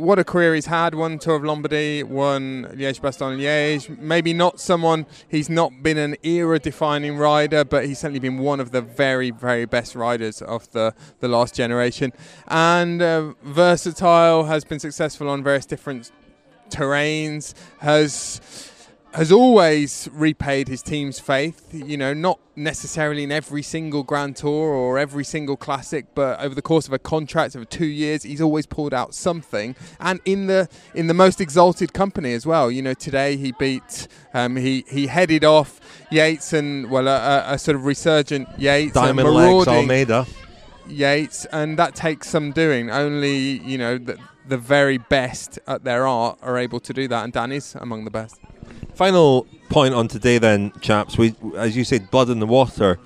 what 0.00 0.18
a 0.18 0.24
career 0.24 0.54
he's 0.54 0.66
had. 0.66 0.94
One 0.94 1.18
Tour 1.18 1.36
of 1.36 1.44
Lombardy, 1.44 2.02
one 2.02 2.64
Liège 2.74 3.00
Bastogne 3.00 3.38
Liège. 3.38 3.98
Maybe 3.98 4.32
not 4.32 4.58
someone, 4.58 5.06
he's 5.28 5.50
not 5.50 5.82
been 5.82 5.98
an 5.98 6.16
era 6.22 6.58
defining 6.58 7.18
rider, 7.18 7.64
but 7.64 7.84
he's 7.84 7.98
certainly 7.98 8.18
been 8.18 8.38
one 8.38 8.60
of 8.60 8.70
the 8.70 8.80
very, 8.80 9.30
very 9.30 9.66
best 9.66 9.94
riders 9.94 10.40
of 10.40 10.70
the, 10.72 10.94
the 11.20 11.28
last 11.28 11.54
generation. 11.54 12.12
And 12.48 13.02
uh, 13.02 13.34
versatile, 13.42 14.44
has 14.44 14.64
been 14.64 14.80
successful 14.80 15.28
on 15.28 15.42
various 15.42 15.66
different 15.66 16.10
terrains, 16.70 17.52
has 17.80 18.40
has 19.12 19.32
always 19.32 20.08
repaid 20.12 20.68
his 20.68 20.82
team's 20.82 21.18
faith. 21.18 21.68
You 21.72 21.96
know, 21.96 22.14
not 22.14 22.38
necessarily 22.54 23.24
in 23.24 23.32
every 23.32 23.62
single 23.62 24.02
Grand 24.02 24.36
Tour 24.36 24.68
or 24.72 24.98
every 24.98 25.24
single 25.24 25.56
Classic, 25.56 26.06
but 26.14 26.40
over 26.40 26.54
the 26.54 26.62
course 26.62 26.86
of 26.86 26.92
a 26.92 26.98
contract 26.98 27.54
of 27.54 27.68
two 27.68 27.86
years, 27.86 28.22
he's 28.22 28.40
always 28.40 28.66
pulled 28.66 28.94
out 28.94 29.14
something. 29.14 29.74
And 29.98 30.20
in 30.24 30.46
the 30.46 30.68
in 30.94 31.06
the 31.06 31.14
most 31.14 31.40
exalted 31.40 31.92
company 31.92 32.34
as 32.34 32.46
well. 32.46 32.70
You 32.70 32.82
know, 32.82 32.94
today 32.94 33.36
he 33.36 33.52
beat, 33.52 34.08
um, 34.34 34.56
he 34.56 34.84
he 34.88 35.06
headed 35.06 35.44
off 35.44 35.80
Yates 36.10 36.52
and 36.52 36.90
well, 36.90 37.08
a, 37.08 37.16
a, 37.16 37.54
a 37.54 37.58
sort 37.58 37.76
of 37.76 37.84
resurgent 37.84 38.48
Yates, 38.58 38.96
and 38.96 39.06
Diamond 39.06 39.28
Legs 39.30 39.68
Almeida. 39.68 40.26
Yates, 40.86 41.44
and 41.46 41.78
that 41.78 41.94
takes 41.94 42.28
some 42.28 42.52
doing. 42.52 42.90
Only 42.90 43.60
you 43.60 43.78
know 43.78 43.98
the, 43.98 44.18
the 44.46 44.58
very 44.58 44.98
best 44.98 45.58
at 45.66 45.84
their 45.84 46.06
art 46.06 46.38
are 46.42 46.58
able 46.58 46.80
to 46.80 46.92
do 46.92 47.08
that, 47.08 47.24
and 47.24 47.32
Dan 47.32 47.52
is 47.52 47.74
among 47.76 48.04
the 48.04 48.10
best. 48.10 48.40
Final 49.00 49.46
point 49.70 49.94
on 49.94 50.08
today, 50.08 50.36
then, 50.36 50.72
chaps. 50.82 51.16
We, 51.16 51.34
as 51.56 51.74
you 51.74 51.84
said, 51.84 52.10
blood 52.10 52.28
in 52.28 52.38
the 52.38 52.46
water, 52.46 52.98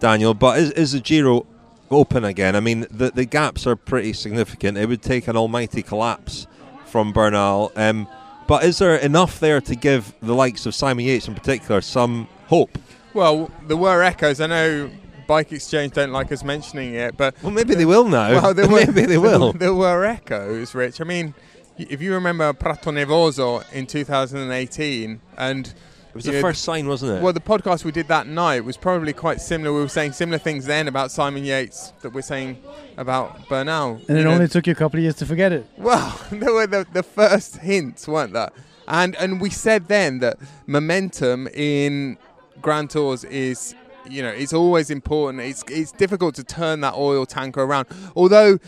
Daniel. 0.00 0.34
But 0.34 0.58
is, 0.58 0.72
is 0.72 0.90
the 0.90 0.98
Giro 0.98 1.46
open 1.88 2.24
again? 2.24 2.56
I 2.56 2.58
mean, 2.58 2.84
the 2.90 3.12
the 3.12 3.24
gaps 3.24 3.64
are 3.64 3.76
pretty 3.76 4.12
significant. 4.12 4.76
It 4.76 4.88
would 4.88 5.02
take 5.02 5.28
an 5.28 5.36
almighty 5.36 5.84
collapse 5.84 6.48
from 6.86 7.12
Bernal. 7.12 7.70
Um, 7.76 8.08
but 8.48 8.64
is 8.64 8.78
there 8.78 8.96
enough 8.96 9.38
there 9.38 9.60
to 9.60 9.76
give 9.76 10.12
the 10.20 10.34
likes 10.34 10.66
of 10.66 10.74
Simon 10.74 11.04
Yates, 11.04 11.28
in 11.28 11.34
particular, 11.36 11.80
some 11.80 12.26
hope? 12.48 12.76
Well, 13.14 13.48
there 13.68 13.76
were 13.76 14.02
echoes. 14.02 14.40
I 14.40 14.48
know 14.48 14.90
Bike 15.28 15.52
Exchange 15.52 15.92
don't 15.92 16.10
like 16.10 16.32
us 16.32 16.42
mentioning 16.42 16.94
it, 16.94 17.16
but 17.16 17.40
Well, 17.40 17.52
maybe 17.52 17.76
they 17.76 17.86
will 17.86 18.08
now. 18.08 18.32
well, 18.32 18.52
there 18.52 18.66
were, 18.68 18.84
maybe 18.84 19.06
they 19.06 19.18
will. 19.18 19.52
There 19.56 19.74
were 19.74 20.04
echoes, 20.04 20.74
Rich. 20.74 21.00
I 21.00 21.04
mean, 21.04 21.34
if 21.78 22.00
you 22.00 22.14
remember 22.14 22.52
Prato 22.52 22.90
Nevoso 22.90 23.64
in 23.72 23.86
2018, 23.86 25.20
and 25.36 25.66
It 25.66 25.74
was 26.14 26.24
the 26.24 26.32
know, 26.32 26.40
first 26.40 26.62
sign, 26.62 26.88
wasn't 26.88 27.12
it? 27.12 27.22
Well, 27.22 27.32
the 27.32 27.40
podcast 27.40 27.84
we 27.84 27.92
did 27.92 28.08
that 28.08 28.26
night 28.26 28.64
was 28.64 28.76
probably 28.76 29.12
quite 29.12 29.40
similar. 29.40 29.72
We 29.72 29.80
were 29.80 29.88
saying 29.88 30.12
similar 30.12 30.38
things 30.38 30.64
then 30.64 30.88
about 30.88 31.10
Simon 31.10 31.44
Yates 31.44 31.92
that 32.00 32.10
we're 32.14 32.22
saying 32.22 32.62
about 32.96 33.48
Bernal. 33.48 34.00
And 34.08 34.18
it 34.18 34.24
know, 34.24 34.30
only 34.30 34.48
took 34.48 34.66
you 34.66 34.72
a 34.72 34.76
couple 34.76 34.98
of 34.98 35.02
years 35.02 35.16
to 35.16 35.26
forget 35.26 35.52
it. 35.52 35.66
Well, 35.76 36.18
there 36.32 36.52
were 36.52 36.66
the, 36.66 36.86
the 36.92 37.02
first 37.02 37.58
hints, 37.58 38.08
weren't 38.08 38.32
there? 38.32 38.50
And 38.88 39.16
and 39.16 39.40
we 39.40 39.50
said 39.50 39.88
then 39.88 40.20
that 40.20 40.38
momentum 40.66 41.48
in 41.48 42.18
Grand 42.62 42.90
Tours 42.90 43.24
is, 43.24 43.74
you 44.08 44.22
know, 44.22 44.28
it's 44.28 44.52
always 44.52 44.90
important. 44.90 45.42
It's 45.42 45.64
it's 45.68 45.92
difficult 45.92 46.36
to 46.36 46.44
turn 46.44 46.80
that 46.82 46.94
oil 46.94 47.26
tanker 47.26 47.62
around. 47.62 47.88
Although, 48.14 48.58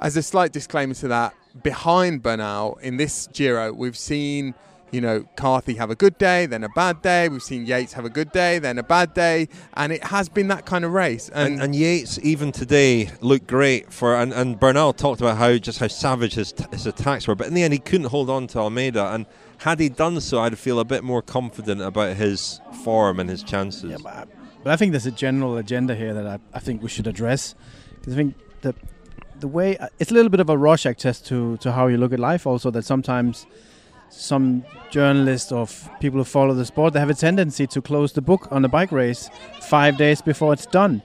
as 0.00 0.16
a 0.16 0.22
slight 0.22 0.52
disclaimer 0.52 0.94
to 0.94 1.08
that, 1.08 1.34
behind 1.62 2.22
Bernal 2.22 2.76
in 2.82 2.96
this 2.96 3.28
Giro, 3.32 3.72
we've 3.72 3.96
seen. 3.98 4.54
You 4.92 5.00
know, 5.00 5.28
Carthy 5.34 5.74
have 5.74 5.90
a 5.90 5.96
good 5.96 6.16
day, 6.16 6.46
then 6.46 6.62
a 6.62 6.68
bad 6.68 7.02
day. 7.02 7.28
We've 7.28 7.42
seen 7.42 7.66
Yates 7.66 7.92
have 7.94 8.04
a 8.04 8.08
good 8.08 8.30
day, 8.30 8.60
then 8.60 8.78
a 8.78 8.84
bad 8.84 9.14
day, 9.14 9.48
and 9.74 9.92
it 9.92 10.04
has 10.04 10.28
been 10.28 10.46
that 10.48 10.64
kind 10.64 10.84
of 10.84 10.92
race. 10.92 11.28
and, 11.34 11.60
and 11.60 11.74
Yates 11.74 12.20
even 12.22 12.52
today 12.52 13.10
looked 13.20 13.48
great 13.48 13.92
for 13.92 14.14
and, 14.14 14.32
and 14.32 14.60
Bernal 14.60 14.92
talked 14.92 15.20
about 15.20 15.38
how 15.38 15.56
just 15.58 15.80
how 15.80 15.88
savage 15.88 16.34
his, 16.34 16.52
t- 16.52 16.64
his 16.70 16.86
attacks 16.86 17.26
were 17.26 17.34
but 17.34 17.48
in 17.48 17.54
the 17.54 17.64
end 17.64 17.72
he 17.72 17.80
couldn't 17.80 18.06
hold 18.06 18.30
on 18.30 18.46
to 18.46 18.60
Almeida 18.60 19.12
and 19.12 19.26
had 19.58 19.80
he 19.80 19.88
done 19.88 20.20
so 20.20 20.38
I'd 20.38 20.56
feel 20.56 20.78
a 20.78 20.84
bit 20.84 21.02
more 21.02 21.20
confident 21.20 21.82
about 21.82 22.16
his 22.16 22.60
form 22.84 23.18
and 23.18 23.28
his 23.28 23.42
chances 23.42 23.90
Yeah, 23.90 23.96
but, 24.00 24.28
but 24.62 24.72
I 24.72 24.76
think 24.76 24.92
there's 24.92 25.04
a 25.04 25.10
general 25.10 25.56
agenda 25.56 25.96
here 25.96 26.14
that 26.14 26.26
I, 26.28 26.38
I 26.54 26.60
think 26.60 26.80
we 26.80 26.88
should 26.88 27.08
address. 27.08 27.56
Because 27.96 28.12
I 28.12 28.16
think 28.16 28.34
the 28.60 28.74
the 29.40 29.48
way 29.48 29.76
uh, 29.78 29.88
it's 29.98 30.10
a 30.10 30.14
little 30.14 30.30
bit 30.30 30.40
of 30.40 30.50
a 30.50 30.56
Rorschach 30.56 30.98
test 30.98 31.26
to 31.26 31.56
to 31.58 31.72
how 31.72 31.86
you 31.86 31.96
look 31.96 32.12
at 32.12 32.20
life. 32.20 32.46
Also, 32.46 32.70
that 32.70 32.84
sometimes 32.84 33.46
some 34.08 34.64
journalists 34.90 35.52
or 35.52 35.66
people 36.00 36.18
who 36.18 36.24
follow 36.24 36.54
the 36.54 36.64
sport 36.64 36.92
they 36.94 37.00
have 37.00 37.10
a 37.10 37.14
tendency 37.14 37.66
to 37.66 37.82
close 37.82 38.12
the 38.12 38.22
book 38.22 38.46
on 38.52 38.64
a 38.64 38.68
bike 38.68 38.92
race 38.92 39.28
five 39.62 39.96
days 39.96 40.22
before 40.22 40.52
it's 40.52 40.66
done. 40.66 41.02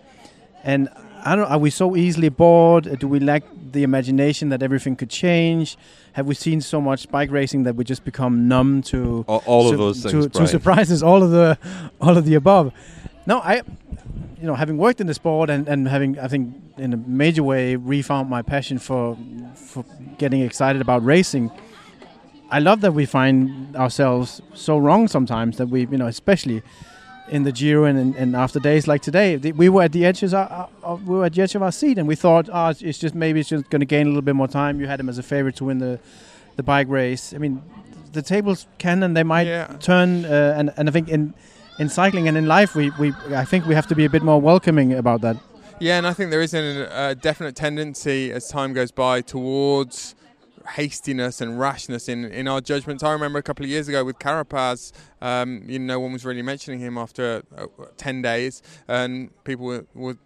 And 0.63 0.87
I 1.23 1.35
don't. 1.35 1.49
Are 1.49 1.57
we 1.57 1.69
so 1.69 1.95
easily 1.95 2.29
bored? 2.29 2.99
Do 2.99 3.07
we 3.07 3.19
lack 3.19 3.43
the 3.71 3.83
imagination 3.83 4.49
that 4.49 4.63
everything 4.63 4.95
could 4.95 5.09
change? 5.09 5.77
Have 6.13 6.27
we 6.27 6.35
seen 6.35 6.61
so 6.61 6.81
much 6.81 7.09
bike 7.09 7.31
racing 7.31 7.63
that 7.63 7.75
we 7.75 7.83
just 7.83 8.03
become 8.03 8.47
numb 8.47 8.81
to 8.83 9.23
all, 9.27 9.43
all 9.45 9.71
of 9.71 9.77
those 9.77 10.01
to, 10.03 10.09
things 10.09 10.25
to 10.25 10.29
Brian. 10.29 10.47
surprises? 10.47 11.03
All 11.03 11.23
of 11.23 11.31
the, 11.31 11.57
all 12.01 12.17
of 12.17 12.25
the 12.25 12.35
above. 12.35 12.73
No, 13.25 13.39
I, 13.39 13.55
you 13.57 14.47
know, 14.47 14.55
having 14.55 14.77
worked 14.77 14.99
in 15.01 15.07
the 15.07 15.13
sport 15.13 15.49
and, 15.49 15.67
and 15.67 15.87
having, 15.87 16.17
I 16.19 16.27
think, 16.27 16.55
in 16.77 16.93
a 16.93 16.97
major 16.97 17.43
way, 17.43 17.75
refound 17.75 18.29
my 18.29 18.41
passion 18.41 18.79
for, 18.79 19.17
for 19.55 19.85
getting 20.17 20.41
excited 20.41 20.81
about 20.81 21.03
racing. 21.05 21.51
I 22.49 22.59
love 22.59 22.81
that 22.81 22.93
we 22.93 23.05
find 23.05 23.75
ourselves 23.75 24.41
so 24.53 24.77
wrong 24.77 25.07
sometimes 25.07 25.57
that 25.57 25.67
we, 25.67 25.81
you 25.81 25.97
know, 25.97 26.07
especially 26.07 26.63
in 27.29 27.43
the 27.43 27.51
Giro 27.51 27.85
and, 27.85 28.13
and, 28.15 28.35
after 28.35 28.59
days 28.59 28.87
like 28.89 29.01
today, 29.01 29.37
we 29.37 29.69
were 29.69 29.83
at 29.83 29.93
the 29.93 30.05
edges 30.05 30.33
of, 30.33 31.07
we 31.07 31.15
were 31.15 31.25
at 31.25 31.33
the 31.33 31.41
edge 31.41 31.55
of 31.55 31.63
our 31.63 31.71
seat, 31.71 31.97
and 31.97 32.05
we 32.07 32.15
thought, 32.15 32.49
oh, 32.51 32.71
it's- 32.71 32.81
it's 32.81 32.97
just 32.99 33.15
maybe 33.15 33.39
it's 33.39 33.47
just 33.49 33.69
going 33.69 33.79
to 33.79 33.85
gain 33.85 34.05
a 34.07 34.09
little 34.09 34.21
bit 34.21 34.35
more 34.35 34.49
time. 34.49 34.81
You 34.81 34.87
had 34.87 34.99
him 34.99 35.07
as 35.07 35.17
a 35.17 35.23
favorite 35.23 35.55
to 35.57 35.65
win 35.65 35.77
the, 35.77 35.97
the 36.57 36.63
bike 36.63 36.89
race. 36.89 37.33
I 37.33 37.37
mean, 37.37 37.61
the 38.11 38.21
tables 38.21 38.67
can 38.79 39.01
and 39.03 39.15
they 39.15 39.23
might 39.23 39.47
Yeah. 39.47 39.67
turn, 39.79 40.25
uh, 40.25 40.55
and 40.57 40.73
and 40.75 40.89
I 40.89 40.91
think 40.91 41.07
in 41.07 41.33
in 41.81 41.89
cycling 41.89 42.27
and 42.27 42.37
in 42.37 42.45
life, 42.45 42.75
we, 42.75 42.91
we 42.99 43.11
I 43.35 43.43
think 43.43 43.65
we 43.65 43.73
have 43.73 43.87
to 43.87 43.95
be 43.95 44.05
a 44.05 44.09
bit 44.09 44.21
more 44.21 44.39
welcoming 44.39 44.93
about 44.93 45.21
that. 45.21 45.35
Yeah, 45.79 45.97
and 45.97 46.05
I 46.05 46.13
think 46.13 46.29
there 46.29 46.41
is 46.41 46.53
a, 46.53 46.87
a 46.93 47.15
definite 47.15 47.55
tendency 47.55 48.31
as 48.31 48.47
time 48.47 48.71
goes 48.73 48.91
by 48.91 49.21
towards 49.21 50.13
hastiness 50.75 51.41
and 51.41 51.59
rashness 51.59 52.07
in, 52.07 52.25
in 52.25 52.47
our 52.47 52.61
judgments. 52.61 53.01
I 53.01 53.11
remember 53.11 53.39
a 53.39 53.43
couple 53.43 53.65
of 53.65 53.71
years 53.71 53.87
ago 53.87 54.05
with 54.05 54.19
Carapaz, 54.19 54.91
um, 55.23 55.63
you 55.65 55.79
know, 55.79 55.95
no 55.95 55.99
one 55.99 56.13
was 56.13 56.23
really 56.23 56.43
mentioning 56.43 56.79
him 56.79 56.99
after 56.99 57.41
uh, 57.57 57.65
10 57.97 58.21
days, 58.21 58.61
and 58.87 59.31
people 59.43 59.65
were, 59.65 59.85
were 59.95 60.17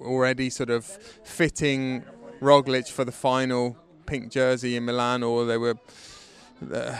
already 0.00 0.48
sort 0.48 0.70
of 0.70 0.86
fitting 0.86 2.04
Roglic 2.40 2.90
for 2.90 3.04
the 3.04 3.12
final 3.12 3.76
pink 4.06 4.32
jersey 4.32 4.76
in 4.76 4.86
Milan, 4.86 5.22
or 5.22 5.44
they 5.44 5.58
were. 5.58 5.76
Uh, 6.70 6.96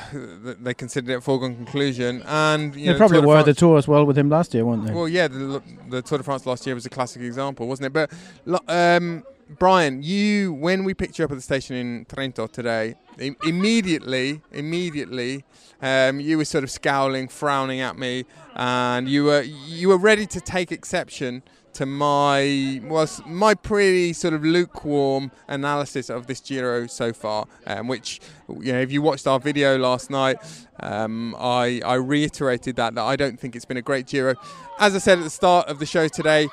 they 0.61 0.75
considered 0.75 1.11
it 1.11 1.17
a 1.17 1.21
foregone 1.21 1.55
conclusion, 1.57 2.23
and 2.27 2.75
you 2.75 2.87
they 2.87 2.93
know, 2.93 2.99
probably 2.99 3.21
de 3.21 3.27
were 3.27 3.35
France- 3.43 3.47
the 3.47 3.55
tour 3.55 3.77
as 3.79 3.87
well 3.87 4.05
with 4.07 4.17
him 4.17 4.29
last 4.31 4.55
year, 4.55 4.65
weren't 4.65 4.87
they? 4.87 4.93
well, 4.93 5.09
yeah, 5.09 5.29
the, 5.29 5.63
the 5.91 6.03
Tour 6.03 6.19
de 6.19 6.25
France 6.25 6.47
last 6.47 6.65
year 6.67 6.75
was 6.75 6.87
a 6.87 6.91
classic 6.91 7.23
example, 7.23 7.69
wasn't 7.69 7.87
it? 7.87 7.93
But 7.93 8.11
um, 8.69 9.25
Brian, 9.59 10.03
you 10.03 10.53
when 10.55 10.85
we 10.85 10.95
picked 10.95 11.19
you 11.19 11.25
up 11.25 11.31
at 11.31 11.37
the 11.37 11.43
station 11.43 11.77
in 11.77 12.05
Trento 12.07 12.51
today, 12.51 12.95
im- 13.19 13.37
immediately, 13.45 14.41
immediately, 14.53 15.45
um, 15.83 16.21
you 16.21 16.39
were 16.39 16.45
sort 16.45 16.65
of 16.65 16.71
scowling, 16.71 17.29
frowning 17.29 17.81
at 17.81 17.99
me, 17.99 18.25
and 18.55 19.09
you 19.09 19.25
were 19.25 19.43
you 19.43 19.89
were 19.89 19.99
ready 19.99 20.27
to 20.27 20.41
take 20.41 20.73
exception 20.73 21.43
to 21.75 21.87
my 21.87 22.81
was 22.85 23.23
my 23.27 23.55
pretty 23.55 24.13
sort 24.13 24.35
of 24.35 24.45
lukewarm 24.45 25.31
analysis 25.49 26.11
of 26.11 26.27
this 26.27 26.41
Giro 26.41 26.87
so 26.87 27.13
far, 27.13 27.47
um, 27.67 27.89
which 27.89 28.21
you 28.61 28.73
know 28.73 28.81
if 28.81 28.93
you 28.93 29.03
watched 29.03 29.27
our 29.27 29.41
video 29.41 29.79
last 29.79 30.11
night, 30.11 30.37
um, 30.81 31.35
I 31.39 31.81
I 31.85 31.95
reiterated 31.95 32.77
that 32.77 32.95
that 32.95 33.05
I 33.05 33.17
don't 33.17 33.39
think 33.39 33.57
it's 33.57 33.65
been 33.65 33.77
a 33.77 33.83
great 33.83 34.07
Giro. 34.07 34.35
As 34.79 34.95
I 34.95 34.99
said 34.99 35.19
at 35.19 35.25
the 35.25 35.31
start 35.31 35.69
of 35.69 35.79
the 35.79 35.87
show 35.87 36.09
today, 36.09 36.49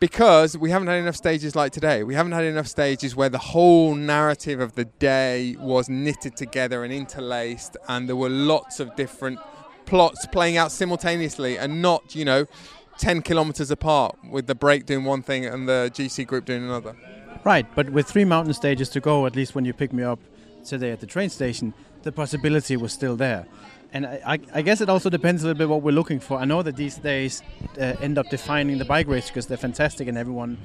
because 0.00 0.56
we 0.56 0.70
haven't 0.70 0.88
had 0.88 0.98
enough 0.98 1.16
stages 1.16 1.56
like 1.56 1.72
today. 1.72 2.02
We 2.02 2.14
haven't 2.14 2.32
had 2.32 2.44
enough 2.44 2.66
stages 2.66 3.16
where 3.16 3.28
the 3.28 3.38
whole 3.38 3.94
narrative 3.94 4.60
of 4.60 4.74
the 4.74 4.84
day 4.84 5.56
was 5.58 5.88
knitted 5.88 6.36
together 6.36 6.84
and 6.84 6.92
interlaced, 6.92 7.76
and 7.88 8.08
there 8.08 8.16
were 8.16 8.28
lots 8.28 8.80
of 8.80 8.94
different 8.96 9.38
plots 9.86 10.26
playing 10.26 10.56
out 10.56 10.72
simultaneously 10.72 11.56
and 11.58 11.80
not, 11.80 12.14
you 12.14 12.24
know, 12.24 12.46
10 12.98 13.22
kilometers 13.22 13.70
apart 13.70 14.16
with 14.30 14.46
the 14.46 14.54
break 14.54 14.86
doing 14.86 15.04
one 15.04 15.22
thing 15.22 15.46
and 15.46 15.68
the 15.68 15.90
GC 15.94 16.26
group 16.26 16.44
doing 16.44 16.64
another. 16.64 16.96
Right, 17.44 17.66
but 17.74 17.90
with 17.90 18.06
three 18.06 18.24
mountain 18.24 18.54
stages 18.54 18.88
to 18.90 19.00
go, 19.00 19.26
at 19.26 19.36
least 19.36 19.54
when 19.54 19.64
you 19.64 19.72
pick 19.72 19.92
me 19.92 20.02
up 20.02 20.18
today 20.64 20.90
at 20.90 21.00
the 21.00 21.06
train 21.06 21.30
station, 21.30 21.74
the 22.02 22.12
possibility 22.12 22.76
was 22.76 22.92
still 22.92 23.16
there. 23.16 23.46
And 23.92 24.06
I, 24.06 24.38
I 24.52 24.62
guess 24.62 24.80
it 24.80 24.88
also 24.88 25.08
depends 25.08 25.42
a 25.42 25.46
little 25.46 25.58
bit 25.58 25.68
what 25.68 25.82
we're 25.82 25.92
looking 25.92 26.20
for. 26.20 26.38
I 26.38 26.44
know 26.44 26.62
that 26.62 26.76
these 26.76 26.96
days 26.96 27.42
uh, 27.78 27.94
end 28.00 28.18
up 28.18 28.28
defining 28.28 28.78
the 28.78 28.84
bike 28.84 29.06
race 29.06 29.28
because 29.28 29.46
they're 29.46 29.56
fantastic 29.56 30.08
and 30.08 30.18
everyone 30.18 30.58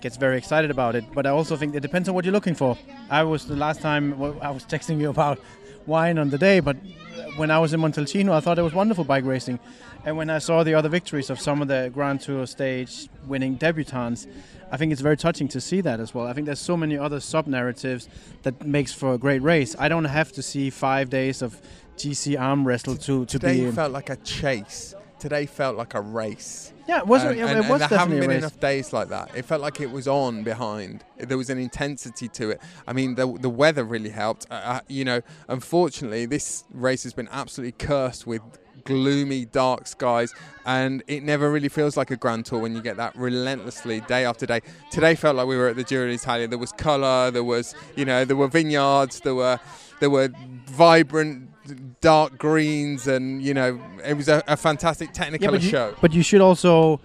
gets 0.00 0.16
very 0.16 0.38
excited 0.38 0.70
about 0.70 0.94
it. 0.94 1.04
But 1.12 1.26
I 1.26 1.30
also 1.30 1.56
think 1.56 1.74
it 1.74 1.80
depends 1.80 2.08
on 2.08 2.14
what 2.14 2.24
you're 2.24 2.32
looking 2.32 2.54
for. 2.54 2.78
I 3.10 3.22
was 3.24 3.46
the 3.46 3.56
last 3.56 3.80
time 3.80 4.14
I 4.40 4.50
was 4.50 4.64
texting 4.64 5.00
you 5.00 5.10
about 5.16 5.38
wine 5.86 6.18
on 6.18 6.30
the 6.30 6.38
day, 6.38 6.60
but 6.60 6.76
when 7.36 7.50
I 7.50 7.58
was 7.58 7.72
in 7.72 7.80
Montalcino, 7.80 8.32
I 8.32 8.40
thought 8.40 8.58
it 8.58 8.62
was 8.62 8.74
wonderful 8.74 9.04
bike 9.04 9.24
racing. 9.24 9.58
And 10.04 10.16
when 10.16 10.30
I 10.30 10.38
saw 10.38 10.64
the 10.64 10.74
other 10.74 10.88
victories 10.88 11.30
of 11.30 11.40
some 11.40 11.62
of 11.62 11.68
the 11.68 11.90
Grand 11.94 12.20
Tour 12.20 12.46
stage 12.46 13.08
winning 13.26 13.56
debutants, 13.56 14.26
I 14.72 14.76
think 14.76 14.90
it's 14.90 15.00
very 15.00 15.16
touching 15.16 15.46
to 15.48 15.60
see 15.60 15.80
that 15.82 16.00
as 16.00 16.12
well. 16.12 16.26
I 16.26 16.32
think 16.32 16.46
there's 16.46 16.58
so 16.58 16.76
many 16.76 16.98
other 16.98 17.20
sub 17.20 17.46
narratives 17.46 18.08
that 18.42 18.66
makes 18.66 18.92
for 18.92 19.14
a 19.14 19.18
great 19.18 19.42
race. 19.42 19.76
I 19.78 19.88
don't 19.88 20.06
have 20.06 20.32
to 20.32 20.42
see 20.42 20.70
five 20.70 21.08
days 21.08 21.40
of 21.40 21.60
GC 21.96 22.40
arm 22.40 22.66
wrestle 22.66 22.96
to, 22.96 23.26
to 23.26 23.38
Today 23.38 23.64
be. 23.64 23.70
felt 23.70 23.92
like 23.92 24.10
a 24.10 24.16
chase. 24.16 24.94
Today 25.20 25.46
felt 25.46 25.76
like 25.76 25.94
a 25.94 26.00
race. 26.00 26.72
Yeah, 26.88 26.98
it 26.98 27.06
was. 27.06 27.22
And- 27.22 27.38
it 27.38 27.42
was 27.44 27.80
and 27.80 27.90
there 27.90 27.98
haven't 27.98 28.18
been 28.18 28.32
enough 28.32 28.58
days 28.58 28.92
like 28.92 29.10
that. 29.10 29.30
It 29.36 29.44
felt 29.44 29.60
like 29.62 29.80
it 29.80 29.92
was 29.92 30.08
on 30.08 30.42
behind. 30.42 31.04
There 31.16 31.38
was 31.38 31.48
an 31.48 31.58
intensity 31.58 32.26
to 32.30 32.50
it. 32.50 32.60
I 32.88 32.92
mean, 32.92 33.14
the 33.14 33.32
the 33.38 33.50
weather 33.50 33.84
really 33.84 34.10
helped. 34.10 34.48
Uh, 34.50 34.54
uh, 34.54 34.80
you 34.88 35.04
know, 35.04 35.20
unfortunately, 35.46 36.26
this 36.26 36.64
race 36.72 37.04
has 37.04 37.12
been 37.12 37.28
absolutely 37.30 37.86
cursed 37.86 38.26
with 38.26 38.42
gloomy, 38.84 39.44
dark 39.44 39.86
skies, 39.86 40.34
and 40.66 41.02
it 41.06 41.22
never 41.22 41.50
really 41.50 41.68
feels 41.68 41.96
like 41.96 42.10
a 42.10 42.16
Grand 42.16 42.46
Tour 42.46 42.60
when 42.60 42.74
you 42.74 42.82
get 42.82 42.96
that 42.96 43.16
relentlessly 43.16 44.00
day 44.00 44.24
after 44.24 44.46
day. 44.46 44.60
Today 44.90 45.14
felt 45.14 45.36
like 45.36 45.46
we 45.46 45.56
were 45.56 45.68
at 45.68 45.76
the 45.76 45.84
Giro 45.84 46.08
d'Italia. 46.08 46.48
There 46.48 46.58
was 46.58 46.72
colour. 46.72 47.30
There 47.30 47.44
was, 47.44 47.74
you 47.96 48.04
know, 48.04 48.24
there 48.24 48.36
were 48.36 48.48
vineyards. 48.48 49.20
There 49.20 49.34
were 49.34 49.58
there 50.00 50.10
were 50.10 50.30
vibrant 50.66 51.48
dark 52.00 52.38
greens 52.38 53.06
and 53.06 53.40
you 53.40 53.54
know 53.54 53.80
it 54.04 54.14
was 54.14 54.28
a, 54.28 54.42
a 54.48 54.56
fantastic 54.56 55.12
technicolor 55.12 55.52
but 55.52 55.62
you, 55.62 55.70
show 55.70 55.94
But 56.00 56.12
you 56.12 56.22
should 56.24 56.40
also, 56.40 57.00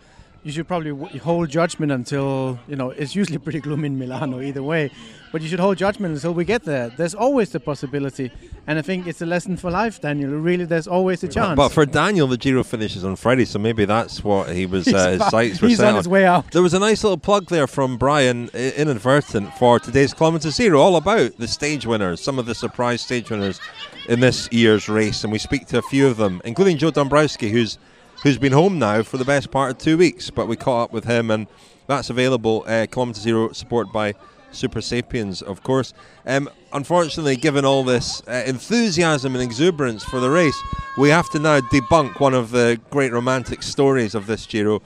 you 0.47 0.53
should 0.53 0.67
probably 0.67 0.91
w- 0.91 1.19
hold 1.19 1.49
judgment 1.49 1.91
until 1.91 2.57
you 2.69 2.75
know 2.77 2.89
it's 2.91 3.13
usually 3.15 3.37
pretty 3.45 3.59
gloomy 3.59 3.87
in 3.87 3.99
Milano 3.99 4.39
either 4.41 4.63
way. 4.63 4.89
But 5.33 5.41
you 5.41 5.49
should 5.49 5.59
hold 5.59 5.77
judgment 5.77 6.15
until 6.15 6.33
we 6.33 6.45
get 6.45 6.63
there. 6.63 6.87
There's 6.89 7.13
always 7.13 7.49
the 7.49 7.59
possibility, 7.59 8.31
and 8.65 8.79
I 8.79 8.81
think 8.81 9.07
it's 9.07 9.21
a 9.21 9.25
lesson 9.25 9.57
for 9.57 9.69
life, 9.69 9.99
Daniel. 9.99 10.31
Really, 10.31 10.63
there's 10.63 10.87
always 10.87 11.21
a 11.21 11.27
chance. 11.27 11.57
But 11.57 11.73
for 11.73 11.85
Daniel, 11.85 12.27
the 12.27 12.37
Giro 12.37 12.63
finishes 12.63 13.03
on 13.03 13.17
Friday, 13.17 13.43
so 13.43 13.59
maybe 13.59 13.83
that's 13.83 14.23
what 14.23 14.55
he 14.55 14.65
was. 14.65 14.87
Uh, 14.87 15.11
his 15.11 15.25
sights 15.27 15.61
were 15.61 15.67
he's 15.67 15.77
set 15.79 15.89
on 15.89 15.95
his 15.97 16.07
way 16.07 16.25
out. 16.25 16.49
There 16.51 16.61
was 16.61 16.73
a 16.73 16.79
nice 16.79 17.03
little 17.03 17.17
plug 17.17 17.47
there 17.49 17.67
from 17.67 17.97
Brian, 17.97 18.49
i- 18.53 18.73
inadvertent, 18.77 19.53
for 19.55 19.81
today's 19.81 20.13
Kilometre 20.13 20.49
Zero, 20.49 20.79
all 20.79 20.95
about 20.95 21.35
the 21.37 21.47
stage 21.47 21.85
winners, 21.85 22.21
some 22.21 22.39
of 22.39 22.45
the 22.45 22.55
surprise 22.55 23.01
stage 23.01 23.29
winners 23.29 23.59
in 24.07 24.21
this 24.21 24.47
year's 24.53 24.87
race, 24.87 25.25
and 25.25 25.33
we 25.33 25.39
speak 25.39 25.67
to 25.67 25.77
a 25.77 25.81
few 25.81 26.07
of 26.07 26.15
them, 26.15 26.41
including 26.45 26.77
Joe 26.77 26.91
Dombrowski, 26.91 27.49
who's 27.49 27.77
who's 28.23 28.37
been 28.37 28.53
home 28.53 28.79
now 28.79 29.03
for 29.03 29.17
the 29.17 29.25
best 29.25 29.51
part 29.51 29.71
of 29.71 29.77
two 29.77 29.97
weeks. 29.97 30.29
But 30.29 30.47
we 30.47 30.55
caught 30.55 30.85
up 30.85 30.93
with 30.93 31.05
him, 31.05 31.31
and 31.31 31.47
that's 31.87 32.09
available. 32.09 32.63
Uh, 32.67 32.85
Kilometre 32.89 33.19
Zero, 33.19 33.51
supported 33.51 33.91
by 33.91 34.13
Supersapiens, 34.51 35.43
of 35.43 35.63
course. 35.63 35.93
Um, 36.25 36.49
unfortunately, 36.73 37.35
given 37.35 37.65
all 37.65 37.83
this 37.83 38.21
uh, 38.27 38.43
enthusiasm 38.45 39.35
and 39.35 39.43
exuberance 39.43 40.03
for 40.03 40.19
the 40.19 40.29
race, 40.29 40.59
we 40.97 41.09
have 41.09 41.29
to 41.31 41.39
now 41.39 41.59
debunk 41.59 42.19
one 42.19 42.33
of 42.33 42.51
the 42.51 42.79
great 42.89 43.11
romantic 43.11 43.61
stories 43.61 44.15
of 44.15 44.25
this 44.25 44.45
Giro. 44.45 44.81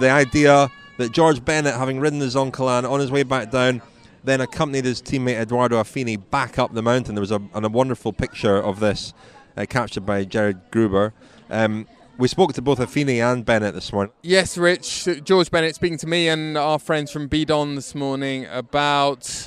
The 0.00 0.10
idea 0.10 0.70
that 0.98 1.12
George 1.12 1.44
Bennett, 1.44 1.74
having 1.74 2.00
ridden 2.00 2.18
the 2.18 2.26
Zoncolan 2.26 2.88
on 2.88 3.00
his 3.00 3.10
way 3.10 3.22
back 3.22 3.50
down, 3.50 3.82
then 4.24 4.40
accompanied 4.40 4.84
his 4.84 5.00
teammate 5.00 5.36
Edoardo 5.36 5.80
Affini 5.80 6.20
back 6.30 6.58
up 6.58 6.74
the 6.74 6.82
mountain. 6.82 7.14
There 7.14 7.20
was 7.20 7.30
a, 7.30 7.40
a 7.54 7.68
wonderful 7.68 8.12
picture 8.12 8.56
of 8.56 8.80
this 8.80 9.14
uh, 9.56 9.66
captured 9.68 10.04
by 10.04 10.24
Jered 10.24 10.60
Gruber. 10.70 11.14
Um, 11.48 11.86
we 12.18 12.28
spoke 12.28 12.52
to 12.54 12.62
both 12.62 12.78
Affini 12.78 13.20
and 13.20 13.44
Bennett 13.44 13.74
this 13.74 13.92
morning. 13.92 14.12
Yes, 14.22 14.56
Rich. 14.56 15.08
George 15.24 15.50
Bennett 15.50 15.74
speaking 15.74 15.98
to 15.98 16.06
me 16.06 16.28
and 16.28 16.56
our 16.56 16.78
friends 16.78 17.10
from 17.10 17.28
Bidon 17.28 17.74
this 17.74 17.94
morning 17.94 18.46
about 18.50 19.46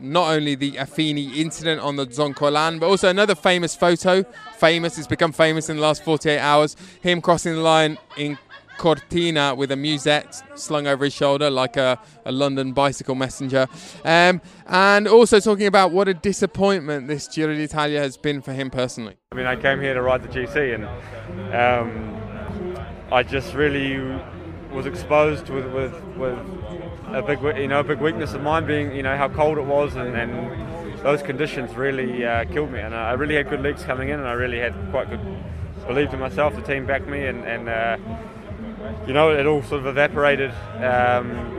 not 0.00 0.30
only 0.32 0.54
the 0.54 0.72
Affini 0.72 1.36
incident 1.36 1.80
on 1.80 1.96
the 1.96 2.06
Zoncolan, 2.06 2.80
but 2.80 2.86
also 2.86 3.08
another 3.08 3.34
famous 3.34 3.74
photo. 3.74 4.24
Famous, 4.56 4.98
it's 4.98 5.06
become 5.06 5.32
famous 5.32 5.68
in 5.68 5.76
the 5.76 5.82
last 5.82 6.04
48 6.04 6.38
hours. 6.38 6.76
Him 7.00 7.20
crossing 7.20 7.54
the 7.54 7.60
line 7.60 7.98
in 8.16 8.38
Cortina 8.78 9.54
with 9.54 9.70
a 9.70 9.76
musette 9.76 10.42
slung 10.58 10.86
over 10.86 11.04
his 11.04 11.12
shoulder 11.12 11.50
like 11.50 11.76
a, 11.76 11.98
a 12.24 12.32
London 12.32 12.72
bicycle 12.72 13.14
messenger. 13.14 13.66
Um, 14.04 14.40
and 14.66 15.06
also 15.06 15.40
talking 15.40 15.66
about 15.66 15.90
what 15.90 16.08
a 16.08 16.14
disappointment 16.14 17.08
this 17.08 17.28
Giro 17.28 17.54
d'Italia 17.54 18.00
has 18.00 18.16
been 18.16 18.40
for 18.40 18.52
him 18.52 18.70
personally. 18.70 19.16
I 19.32 19.34
mean, 19.34 19.46
I 19.46 19.56
came 19.56 19.80
here 19.80 19.94
to 19.94 20.00
ride 20.00 20.22
the 20.22 20.28
GC, 20.28 20.74
and 20.74 21.54
um, 21.54 22.78
I 23.12 23.22
just 23.22 23.54
really 23.54 23.98
was 24.72 24.86
exposed 24.86 25.48
with, 25.48 25.66
with, 25.72 25.92
with 26.16 26.38
a 27.08 27.22
big, 27.26 27.40
you 27.58 27.68
know, 27.68 27.80
a 27.80 27.84
big 27.84 28.00
weakness 28.00 28.34
of 28.34 28.42
mine 28.42 28.66
being, 28.66 28.94
you 28.94 29.02
know, 29.02 29.16
how 29.16 29.28
cold 29.28 29.58
it 29.58 29.64
was, 29.64 29.96
and, 29.96 30.16
and 30.16 30.98
those 31.00 31.22
conditions 31.22 31.74
really 31.74 32.24
uh, 32.24 32.44
killed 32.46 32.70
me. 32.70 32.80
And 32.80 32.94
I 32.94 33.12
really 33.12 33.34
had 33.34 33.50
good 33.50 33.62
legs 33.62 33.82
coming 33.82 34.10
in, 34.10 34.18
and 34.18 34.28
I 34.28 34.32
really 34.32 34.58
had 34.58 34.74
quite 34.90 35.10
good 35.10 35.20
believed 35.86 36.12
in 36.12 36.20
myself. 36.20 36.54
The 36.54 36.62
team 36.62 36.86
backed 36.86 37.08
me, 37.08 37.26
and, 37.26 37.44
and 37.44 37.68
uh, 37.68 37.96
you 39.06 39.12
know, 39.12 39.30
it 39.30 39.46
all 39.46 39.62
sort 39.62 39.80
of 39.80 39.86
evaporated. 39.86 40.50
Um, 40.76 41.58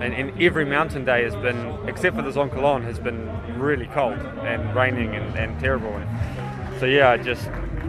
and, 0.00 0.12
and 0.12 0.42
every 0.42 0.64
mountain 0.64 1.04
day 1.04 1.22
has 1.24 1.34
been, 1.36 1.78
except 1.88 2.16
for 2.16 2.22
the 2.22 2.30
Zoncolan, 2.30 2.82
has 2.84 2.98
been 2.98 3.30
really 3.58 3.86
cold 3.86 4.18
and 4.18 4.74
raining 4.74 5.14
and, 5.14 5.36
and 5.36 5.58
terrible. 5.58 5.96
And 5.96 6.80
so 6.80 6.86
yeah, 6.86 7.10
I 7.10 7.16
just 7.16 7.48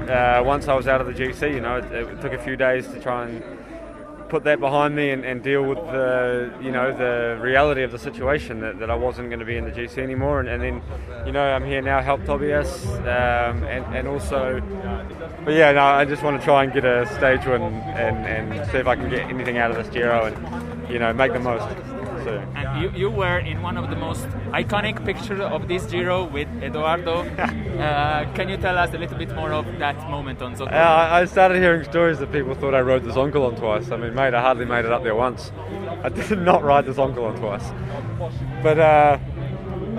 uh, 0.09 0.41
once 0.45 0.67
I 0.67 0.75
was 0.75 0.87
out 0.87 1.01
of 1.01 1.07
the 1.07 1.13
GC, 1.13 1.53
you 1.53 1.61
know, 1.61 1.77
it, 1.77 1.91
it 1.91 2.21
took 2.21 2.33
a 2.33 2.37
few 2.37 2.55
days 2.55 2.87
to 2.87 2.99
try 2.99 3.25
and 3.25 3.43
put 4.29 4.43
that 4.43 4.59
behind 4.59 4.95
me 4.95 5.11
and, 5.11 5.25
and 5.25 5.41
deal 5.43 5.63
with 5.63 5.77
the 5.77 6.53
you 6.61 6.71
know 6.71 6.95
the 6.95 7.37
reality 7.41 7.83
of 7.83 7.91
the 7.91 7.99
situation 7.99 8.59
that, 8.61 8.79
that 8.79 8.89
I 8.89 8.95
wasn't 8.95 9.29
going 9.29 9.39
to 9.39 9.45
be 9.45 9.57
in 9.57 9.65
the 9.65 9.71
GC 9.71 9.97
anymore. 9.97 10.39
And, 10.39 10.49
and 10.49 10.61
then 10.61 10.81
you 11.25 11.31
know 11.31 11.43
I'm 11.43 11.65
here 11.65 11.81
now, 11.81 12.01
help 12.01 12.23
Tobias, 12.25 12.85
um, 12.87 13.63
and, 13.63 13.85
and 13.95 14.07
also. 14.07 14.61
But 15.43 15.53
yeah, 15.53 15.71
no, 15.71 15.81
I 15.81 16.05
just 16.05 16.23
want 16.23 16.39
to 16.39 16.45
try 16.45 16.63
and 16.63 16.73
get 16.73 16.85
a 16.85 17.05
stage 17.15 17.45
win 17.45 17.61
and, 17.61 18.25
and 18.25 18.71
see 18.71 18.77
if 18.77 18.87
I 18.87 18.95
can 18.95 19.09
get 19.09 19.21
anything 19.29 19.57
out 19.57 19.71
of 19.71 19.77
this 19.77 19.87
Giro 19.93 20.25
and 20.25 20.89
you 20.89 20.99
know 20.99 21.13
make 21.13 21.33
the 21.33 21.39
most. 21.39 21.96
So. 22.27 22.43
And 22.55 22.81
you, 22.81 22.91
you 23.03 23.09
were 23.09 23.39
in 23.39 23.61
one 23.61 23.77
of 23.77 23.89
the 23.89 23.95
most 23.95 24.27
iconic 24.51 25.05
pictures 25.05 25.39
of 25.39 25.69
this 25.69 25.85
Giro 25.85 26.25
with 26.25 26.49
Edoardo. 26.61 27.19
uh, 27.37 28.33
can 28.33 28.49
you 28.49 28.57
tell 28.57 28.77
us 28.77 28.93
a 28.93 28.97
little 28.97 29.17
bit 29.17 29.33
more 29.33 29.53
of 29.53 29.65
that 29.79 29.97
moment 30.09 30.41
on 30.41 30.53
Zoco? 30.57 30.73
Uh, 30.73 31.07
I 31.19 31.23
started 31.23 31.59
hearing 31.61 31.85
stories 31.85 32.19
that 32.19 32.33
people 32.33 32.53
thought 32.53 32.75
I 32.75 32.81
rode 32.81 33.05
the 33.05 33.13
Zoncolan 33.13 33.57
twice. 33.57 33.91
I 33.91 33.95
mean, 33.95 34.13
mate, 34.13 34.33
I 34.33 34.41
hardly 34.41 34.65
made 34.65 34.83
it 34.83 34.91
up 34.91 35.03
there 35.03 35.15
once. 35.15 35.53
I 36.03 36.09
did 36.19 36.41
not 36.41 36.63
ride 36.63 36.85
the 36.85 36.91
Zoncolan 36.91 37.39
twice. 37.39 37.71
But 38.61 38.77
uh, 38.77 39.19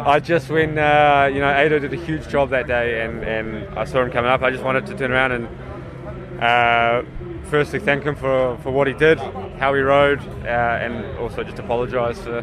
I 0.04 0.20
just, 0.20 0.50
when, 0.50 0.76
uh, 0.76 1.30
you 1.32 1.40
know, 1.40 1.48
Ado 1.48 1.78
did 1.78 1.94
a 1.94 2.04
huge 2.04 2.28
job 2.28 2.50
that 2.50 2.66
day 2.66 3.06
and, 3.06 3.22
and 3.24 3.78
I 3.78 3.86
saw 3.86 4.02
him 4.02 4.10
coming 4.10 4.30
up, 4.30 4.42
I 4.42 4.50
just 4.50 4.62
wanted 4.62 4.84
to 4.84 4.94
turn 4.98 5.12
around 5.12 5.32
and 5.32 6.42
uh, 6.42 7.02
firstly 7.44 7.78
thank 7.78 8.04
him 8.04 8.16
for, 8.16 8.58
for 8.58 8.70
what 8.70 8.86
he 8.86 8.92
did, 8.92 9.18
how 9.58 9.74
he 9.74 9.80
rode, 9.80 10.20
uh, 10.44 10.78
and 10.80 11.18
also 11.18 11.42
just 11.42 11.58
apologise 11.58 12.18
for, 12.18 12.42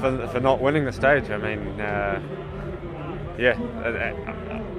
for, 0.00 0.28
for 0.28 0.40
not 0.40 0.60
winning 0.60 0.84
the 0.84 0.92
stage. 0.92 1.30
I 1.30 1.38
mean, 1.38 1.80
uh, 1.80 2.20
yeah, 3.38 3.58
uh, 3.82 4.34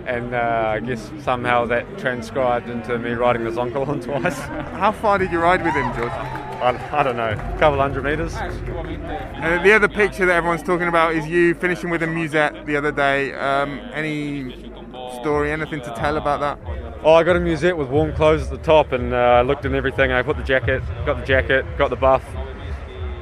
and 0.06 0.36
uh, 0.36 0.74
I 0.76 0.80
guess 0.80 1.12
somehow 1.22 1.66
that 1.66 1.98
transcribed 1.98 2.70
into 2.70 2.98
me 3.00 3.12
riding 3.12 3.44
the 3.44 3.50
Zoncolan 3.50 4.04
twice. 4.04 4.40
How 4.40 4.92
far 4.92 5.18
did 5.18 5.32
you 5.32 5.40
ride 5.40 5.64
with 5.64 5.74
him, 5.74 5.94
George? 5.96 6.12
I, 6.12 7.00
I 7.00 7.04
don't 7.04 7.18
know, 7.18 7.32
a 7.32 7.58
couple 7.60 7.80
hundred 7.80 8.04
metres. 8.06 8.34
Uh, 8.36 9.62
the 9.64 9.74
other 9.74 9.90
picture 9.90 10.26
that 10.26 10.36
everyone's 10.36 10.64
talking 10.64 10.88
about 10.88 11.14
is 11.14 11.28
you 11.28 11.54
finishing 11.56 11.90
with 11.90 12.02
a 12.04 12.08
musette 12.08 12.66
the 12.66 12.78
other 12.78 12.92
day. 12.92 13.34
Um, 13.34 13.80
any 13.94 14.72
story, 15.20 15.52
anything 15.52 15.82
to 15.82 15.94
tell 15.96 16.18
about 16.18 16.40
that? 16.40 16.85
Oh, 17.06 17.14
I 17.14 17.24
got 17.24 17.36
a 17.36 17.40
musette 17.40 17.78
with 17.78 17.88
warm 17.90 18.14
clothes 18.14 18.46
at 18.46 18.50
the 18.50 18.58
top, 18.58 18.92
and 18.92 19.14
uh, 19.14 19.18
I 19.18 19.42
looked 19.44 19.64
in 19.64 19.76
everything. 19.76 20.12
I 20.12 20.24
put 20.24 20.38
the 20.38 20.44
jacket, 20.44 20.82
got 21.06 21.20
the 21.20 21.26
jacket, 21.26 21.64
got 21.78 21.92
the 21.92 21.96
buff, 21.96 22.26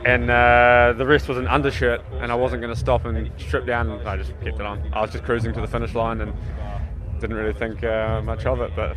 and 0.05 0.31
uh, 0.31 0.93
the 0.97 1.05
rest 1.05 1.27
was 1.27 1.37
an 1.37 1.47
undershirt. 1.49 1.99
And 2.21 2.31
I 2.31 2.35
wasn't 2.35 2.61
going 2.61 2.73
to 2.73 2.79
stop 2.79 3.03
and 3.03 3.29
strip 3.37 3.65
down. 3.65 3.91
I 4.07 4.15
just 4.15 4.31
kept 4.41 4.57
it 4.57 4.65
on. 4.65 4.89
I 4.93 5.01
was 5.01 5.11
just 5.11 5.25
cruising 5.25 5.51
to 5.55 5.59
the 5.59 5.67
finish 5.67 5.93
line 5.93 6.21
and 6.21 6.33
didn't 7.19 7.35
really 7.35 7.51
think 7.51 7.83
uh, 7.83 8.21
much 8.21 8.45
of 8.45 8.61
it. 8.61 8.71
But 8.73 8.95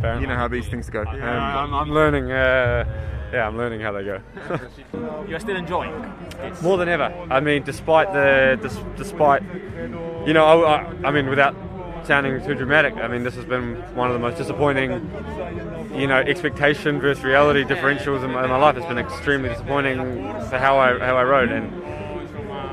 You 0.20 0.26
know 0.26 0.36
how 0.36 0.46
these 0.46 0.68
things 0.68 0.90
go. 0.90 1.00
Um, 1.00 1.18
I'm, 1.18 1.74
I'm 1.74 1.90
learning. 1.90 2.30
Uh, 2.30 2.84
yeah, 3.32 3.46
I'm 3.46 3.56
learning 3.56 3.80
how 3.80 3.92
they 3.92 4.04
go. 4.04 4.20
You're 5.26 5.40
still 5.40 5.56
enjoying 5.56 5.92
this? 6.40 6.60
More 6.60 6.76
than 6.76 6.90
ever. 6.90 7.04
I 7.30 7.40
mean, 7.40 7.62
despite 7.62 8.12
the, 8.12 8.58
dis- 8.60 8.78
despite, 8.96 9.42
you 10.26 10.34
know, 10.34 10.44
I, 10.44 10.76
I, 10.76 11.08
I 11.08 11.10
mean, 11.10 11.28
without 11.28 11.54
sounding 12.08 12.42
too 12.44 12.54
dramatic, 12.54 12.94
I 12.96 13.06
mean, 13.06 13.22
this 13.22 13.34
has 13.34 13.44
been 13.44 13.76
one 13.94 14.08
of 14.08 14.14
the 14.14 14.18
most 14.18 14.38
disappointing, 14.38 14.92
you 15.94 16.06
know, 16.06 16.16
expectation 16.16 17.00
versus 17.00 17.22
reality 17.22 17.64
differentials 17.64 18.24
in 18.24 18.32
my, 18.32 18.44
in 18.44 18.48
my 18.48 18.56
life. 18.56 18.78
It's 18.78 18.86
been 18.86 18.98
extremely 18.98 19.50
disappointing 19.50 19.98
for 20.48 20.58
how 20.58 20.78
I 20.78 20.98
how 20.98 21.16
I 21.16 21.24
rode, 21.24 21.52
and 21.52 21.66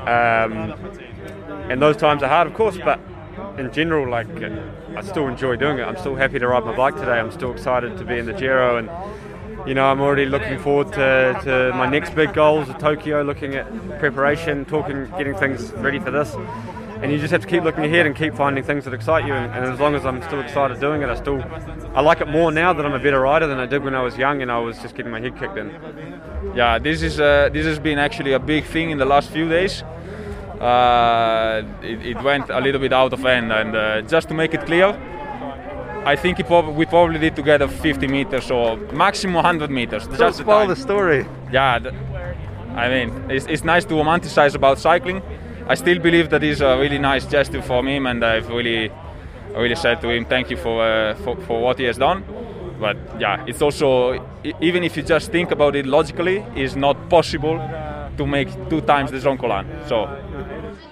um, 0.08 1.70
and 1.70 1.80
those 1.80 1.98
times 1.98 2.22
are 2.22 2.28
hard, 2.28 2.46
of 2.46 2.54
course, 2.54 2.78
but 2.78 2.98
in 3.58 3.70
general, 3.72 4.10
like 4.10 4.26
I 4.96 5.02
still 5.02 5.28
enjoy 5.28 5.56
doing 5.56 5.78
it. 5.78 5.82
I'm 5.82 5.98
still 5.98 6.16
happy 6.16 6.38
to 6.38 6.48
ride 6.48 6.64
my 6.64 6.74
bike 6.74 6.96
today. 6.96 7.18
I'm 7.20 7.30
still 7.30 7.52
excited 7.52 7.98
to 7.98 8.04
be 8.04 8.18
in 8.18 8.24
the 8.24 8.32
Giro, 8.32 8.78
and 8.78 8.88
you 9.68 9.74
know, 9.74 9.84
I'm 9.84 10.00
already 10.00 10.26
looking 10.26 10.58
forward 10.60 10.92
to, 10.94 11.38
to 11.44 11.72
my 11.74 11.86
next 11.86 12.14
big 12.14 12.32
goals 12.32 12.70
at 12.70 12.80
Tokyo. 12.80 13.22
Looking 13.22 13.54
at 13.54 13.66
preparation, 13.98 14.64
talking, 14.64 15.10
getting 15.18 15.34
things 15.34 15.72
ready 15.72 15.98
for 15.98 16.10
this. 16.10 16.34
And 17.02 17.12
you 17.12 17.18
just 17.18 17.30
have 17.30 17.42
to 17.42 17.46
keep 17.46 17.62
looking 17.62 17.84
ahead 17.84 18.06
and 18.06 18.16
keep 18.16 18.34
finding 18.34 18.64
things 18.64 18.84
that 18.84 18.94
excite 18.94 19.26
you. 19.26 19.34
And, 19.34 19.52
and 19.52 19.64
as 19.72 19.78
long 19.78 19.94
as 19.94 20.06
I'm 20.06 20.22
still 20.22 20.40
excited 20.40 20.80
doing 20.80 21.02
it, 21.02 21.08
I 21.08 21.14
still 21.14 21.42
I 21.94 22.00
like 22.00 22.20
it 22.20 22.28
more 22.28 22.50
now 22.50 22.72
that 22.72 22.84
I'm 22.86 22.92
a 22.94 22.98
better 22.98 23.20
rider 23.20 23.46
than 23.46 23.58
I 23.58 23.66
did 23.66 23.84
when 23.84 23.94
I 23.94 24.02
was 24.02 24.16
young 24.16 24.42
and 24.42 24.50
I 24.50 24.58
was 24.58 24.78
just 24.78 24.94
getting 24.94 25.12
my 25.12 25.20
head 25.20 25.38
kicked 25.38 25.56
in. 25.56 25.68
Yeah, 26.54 26.78
this 26.78 27.02
is 27.02 27.20
uh, 27.20 27.50
this 27.52 27.66
has 27.66 27.78
been 27.78 27.98
actually 27.98 28.32
a 28.32 28.38
big 28.38 28.64
thing 28.64 28.90
in 28.90 28.98
the 28.98 29.04
last 29.04 29.30
few 29.30 29.48
days. 29.48 29.82
Uh, 30.60 31.62
it, 31.82 32.06
it 32.06 32.22
went 32.22 32.48
a 32.48 32.60
little 32.60 32.80
bit 32.80 32.92
out 32.92 33.12
of 33.12 33.20
hand, 33.20 33.52
and 33.52 33.76
uh, 33.76 34.00
just 34.02 34.28
to 34.28 34.34
make 34.34 34.54
it 34.54 34.64
clear, 34.64 34.88
I 36.06 36.16
think 36.16 36.40
it 36.40 36.46
prob- 36.46 36.74
we 36.74 36.86
probably 36.86 37.18
did 37.18 37.36
together 37.36 37.68
50 37.68 38.06
meters 38.06 38.50
or 38.50 38.78
maximum 38.92 39.34
100 39.34 39.70
meters. 39.70 40.06
Don't 40.06 40.18
just 40.18 40.38
the 40.38 40.66
the 40.66 40.76
story. 40.76 41.26
Yeah, 41.52 41.78
th- 41.78 41.94
I 42.74 42.88
mean, 42.88 43.30
it's, 43.30 43.46
it's 43.46 43.64
nice 43.64 43.84
to 43.86 43.94
romanticize 43.94 44.54
about 44.54 44.78
cycling. 44.78 45.20
I 45.68 45.74
still 45.74 45.98
believe 45.98 46.30
that 46.30 46.42
is 46.44 46.60
a 46.60 46.78
really 46.78 46.98
nice 46.98 47.26
gesture 47.26 47.62
from 47.62 47.88
him, 47.88 48.06
and 48.06 48.24
I've 48.24 48.48
really, 48.48 48.90
really 49.54 49.74
said 49.74 50.00
to 50.02 50.10
him, 50.10 50.24
thank 50.24 50.50
you 50.50 50.56
for, 50.56 50.82
uh, 50.82 51.14
for, 51.16 51.36
for 51.42 51.60
what 51.60 51.78
he 51.78 51.84
has 51.84 51.98
done. 51.98 52.24
But 52.78 52.96
yeah, 53.18 53.44
it's 53.48 53.62
also, 53.62 54.24
even 54.60 54.84
if 54.84 54.96
you 54.96 55.02
just 55.02 55.32
think 55.32 55.50
about 55.50 55.74
it 55.76 55.86
logically, 55.86 56.44
it's 56.54 56.76
not 56.76 57.08
possible 57.08 57.56
to 58.16 58.26
make 58.26 58.48
two 58.68 58.80
times 58.82 59.10
the 59.10 59.18
Zoncolan. 59.18 59.66
So 59.88 60.04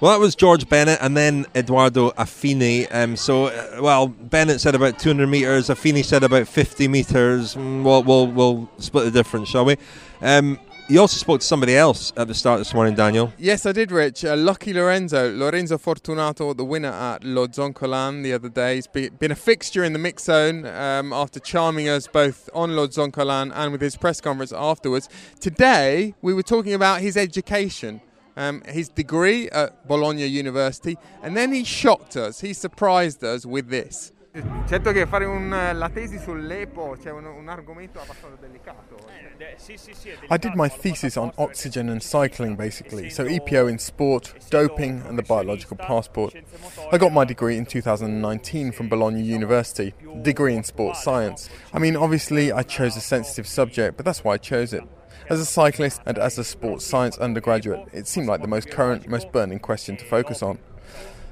Well, 0.01 0.13
that 0.13 0.19
was 0.21 0.35
George 0.35 0.69
Bennett 0.69 0.99
and 1.01 1.17
then 1.17 1.47
Eduardo 1.55 2.11
Affini. 2.13 2.89
Um, 2.91 3.17
so, 3.17 3.47
uh, 3.47 3.79
well, 3.81 4.09
Bennett 4.09 4.61
said 4.61 4.75
about 4.75 4.99
200 4.99 5.27
metres, 5.27 5.69
Affini 5.69 6.05
said 6.05 6.25
about 6.25 6.49
50 6.49 6.89
metres. 6.89 7.55
Mm, 7.55 7.83
We'll, 7.85 8.03
we'll, 8.03 8.27
we'll 8.27 8.71
split 8.79 9.05
the 9.05 9.11
difference, 9.11 9.49
shall 9.51 9.65
we? 9.67 9.77
Um, 10.21 10.59
you 10.89 11.01
also 11.01 11.17
spoke 11.17 11.41
to 11.41 11.47
somebody 11.47 11.77
else 11.77 12.13
at 12.17 12.29
the 12.29 12.35
start 12.35 12.59
this 12.59 12.75
morning, 12.75 12.95
Daniel. 12.95 13.33
Yes, 13.39 13.65
I 13.65 13.73
did, 13.73 13.91
Rich. 13.91 14.25
Uh, 14.25 14.37
Lucky 14.37 14.75
Lorenzo, 14.75 15.35
Lorenzo 15.35 15.79
Fortunato, 15.79 16.53
the 16.53 16.65
winner 16.65 16.91
at 16.91 17.25
Lo 17.25 17.47
Zoncolan 17.47 18.23
the 18.23 18.33
other 18.35 18.51
day. 18.51 18.83
Be- 18.93 19.09
been 19.09 19.31
a 19.31 19.37
fixture 19.37 19.83
in 19.83 19.95
the 19.95 19.99
mix 19.99 20.25
zone 20.25 20.67
um, 20.67 21.13
after 21.13 21.41
charming 21.41 21.89
us 21.89 22.07
both 22.07 22.51
on 22.55 22.77
Lo 22.77 22.87
Zoncolan 22.87 23.51
and 23.55 23.73
with 23.73 23.81
his 23.81 23.97
press 23.97 24.21
conference 24.21 24.53
afterwards. 24.53 25.09
Today, 25.41 26.15
we 26.21 26.35
were 26.35 26.43
talking 26.43 26.75
about 26.75 27.01
his 27.01 27.17
education. 27.17 28.01
Um, 28.37 28.63
his 28.67 28.89
degree 28.89 29.49
at 29.51 29.87
Bologna 29.87 30.27
University, 30.27 30.99
and 31.23 31.37
then 31.37 31.53
he 31.53 31.63
shocked 31.63 32.17
us. 32.17 32.41
He 32.41 32.53
surprised 32.53 33.23
us 33.23 33.47
with 33.47 33.69
this. 33.69 34.11
Certo 34.67 34.91
che 34.91 35.07
fare 35.07 35.27
un, 35.27 35.49
la 35.49 35.89
tesi 35.91 36.19
sull'EPO 36.19 36.97
c'è 37.01 37.13
un, 37.13 37.25
un 37.25 37.49
argomento 37.49 38.01
abbastanza 38.01 38.37
delicato. 38.41 38.97
I 40.29 40.37
did 40.39 40.57
my 40.57 40.69
thesis 40.69 41.15
on 41.15 41.31
oxygen 41.37 41.89
and 41.89 42.01
cycling 42.01 42.57
basically, 42.57 43.11
so 43.11 43.23
EPO 43.23 43.69
in 43.69 43.79
sport, 43.79 44.35
doping, 44.51 45.03
and 45.07 45.17
the 45.17 45.23
biological 45.23 45.77
passport. 45.77 46.35
I 46.91 46.99
got 46.99 47.13
my 47.13 47.25
degree 47.25 47.57
in 47.57 47.65
2019 47.65 48.73
from 48.73 48.89
Bologna 48.89 49.23
University, 49.23 49.95
degree 50.23 50.57
in 50.57 50.65
sports 50.65 51.05
science. 51.05 51.49
I 51.73 51.79
mean, 51.79 51.95
obviously, 51.95 52.51
I 52.51 52.65
chose 52.65 52.97
a 52.97 53.01
sensitive 53.01 53.47
subject, 53.47 53.97
but 53.97 54.05
that's 54.05 54.25
why 54.25 54.33
I 54.35 54.39
chose 54.39 54.73
it. 54.73 54.83
As 55.31 55.39
a 55.39 55.45
cyclist 55.45 56.01
and 56.07 56.19
as 56.19 56.39
a 56.39 56.45
sports 56.45 56.85
science 56.85 57.17
undergraduate, 57.19 57.87
it 57.93 58.09
seemed 58.09 58.27
like 58.27 58.41
the 58.41 58.49
most 58.49 58.69
current, 58.69 59.07
most 59.07 59.31
burning 59.31 59.61
question 59.61 59.97
to 59.97 60.05
focus 60.05 60.43
on. 60.43 60.59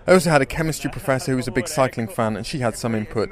I 0.06 0.12
also 0.12 0.30
had 0.30 0.42
a 0.42 0.46
chemistry 0.46 0.90
professor 0.90 1.30
who 1.30 1.36
was 1.36 1.46
a 1.48 1.52
big 1.52 1.68
cycling 1.68 2.08
fan, 2.08 2.36
and 2.36 2.46
she 2.46 2.58
had 2.58 2.76
some 2.76 2.94
input. 2.94 3.30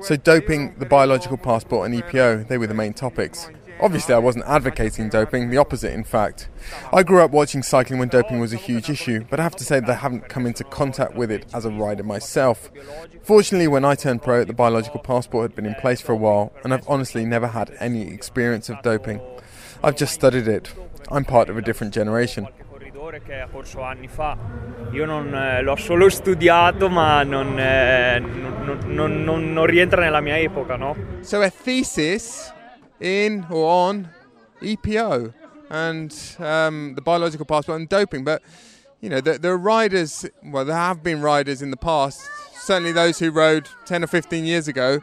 So, 0.00 0.16
doping, 0.16 0.74
the 0.78 0.86
biological 0.86 1.38
passport, 1.38 1.90
and 1.90 2.02
EPO, 2.02 2.48
they 2.48 2.58
were 2.58 2.66
the 2.66 2.74
main 2.74 2.92
topics. 2.92 3.48
Obviously, 3.80 4.14
I 4.14 4.18
wasn't 4.18 4.44
advocating 4.46 5.08
doping, 5.08 5.50
the 5.50 5.56
opposite, 5.56 5.92
in 5.92 6.04
fact. 6.04 6.48
I 6.92 7.02
grew 7.02 7.20
up 7.20 7.32
watching 7.32 7.62
cycling 7.62 7.98
when 7.98 8.08
doping 8.08 8.38
was 8.38 8.52
a 8.52 8.56
huge 8.56 8.88
issue, 8.88 9.24
but 9.28 9.40
I 9.40 9.42
have 9.42 9.56
to 9.56 9.64
say 9.64 9.80
that 9.80 9.90
I 9.90 9.94
haven't 9.94 10.28
come 10.28 10.46
into 10.46 10.62
contact 10.62 11.14
with 11.14 11.30
it 11.30 11.46
as 11.52 11.64
a 11.64 11.70
rider 11.70 12.04
myself. 12.04 12.70
Fortunately, 13.22 13.66
when 13.66 13.84
I 13.84 13.94
turned 13.94 14.22
pro, 14.22 14.44
the 14.44 14.52
biological 14.52 15.00
passport 15.00 15.50
had 15.50 15.56
been 15.56 15.66
in 15.66 15.74
place 15.74 16.00
for 16.00 16.12
a 16.12 16.16
while, 16.16 16.52
and 16.62 16.72
I've 16.72 16.88
honestly 16.88 17.24
never 17.24 17.48
had 17.48 17.74
any 17.80 18.12
experience 18.12 18.68
of 18.68 18.80
doping. 18.82 19.20
I've 19.82 19.96
just 19.96 20.14
studied 20.14 20.48
it. 20.48 20.72
I'm 21.10 21.24
part 21.24 21.48
of 21.48 21.58
a 21.58 21.62
different 21.62 21.92
generation. 21.92 22.46
Che 23.10 23.46
corso 23.50 23.82
anni 23.82 24.08
fa. 24.08 24.36
Io 24.92 25.04
non, 25.04 25.34
eh, 25.34 25.62
l'ho 25.62 25.76
solo 25.76 26.08
studiato, 26.08 26.88
ma 26.88 27.22
non, 27.22 27.58
eh, 27.58 28.18
non- 28.18 29.22
non- 29.24 29.66
rientra 29.66 30.00
nella 30.00 30.20
mia 30.20 30.38
epoca, 30.38 30.76
no? 30.76 30.96
So 31.20 31.40
a 31.40 31.50
thesis 31.50 32.52
in 32.98 33.44
or 33.50 33.90
on 33.90 34.08
EPO 34.60 35.32
and 35.68 36.14
um, 36.38 36.94
the 36.94 37.02
biological 37.02 37.44
passport 37.44 37.78
and 37.78 37.88
doping, 37.88 38.24
but 38.24 38.42
you 39.00 39.08
know 39.08 39.20
there, 39.20 39.52
are 39.52 39.58
riders. 39.58 40.24
Well, 40.42 40.64
there 40.64 40.76
have 40.76 41.02
been 41.02 41.20
riders 41.20 41.60
in 41.60 41.70
the 41.70 41.76
past. 41.76 42.20
Certainly 42.54 42.92
those 42.92 43.18
who 43.18 43.30
rode 43.30 43.68
ten 43.84 44.02
or 44.02 44.06
fifteen 44.06 44.44
years 44.44 44.68
ago, 44.68 45.00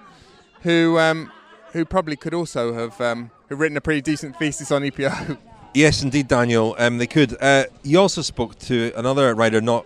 who 0.62 0.97
um, 0.97 1.32
who 1.74 1.86
probably 1.86 2.16
could 2.16 2.34
also 2.34 2.74
have 2.74 2.99
um, 3.02 3.32
written 3.49 3.78
a 3.78 3.82
pretty 3.82 4.02
decent 4.02 4.38
thesis 4.38 4.72
on 4.72 4.84
EPO. 4.84 5.38
Yes, 5.74 6.03
indeed, 6.03 6.28
Daniel. 6.28 6.76
Um, 6.78 6.97
they 6.97 7.07
could. 7.07 7.38
Uh, 7.41 7.65
you 7.84 7.97
also 7.97 8.22
spoke 8.22 8.59
to 8.59 8.91
another 8.97 9.34
rider 9.34 9.61
not 9.61 9.86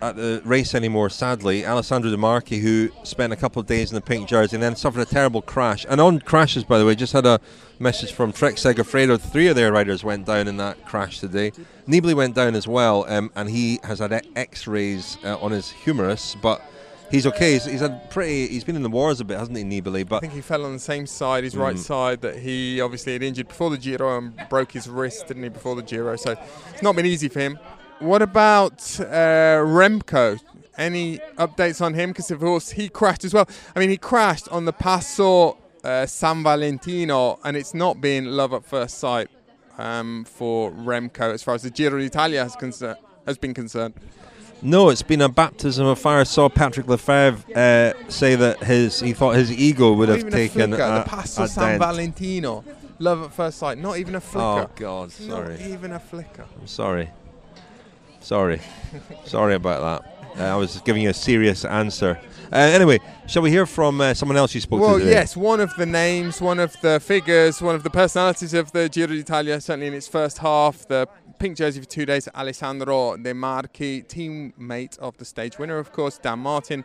at 0.00 0.16
the 0.16 0.40
race 0.44 0.74
anymore, 0.74 1.10
sadly, 1.10 1.66
Alessandro 1.66 2.10
De 2.10 2.16
Marchi, 2.16 2.58
who 2.58 2.90
spent 3.02 3.32
a 3.32 3.36
couple 3.36 3.60
of 3.60 3.66
days 3.66 3.90
in 3.90 3.94
the 3.94 4.00
pink 4.00 4.28
jersey 4.28 4.56
and 4.56 4.62
then 4.62 4.76
suffered 4.76 5.00
a 5.00 5.04
terrible 5.04 5.42
crash. 5.42 5.84
And 5.88 6.00
on 6.00 6.20
crashes, 6.20 6.64
by 6.64 6.78
the 6.78 6.86
way, 6.86 6.94
just 6.94 7.12
had 7.12 7.26
a 7.26 7.38
message 7.78 8.12
from 8.12 8.32
Trek 8.32 8.54
Segafredo. 8.54 9.20
Three 9.20 9.48
of 9.48 9.56
their 9.56 9.72
riders 9.72 10.02
went 10.02 10.26
down 10.26 10.48
in 10.48 10.56
that 10.56 10.84
crash 10.86 11.20
today. 11.20 11.52
Nibali 11.86 12.14
went 12.14 12.34
down 12.34 12.54
as 12.54 12.66
well, 12.66 13.04
um, 13.08 13.30
and 13.34 13.50
he 13.50 13.78
has 13.84 13.98
had 13.98 14.26
X 14.36 14.66
rays 14.66 15.18
uh, 15.22 15.38
on 15.38 15.52
his 15.52 15.70
humerus, 15.70 16.34
but. 16.40 16.62
He's 17.10 17.26
okay. 17.26 17.52
He's, 17.54 17.64
he's 17.64 17.80
had 17.80 18.10
pretty. 18.10 18.48
He's 18.48 18.64
been 18.64 18.76
in 18.76 18.82
the 18.82 18.88
wars 18.90 19.20
a 19.20 19.24
bit, 19.24 19.38
hasn't 19.38 19.56
he, 19.56 19.62
Nibali? 19.64 20.08
But 20.08 20.16
I 20.16 20.20
think 20.20 20.32
he 20.32 20.40
fell 20.40 20.64
on 20.64 20.72
the 20.72 20.78
same 20.78 21.06
side, 21.06 21.44
his 21.44 21.56
right 21.56 21.76
Mm. 21.76 21.78
side, 21.78 22.20
that 22.22 22.38
he 22.38 22.80
obviously 22.80 23.12
had 23.12 23.22
injured 23.22 23.48
before 23.48 23.70
the 23.70 23.78
Giro 23.78 24.18
and 24.18 24.32
broke 24.50 24.72
his 24.72 24.88
wrist, 24.88 25.28
didn't 25.28 25.42
he, 25.44 25.48
before 25.48 25.76
the 25.76 25.82
Giro? 25.82 26.16
So 26.16 26.36
it's 26.72 26.82
not 26.82 26.96
been 26.96 27.06
easy 27.06 27.28
for 27.28 27.40
him. 27.40 27.58
What 28.00 28.22
about 28.22 28.98
uh, 29.00 29.62
Remco? 29.64 30.40
Any 30.78 31.18
updates 31.38 31.80
on 31.80 31.94
him? 31.94 32.10
Because 32.10 32.30
of 32.30 32.40
course 32.40 32.72
he 32.72 32.88
crashed 32.90 33.24
as 33.24 33.32
well. 33.32 33.48
I 33.74 33.78
mean, 33.78 33.88
he 33.88 33.96
crashed 33.96 34.46
on 34.48 34.66
the 34.66 34.72
Passo 34.74 35.56
uh, 35.84 36.04
San 36.06 36.42
Valentino, 36.42 37.38
and 37.44 37.56
it's 37.56 37.72
not 37.72 38.00
been 38.00 38.36
love 38.36 38.52
at 38.52 38.64
first 38.64 38.98
sight 38.98 39.28
um, 39.78 40.24
for 40.24 40.70
Remco 40.72 41.32
as 41.32 41.42
far 41.42 41.54
as 41.54 41.62
the 41.62 41.70
Giro 41.70 41.98
d'Italia 41.98 42.42
has, 42.42 42.56
concer- 42.56 42.98
has 43.26 43.38
been 43.38 43.54
concerned. 43.54 43.94
No, 44.62 44.88
it's 44.88 45.02
been 45.02 45.20
a 45.20 45.28
baptism 45.28 45.86
of 45.86 45.98
fire. 45.98 46.20
I 46.20 46.24
saw 46.24 46.48
Patrick 46.48 46.86
Lefevere 46.86 47.36
uh, 47.54 48.08
say 48.08 48.36
that 48.36 48.62
his 48.62 49.00
he 49.00 49.12
thought 49.12 49.36
his 49.36 49.52
ego 49.52 49.92
would 49.92 50.08
Not 50.08 50.18
have 50.18 50.30
taken 50.30 50.72
a 50.72 50.76
a, 50.76 50.78
the 50.78 51.04
Passo 51.06 51.44
a 51.44 51.48
San 51.48 51.78
dent. 51.78 51.82
Valentino, 51.82 52.64
love 52.98 53.22
at 53.22 53.32
first 53.32 53.58
sight. 53.58 53.78
Not 53.78 53.98
even 53.98 54.14
a 54.14 54.20
flicker. 54.20 54.44
Oh 54.44 54.70
God, 54.74 55.12
sorry. 55.12 55.58
Not 55.58 55.60
even 55.60 55.92
a 55.92 56.00
flicker. 56.00 56.46
I'm 56.58 56.66
sorry. 56.66 57.10
Sorry. 58.20 58.60
sorry 59.24 59.54
about 59.54 60.02
that. 60.02 60.40
Uh, 60.40 60.54
I 60.54 60.56
was 60.56 60.80
giving 60.80 61.02
you 61.02 61.10
a 61.10 61.14
serious 61.14 61.64
answer. 61.64 62.18
Uh, 62.52 62.56
anyway, 62.56 63.00
shall 63.26 63.42
we 63.42 63.50
hear 63.50 63.66
from 63.66 64.00
uh, 64.00 64.14
someone 64.14 64.36
else 64.36 64.54
you 64.54 64.60
spoke 64.60 64.80
Well, 64.80 64.94
to 64.94 65.00
today? 65.00 65.10
yes, 65.12 65.36
one 65.36 65.60
of 65.60 65.74
the 65.76 65.86
names, 65.86 66.40
one 66.40 66.60
of 66.60 66.80
the 66.80 67.00
figures, 67.00 67.60
one 67.60 67.74
of 67.74 67.82
the 67.82 67.90
personalities 67.90 68.54
of 68.54 68.70
the 68.72 68.88
Giro 68.88 69.08
d'Italia, 69.08 69.60
certainly 69.60 69.88
in 69.88 69.94
its 69.94 70.06
first 70.06 70.38
half, 70.38 70.86
the 70.86 71.08
pink 71.38 71.56
jersey 71.56 71.80
for 71.80 71.86
two 71.86 72.06
days, 72.06 72.28
Alessandro 72.34 73.16
De 73.16 73.34
Marchi, 73.34 74.02
teammate 74.02 74.96
of 74.98 75.16
the 75.18 75.24
stage 75.24 75.58
winner, 75.58 75.78
of 75.78 75.92
course, 75.92 76.18
Dan 76.18 76.38
Martin. 76.38 76.84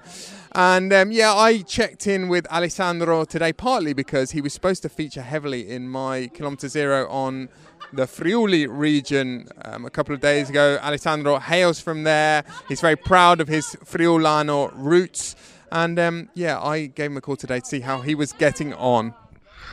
And 0.53 0.91
um, 0.91 1.11
yeah, 1.11 1.33
I 1.33 1.59
checked 1.61 2.07
in 2.07 2.27
with 2.27 2.51
Alessandro 2.51 3.23
today, 3.23 3.53
partly 3.53 3.93
because 3.93 4.31
he 4.31 4.41
was 4.41 4.53
supposed 4.53 4.81
to 4.81 4.89
feature 4.89 5.21
heavily 5.21 5.69
in 5.69 5.87
my 5.87 6.27
Kilometer 6.33 6.67
Zero 6.67 7.07
on 7.07 7.49
the 7.93 8.07
Friuli 8.07 8.67
region 8.67 9.47
um, 9.65 9.85
a 9.85 9.89
couple 9.89 10.15
of 10.15 10.21
days 10.21 10.49
ago. 10.49 10.79
Alessandro 10.81 11.39
hails 11.39 11.79
from 11.79 12.03
there. 12.03 12.43
He's 12.67 12.81
very 12.81 12.95
proud 12.95 13.41
of 13.41 13.47
his 13.47 13.75
Friulano 13.85 14.71
roots. 14.75 15.35
And 15.71 15.97
um, 15.99 16.29
yeah, 16.33 16.61
I 16.61 16.87
gave 16.87 17.11
him 17.11 17.17
a 17.17 17.21
call 17.21 17.35
today 17.35 17.59
to 17.59 17.65
see 17.65 17.79
how 17.81 18.01
he 18.01 18.15
was 18.15 18.33
getting 18.33 18.73
on. 18.73 19.13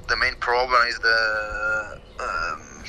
the 0.09 0.17
main 0.17 0.35
problem 0.37 0.87
is 0.89 0.99
the 0.99 2.01
um, 2.21 2.85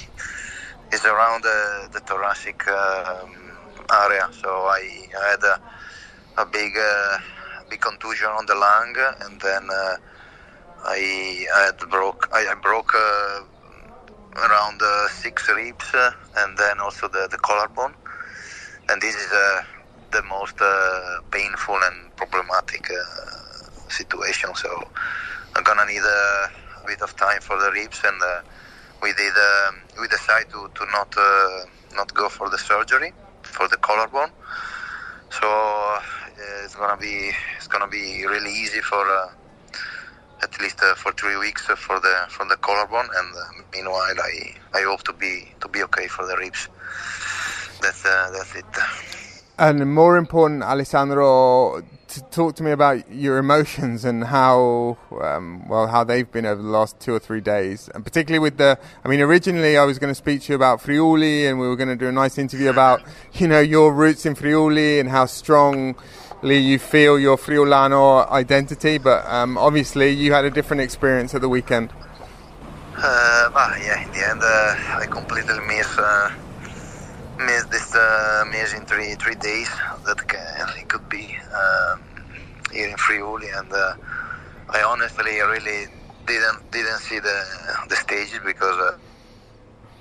is 0.91 1.05
around 1.05 1.43
the, 1.43 1.89
the 1.91 1.99
thoracic 2.01 2.67
um, 2.67 3.51
area. 3.91 4.29
So 4.31 4.49
I, 4.49 5.07
I 5.19 5.29
had 5.31 5.43
a, 5.43 5.61
a 6.41 6.45
big 6.45 6.73
uh, 6.77 7.17
big 7.69 7.81
contusion 7.81 8.27
on 8.27 8.45
the 8.45 8.55
lung, 8.55 8.95
and 9.21 9.41
then 9.41 9.67
uh, 9.71 9.95
I, 10.85 11.45
I 11.55 11.59
had 11.65 11.89
broke 11.89 12.29
I, 12.31 12.47
I 12.51 12.55
broke 12.55 12.93
uh, 12.95 13.41
around 14.37 14.81
uh, 14.81 15.07
six 15.07 15.49
ribs, 15.49 15.85
uh, 15.93 16.11
and 16.37 16.57
then 16.57 16.79
also 16.79 17.07
the, 17.07 17.27
the 17.31 17.37
collarbone. 17.37 17.93
And 18.89 19.01
this 19.01 19.15
is 19.15 19.31
uh, 19.31 19.61
the 20.11 20.23
most 20.23 20.55
painful 21.31 21.77
and 21.83 22.15
problematic 22.15 22.87
situation. 23.89 24.49
So 24.55 24.69
I'm 25.55 25.63
gonna 25.63 25.85
need 25.85 26.01
a 26.01 26.47
bit 26.87 27.01
of 27.01 27.15
time 27.15 27.41
for 27.41 27.59
the 27.59 27.71
ribs, 27.71 28.01
and 28.03 28.19
we 29.03 29.13
did 29.13 29.33
um, 29.33 29.75
we 30.01 30.07
decided 30.07 30.49
to, 30.51 30.69
to 30.73 30.85
not 30.91 31.13
not 31.95 32.13
go 32.13 32.29
for 32.29 32.49
the 32.49 32.57
surgery 32.57 33.13
for 33.43 33.67
the 33.67 33.77
collarbone. 33.77 34.31
So 35.29 35.47
uh, 35.47 35.99
it's 36.63 36.75
gonna 36.75 36.97
be 36.97 37.31
it's 37.57 37.67
gonna 37.67 37.87
be 37.87 38.25
really 38.25 38.51
easy 38.51 38.81
for 38.81 39.05
uh, 39.05 39.29
at 40.41 40.59
least 40.61 40.81
uh, 40.81 40.95
for 40.95 41.11
three 41.13 41.37
weeks 41.37 41.65
for 41.65 41.99
the 41.99 42.15
for 42.29 42.45
the 42.47 42.57
collarbone, 42.57 43.09
and 43.15 43.65
meanwhile 43.73 44.15
I 44.19 44.55
I 44.73 44.81
hope 44.83 45.03
to 45.03 45.13
be 45.13 45.51
to 45.61 45.67
be 45.67 45.83
okay 45.83 46.07
for 46.07 46.25
the 46.25 46.37
ribs. 46.37 46.67
That's 47.81 48.03
that's 48.03 48.55
it. 48.55 48.65
And 49.57 49.93
more 49.93 50.15
important, 50.15 50.63
Alessandro, 50.63 51.83
to 52.09 52.21
talk 52.31 52.55
to 52.55 52.63
me 52.63 52.71
about 52.71 53.11
your 53.11 53.37
emotions 53.37 54.05
and 54.05 54.23
how 54.23 54.97
um, 55.21 55.67
well 55.67 55.87
how 55.87 56.03
they've 56.03 56.31
been 56.31 56.45
over 56.45 56.61
the 56.61 56.69
last 56.69 56.99
two 56.99 57.13
or 57.13 57.19
three 57.19 57.41
days, 57.41 57.89
and 57.93 58.03
particularly 58.03 58.39
with 58.39 58.57
the. 58.57 58.79
I 59.03 59.07
mean, 59.09 59.19
originally 59.21 59.77
I 59.77 59.83
was 59.83 59.99
going 59.99 60.11
to 60.11 60.15
speak 60.15 60.43
to 60.43 60.53
you 60.53 60.55
about 60.55 60.81
Friuli, 60.81 61.45
and 61.45 61.59
we 61.59 61.67
were 61.67 61.75
going 61.75 61.89
to 61.89 61.95
do 61.95 62.07
a 62.07 62.11
nice 62.11 62.37
interview 62.37 62.69
about 62.69 63.01
you 63.33 63.47
know 63.47 63.59
your 63.59 63.93
roots 63.93 64.25
in 64.25 64.35
Friuli 64.35 64.99
and 64.99 65.09
how 65.09 65.25
strongly 65.25 65.95
you 66.43 66.79
feel 66.79 67.19
your 67.19 67.37
Friulano 67.37 68.29
identity. 68.29 68.97
But 68.97 69.25
um, 69.25 69.57
obviously, 69.57 70.11
you 70.11 70.33
had 70.33 70.45
a 70.45 70.51
different 70.51 70.81
experience 70.81 71.33
at 71.35 71.41
the 71.41 71.49
weekend. 71.49 71.91
Uh, 72.97 73.49
yeah, 73.81 74.05
in 74.05 74.11
the 74.11 74.27
end, 74.29 74.41
uh, 74.41 75.01
I 75.01 75.07
completely 75.09 75.59
miss. 75.67 75.97
Uh 75.97 76.31
miss 77.39 77.63
this 77.65 77.95
uh, 77.95 78.43
in 78.75 78.85
three 78.85 79.15
three 79.15 79.35
days 79.35 79.69
that 80.05 80.19
can, 80.27 80.67
it 80.77 80.87
could 80.89 81.07
be 81.09 81.37
um, 81.55 82.01
here 82.71 82.89
in 82.89 82.97
Friuli 82.97 83.47
and 83.57 83.71
uh, 83.71 83.93
I 84.69 84.83
honestly 84.83 85.39
really 85.39 85.87
didn't 86.27 86.71
didn't 86.71 86.99
see 86.99 87.19
the 87.19 87.37
the 87.87 87.95
stages 87.95 88.39
because 88.45 88.77
uh, 88.77 88.97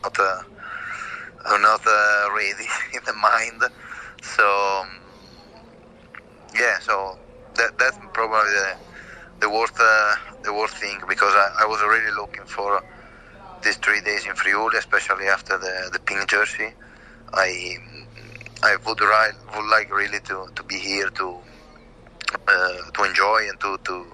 not 0.03 0.18
uh, 0.18 0.43
I'm 1.47 1.62
not 1.62 1.84
ready 2.34 2.66
in 2.95 3.01
the 3.07 3.14
mind 3.14 3.62
so 4.22 4.45
um, 4.82 4.98
yeah 6.55 6.79
so 6.81 7.19
that 7.57 7.73
that's 7.79 7.99
probably 8.13 8.51
the 8.51 8.77
the 9.41 9.51
worst 9.51 9.75
uh, 9.81 10.15
the 10.45 10.53
worst 10.53 10.77
thing 10.77 10.99
because 11.09 11.33
I, 11.35 11.63
I 11.63 11.67
was 11.67 11.81
really 11.83 12.15
looking 12.15 12.45
for 12.47 12.83
these 13.63 13.77
three 13.77 14.01
days 14.01 14.27
in 14.27 14.35
Friuli 14.35 14.77
especially 14.79 15.27
after 15.27 15.59
the 15.59 15.91
the 15.93 16.01
pink 16.01 16.29
jersey 16.29 16.75
I 17.33 17.77
I 18.63 18.77
would, 18.87 19.01
ride, 19.01 19.33
would 19.55 19.71
like 19.71 19.91
really 19.95 20.19
to, 20.21 20.49
to 20.57 20.63
be 20.65 20.77
here 20.79 21.09
to 21.11 21.39
uh, 22.49 22.79
to 22.95 23.05
enjoy 23.05 23.47
and 23.49 23.59
to 23.61 23.79
to, 23.85 24.07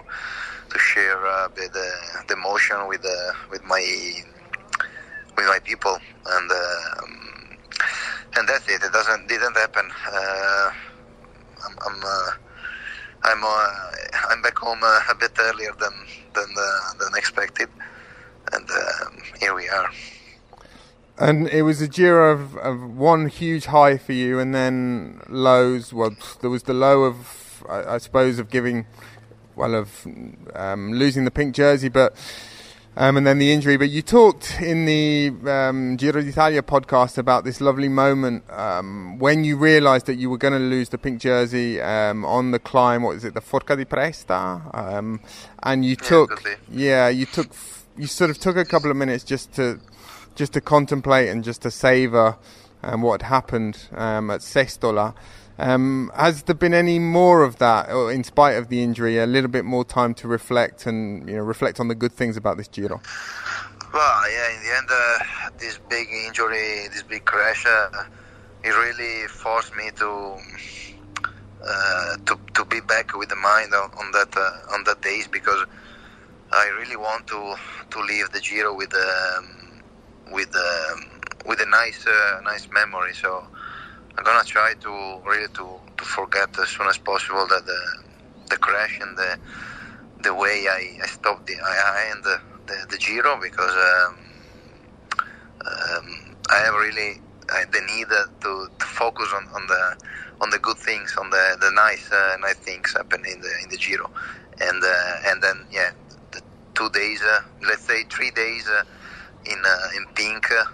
to 0.71 0.79
share 0.79 1.27
uh, 1.27 1.49
the, 1.55 1.69
the 2.29 2.35
emotion 2.35 2.77
with 2.89 3.05
uh, 3.05 3.33
with 3.51 3.63
my 3.65 3.81
with 5.37 5.47
my 5.47 5.59
people 5.65 5.97
and 6.27 6.51
um, 6.51 7.59
and 8.37 8.49
that's 8.49 8.69
it. 8.69 8.83
It 8.83 8.93
doesn't 8.93 9.29
didn't 9.29 9.57
happen. 9.57 9.91
Uh, 11.65 11.69
I'm 11.69 11.79
I'm, 11.87 12.03
uh, 12.05 12.31
I'm, 13.23 13.45
uh, 13.45 13.69
I'm 14.31 14.43
back 14.43 14.59
home 14.59 14.83
a 14.83 15.15
bit 15.15 15.33
earlier 15.39 15.73
than 15.79 15.93
than 16.35 16.49
than 16.99 17.09
expected, 17.17 17.69
and 18.53 18.69
here 19.41 19.55
we 19.55 19.69
are. 19.69 19.91
And 21.17 21.49
it 21.49 21.63
was 21.63 21.81
a 21.81 21.87
Giro 21.87 22.33
of, 22.33 22.57
of 22.57 22.97
one 22.97 23.29
huge 23.29 23.67
high 23.67 23.99
for 23.99 24.13
you, 24.13 24.41
and 24.41 24.55
then 24.55 25.21
lows. 25.29 25.93
Well, 25.93 26.17
there 26.41 26.51
was 26.51 26.65
the 26.65 26.75
low 26.75 27.05
of, 27.05 27.63
I, 27.69 27.95
I 27.95 27.99
suppose, 27.99 28.41
of 28.41 28.51
giving, 28.51 28.87
well, 29.55 29.77
of 29.77 30.07
um, 30.55 30.93
losing 30.93 31.25
the 31.25 31.31
pink 31.31 31.55
jersey, 31.55 31.89
but 31.89 32.17
um, 32.97 33.17
and 33.17 33.27
then 33.27 33.39
the 33.39 33.53
injury. 33.53 33.77
But 33.77 33.91
you 33.91 34.03
talked 34.03 34.61
in 34.61 34.85
the 34.87 35.33
um, 35.47 35.97
Giro 35.97 36.23
d'Italia 36.23 36.63
podcast 36.63 37.19
about 37.19 37.45
this 37.45 37.61
lovely 37.61 37.89
moment 37.89 38.49
um, 38.51 39.19
when 39.19 39.45
you 39.45 39.57
realised 39.57 40.07
that 40.07 40.17
you 40.17 40.31
were 40.31 40.39
going 40.39 40.53
to 40.53 40.59
lose 40.59 40.91
the 40.91 40.99
pink 40.99 41.21
jersey 41.21 41.81
um, 41.81 42.25
on 42.25 42.51
the 42.51 42.59
climb. 42.59 43.03
What 43.03 43.17
is 43.17 43.25
it, 43.25 43.35
the 43.35 43.41
Forca 43.41 43.77
di 43.77 43.85
Presta? 43.85 44.75
Um, 44.75 45.21
and 45.63 45.85
you 45.85 45.97
took, 45.97 46.43
yeah, 46.71 47.09
you 47.09 47.27
took, 47.27 47.49
you 47.97 48.07
sort 48.07 48.31
of 48.31 48.39
took 48.39 48.57
a 48.57 48.65
couple 48.65 48.91
of 48.91 48.97
minutes 48.97 49.25
just 49.25 49.53
to 49.55 49.81
just 50.35 50.53
to 50.53 50.61
contemplate 50.61 51.29
and 51.29 51.45
just 51.45 51.63
to 51.63 51.71
savour 51.71 52.37
um, 52.83 53.03
what 53.03 53.23
happened 53.23 53.87
um, 53.93 54.31
at 54.31 54.41
Sestola. 54.41 55.15
Um, 55.59 56.11
has 56.17 56.43
there 56.45 56.55
been 56.55 56.75
any 56.75 56.99
more 56.99 57.45
of 57.45 57.59
that, 57.59 57.91
or 57.91 58.11
in 58.11 58.25
spite 58.25 58.57
of 58.57 58.69
the 58.69 58.83
injury, 58.83 59.19
a 59.19 59.27
little 59.27 59.51
bit 59.51 59.65
more 59.65 59.85
time 59.85 60.15
to 60.15 60.29
reflect 60.29 60.87
and 60.87 61.29
you 61.29 61.37
know 61.37 61.43
reflect 61.43 61.79
on 61.79 61.89
the 61.89 61.95
good 61.95 62.13
things 62.13 62.37
about 62.37 62.57
this 62.57 62.69
Giro? 62.69 63.01
Well, 63.93 64.31
yeah, 64.31 64.57
in 64.57 64.63
the 64.65 64.77
end, 64.77 64.89
uh, 64.91 65.51
this 65.59 65.79
big 65.89 66.09
injury, 66.27 66.89
this 66.93 67.05
big 67.05 67.25
crash, 67.25 67.65
uh, 67.67 68.05
it 68.65 68.71
really 68.71 69.29
forced 69.29 69.77
me 69.77 69.91
to 69.97 70.39
uh, 71.65 72.17
to 72.27 72.39
to 72.55 72.65
be 72.65 72.81
back 72.81 73.17
with 73.17 73.29
the 73.29 73.37
mind 73.37 73.73
on, 73.75 74.11
that 74.13 74.37
uh, 74.37 74.75
on 74.75 74.83
that 74.85 75.01
days 75.03 75.29
because 75.29 75.65
I 76.51 76.67
really 76.81 76.97
want 76.97 77.29
to 77.29 77.55
to 77.91 78.01
leave 78.01 78.31
the 78.33 78.41
Giro 78.41 78.75
with. 78.75 78.93
Um, 78.95 79.65
with 80.33 80.55
um, 80.57 81.21
with 81.47 81.61
a 81.61 81.67
nice 81.67 82.07
uh, 82.07 82.41
nice 82.43 82.69
memory. 82.73 83.15
So 83.15 83.47
I'm 84.19 84.25
gonna 84.25 84.45
try 84.45 84.75
to 84.81 84.91
really 85.27 85.49
to, 85.55 85.81
to 85.99 86.05
forget 86.05 86.51
as 86.61 86.71
soon 86.71 86.89
as 86.89 86.99
possible 86.99 87.47
that 87.49 87.65
the 87.67 87.81
the 88.51 88.57
crash 88.59 89.01
and 89.01 89.17
the 89.19 89.39
the 90.23 90.35
way 90.35 90.67
I, 90.71 90.99
I 91.03 91.07
stopped 91.07 91.47
the 91.47 91.55
I, 91.55 91.77
I 91.99 92.11
end 92.13 92.25
the, 92.25 92.39
the, 92.67 92.87
the 92.91 92.99
Giro 92.99 93.41
because 93.41 93.73
um, 93.73 94.19
um, 95.67 96.37
I 96.51 96.59
have 96.65 96.75
really 96.75 97.21
uh, 97.53 97.65
the 97.73 97.81
need 97.95 98.09
to, 98.09 98.69
to 98.79 98.87
focus 98.87 99.29
on, 99.35 99.45
on 99.55 99.67
the 99.69 99.97
on 100.41 100.51
the 100.51 100.59
good 100.59 100.79
things, 100.79 101.15
on 101.19 101.31
the 101.31 101.59
the 101.61 101.71
nice 101.73 102.11
uh, 102.13 102.37
nice 102.41 102.57
things 102.59 102.93
happening 102.97 103.33
in 103.35 103.41
the 103.41 103.53
in 103.65 103.71
the 103.71 103.79
Giro, 103.79 104.11
and 104.61 104.83
uh, 104.85 105.15
and 105.31 105.43
then 105.43 105.67
yeah, 105.73 105.91
the 106.33 106.43
two 106.75 106.91
days, 106.91 107.23
uh, 107.23 107.41
let's 107.69 107.87
say 107.87 108.05
three 108.11 108.31
days 108.33 108.69
uh, 108.69 108.85
in 109.47 109.63
uh, 109.67 109.89
in 109.97 110.07
pink 110.15 110.51
uh, 110.53 110.65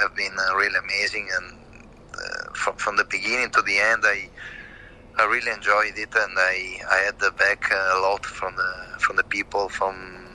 have 0.00 0.14
been 0.16 0.32
really 0.56 0.78
amazing, 0.84 1.28
and 1.38 1.59
from 2.54 2.74
from 2.76 2.96
the 2.96 3.04
beginning 3.10 3.50
to 3.50 3.62
the 3.62 3.78
end, 3.78 4.02
I 4.06 4.28
I 5.18 5.24
really 5.26 5.52
enjoyed 5.52 5.94
it, 5.96 6.14
and 6.14 6.32
I 6.38 6.78
I 6.90 6.96
had 7.06 7.18
the 7.20 7.32
back 7.32 7.70
a 7.72 8.00
lot 8.00 8.24
from 8.24 8.56
the 8.56 8.72
from 8.98 9.16
the 9.16 9.24
people 9.24 9.68
from. 9.68 10.26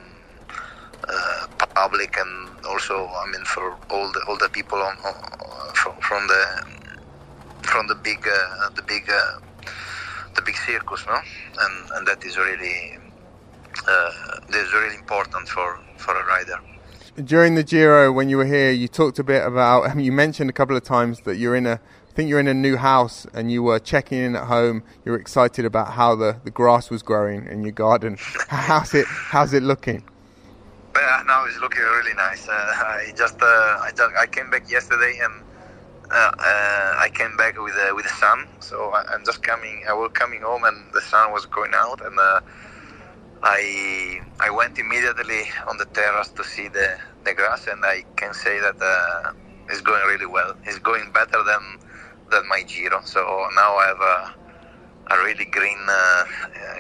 Uh, 1.08 1.48
public 1.76 2.18
and 2.18 2.50
also 2.66 2.96
I 2.96 3.26
mean 3.32 3.46
for 3.46 3.78
all 3.92 4.12
the 4.12 4.22
all 4.28 4.38
the 4.38 4.50
people 4.50 4.80
on, 4.80 4.98
on 5.06 5.16
from 5.76 5.94
from 6.02 6.28
the 6.28 6.44
from 7.64 7.88
the 7.88 7.96
big 7.96 8.26
uh, 8.28 8.70
the 8.76 8.82
big 8.82 9.04
uh, 9.10 9.40
the 10.36 10.42
big 10.42 10.56
circus, 10.56 11.06
no, 11.08 11.16
and 11.16 11.92
and 11.96 12.08
that 12.08 12.24
is 12.26 12.38
really 12.38 12.98
that 14.50 14.62
is 14.66 14.74
really 14.74 14.96
important 14.96 15.48
for 15.50 15.80
for 15.98 16.16
a 16.16 16.26
rider 16.26 16.60
during 17.24 17.55
the 17.55 17.63
Giro 17.63 18.11
when 18.11 18.30
you 18.30 18.38
were 18.38 18.45
here, 18.45 18.72
you 18.72 18.88
talked 18.88 19.20
a 19.20 19.24
bit 19.24 19.45
about. 19.45 19.95
You 20.05 20.11
mentioned 20.11 20.49
a 20.49 20.53
couple 20.53 20.76
of 20.76 20.84
times 20.84 21.22
that 21.22 21.38
you're 21.38 21.55
in 21.55 21.66
a. 21.66 21.74
I 21.74 22.13
think 22.16 22.30
you're 22.30 22.39
in 22.39 22.47
a 22.47 22.53
new 22.53 22.78
house 22.78 23.26
and 23.34 23.51
you 23.51 23.63
were 23.63 23.80
checking 23.80 24.20
in 24.20 24.36
at 24.36 24.45
home. 24.45 24.84
You 25.03 25.11
were 25.11 25.18
excited 25.18 25.66
about 25.66 25.93
how 25.93 26.16
the, 26.16 26.39
the 26.45 26.51
grass 26.51 26.89
was 26.89 27.03
growing 27.03 27.45
in 27.47 27.63
your 27.63 27.74
garden. 27.74 28.18
how's 28.47 28.93
it 28.93 29.05
How's 29.05 29.53
it 29.53 29.63
looking? 29.63 30.03
Yeah, 30.95 31.24
now 31.28 31.43
it's 31.45 31.59
looking 31.59 31.82
really 31.82 32.13
nice. 32.13 32.47
Uh, 32.47 32.51
I 32.51 33.13
just 33.18 33.41
uh, 33.41 33.45
I 33.45 33.91
just 33.95 34.16
I 34.18 34.28
came 34.28 34.49
back 34.49 34.70
yesterday 34.70 35.20
and 35.22 35.43
uh, 36.09 36.32
uh 36.38 36.95
I 36.99 37.09
came 37.13 37.36
back 37.36 37.59
with 37.61 37.74
uh, 37.76 37.95
with 37.95 38.05
the 38.05 38.11
sun. 38.11 38.47
So 38.59 38.91
I, 38.91 39.13
am 39.13 39.26
just 39.26 39.43
coming. 39.43 39.84
I 39.89 39.93
was 39.93 40.11
coming 40.13 40.41
home 40.41 40.63
and 40.63 40.93
the 40.93 41.01
sun 41.01 41.32
was 41.32 41.45
going 41.47 41.74
out 41.74 42.05
and 42.05 42.18
uh, 42.18 42.39
I 43.44 44.20
I 44.40 44.50
went 44.50 44.80
immediately 44.80 45.44
on 45.68 45.78
the 45.78 45.86
terrace 45.86 46.30
to 46.30 46.44
see 46.44 46.68
the, 46.68 46.98
the 47.24 47.34
grass, 47.34 47.68
and 47.68 47.84
I 47.86 48.04
can 48.16 48.34
say 48.34 48.60
that 48.60 48.76
uh, 48.82 49.34
it's 49.70 49.82
going 49.82 50.06
really 50.08 50.26
well. 50.26 50.56
It's 50.66 50.80
going 50.80 51.12
better 51.12 51.44
than 51.44 51.80
than 52.32 52.48
my 52.48 52.64
Giro. 52.64 53.02
So 53.04 53.22
now 53.56 53.76
I 53.76 53.86
have 53.88 54.02
a, 54.02 55.16
a 55.16 55.24
really 55.24 55.46
green 55.46 55.80
uh, 55.88 56.26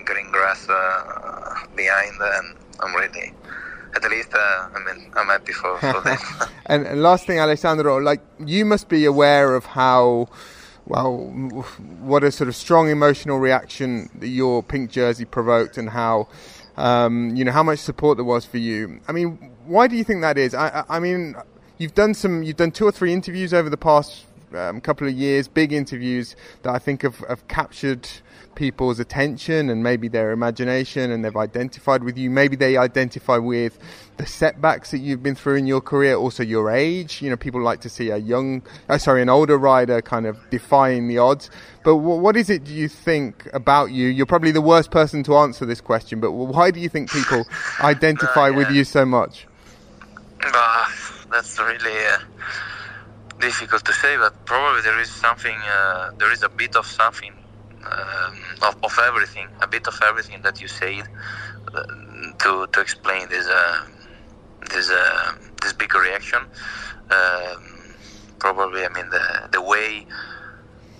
green 0.05 0.31
grass 0.31 0.67
uh, 0.69 1.67
behind, 1.75 2.15
and 2.19 2.57
I'm 2.79 2.95
really 2.95 3.33
at 3.95 4.09
least 4.09 4.33
uh, 4.33 4.67
I 4.73 4.79
mean 4.85 5.11
I'm 5.15 5.27
happy 5.27 5.53
for, 5.53 5.77
for 5.79 6.01
them. 6.05 6.17
and, 6.65 6.85
and 6.87 7.01
last 7.01 7.25
thing, 7.25 7.39
Alessandro, 7.39 7.97
like 7.97 8.21
you 8.39 8.65
must 8.65 8.89
be 8.89 9.05
aware 9.05 9.55
of 9.55 9.65
how 9.65 10.27
well, 10.87 11.17
what 11.99 12.23
a 12.23 12.31
sort 12.31 12.47
of 12.47 12.55
strong 12.55 12.89
emotional 12.89 13.39
reaction 13.39 14.09
that 14.19 14.27
your 14.27 14.61
pink 14.61 14.91
jersey 14.91 15.25
provoked, 15.25 15.77
and 15.77 15.89
how 15.89 16.27
um, 16.77 17.35
you 17.35 17.43
know 17.43 17.51
how 17.51 17.63
much 17.63 17.79
support 17.79 18.17
there 18.17 18.25
was 18.25 18.45
for 18.45 18.57
you. 18.57 18.99
I 19.07 19.11
mean, 19.11 19.51
why 19.65 19.87
do 19.87 19.95
you 19.95 20.03
think 20.03 20.21
that 20.21 20.37
is? 20.37 20.53
I, 20.53 20.83
I, 20.89 20.99
mean, 20.99 21.35
you've 21.77 21.95
done 21.95 22.13
some, 22.13 22.43
you've 22.43 22.57
done 22.57 22.71
two 22.71 22.85
or 22.85 22.91
three 22.91 23.13
interviews 23.13 23.53
over 23.53 23.69
the 23.69 23.77
past 23.77 24.25
um, 24.53 24.79
couple 24.81 25.07
of 25.07 25.13
years, 25.13 25.47
big 25.47 25.73
interviews 25.73 26.35
that 26.61 26.73
I 26.73 26.79
think 26.79 27.01
have, 27.01 27.17
have 27.27 27.47
captured 27.47 28.07
people's 28.55 28.99
attention 28.99 29.69
and 29.69 29.83
maybe 29.83 30.07
their 30.07 30.31
imagination 30.31 31.11
and 31.11 31.23
they've 31.23 31.35
identified 31.35 32.03
with 32.03 32.17
you. 32.17 32.29
Maybe 32.29 32.55
they 32.55 32.77
identify 32.77 33.37
with 33.37 33.77
the 34.17 34.25
setbacks 34.25 34.91
that 34.91 34.99
you've 34.99 35.21
been 35.21 35.35
through 35.35 35.55
in 35.55 35.67
your 35.67 35.81
career, 35.81 36.15
also 36.15 36.41
your 36.41 36.71
age. 36.71 37.21
You 37.21 37.29
know, 37.29 37.37
people 37.37 37.61
like 37.61 37.81
to 37.81 37.89
see 37.89 38.09
a 38.09 38.17
young, 38.17 38.61
oh, 38.89 38.97
sorry, 38.97 39.21
an 39.21 39.29
older 39.29 39.57
rider 39.57 40.01
kind 40.01 40.25
of 40.25 40.37
defying 40.49 41.07
the 41.07 41.17
odds. 41.17 41.49
But 41.83 41.97
what 41.97 42.35
is 42.35 42.49
it 42.49 42.63
do 42.63 42.73
you 42.73 42.87
think 42.87 43.47
about 43.53 43.91
you? 43.91 44.07
You're 44.07 44.25
probably 44.25 44.51
the 44.51 44.61
worst 44.61 44.89
person 44.89 45.21
to 45.23 45.35
answer 45.37 45.65
this 45.65 45.81
question, 45.81 46.19
but 46.19 46.31
why 46.31 46.71
do 46.71 46.79
you 46.79 46.89
think 46.89 47.11
people 47.11 47.45
identify 47.81 48.47
uh, 48.47 48.49
yeah. 48.49 48.57
with 48.57 48.71
you 48.71 48.83
so 48.83 49.05
much? 49.05 49.45
Uh, 50.43 50.87
that's 51.31 51.59
really 51.59 52.05
uh, 52.07 52.17
difficult 53.39 53.85
to 53.85 53.93
say, 53.93 54.17
but 54.17 54.45
probably 54.45 54.81
there 54.81 54.99
is 54.99 55.09
something, 55.09 55.57
uh, 55.69 56.11
there 56.17 56.31
is 56.31 56.41
a 56.41 56.49
bit 56.49 56.75
of 56.75 56.85
something 56.85 57.33
um, 57.91 58.37
of, 58.63 58.75
of, 58.83 58.99
everything, 59.05 59.47
a 59.61 59.67
bit 59.67 59.87
of 59.87 59.99
everything 60.03 60.41
that 60.41 60.61
you 60.61 60.67
said 60.67 61.03
uh, 61.73 61.83
to 62.39 62.67
to 62.71 62.81
explain 62.81 63.27
this 63.29 63.47
uh, 63.47 63.85
this 64.71 64.89
uh, 64.89 65.33
this 65.61 65.73
big 65.73 65.93
reaction. 65.93 66.39
Um, 67.11 67.93
probably, 68.39 68.85
I 68.85 68.89
mean 68.89 69.09
the 69.09 69.49
the 69.51 69.61
way 69.61 70.05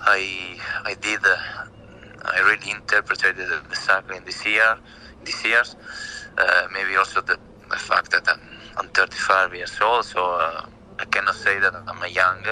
I 0.01 0.59
I 0.85 0.93
did, 0.95 1.19
uh, 1.25 1.35
I 2.23 2.39
really 2.41 2.71
interpreted 2.71 3.37
the, 3.37 3.61
the 3.69 3.75
cycling 3.75 4.23
this 4.25 4.45
year, 4.45 4.77
this 5.23 5.43
years. 5.43 5.75
Uh, 6.37 6.67
maybe 6.73 6.95
also 6.97 7.21
the, 7.21 7.39
the 7.69 7.77
fact 7.77 8.11
that 8.11 8.27
I'm, 8.27 8.41
I'm 8.77 8.89
35 8.89 9.55
years 9.55 9.79
old, 9.81 10.03
so 10.05 10.19
I 10.99 11.05
cannot 11.09 11.35
say 11.35 11.59
that 11.59 11.73
I'm 11.87 12.03
a 12.03 12.07
young 12.07 12.43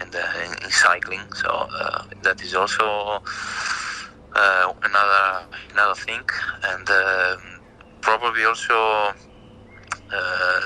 in, 0.00 0.10
the, 0.10 0.22
in, 0.44 0.52
in 0.64 0.70
cycling. 0.70 1.20
So 1.34 1.48
uh, 1.50 2.02
that 2.22 2.42
is 2.42 2.54
also 2.54 3.20
uh, 4.34 4.72
another 4.82 5.46
another 5.72 5.94
thing, 5.94 6.22
and 6.64 6.88
um, 6.90 7.38
probably 8.00 8.44
also 8.44 9.12
uh, 10.12 10.60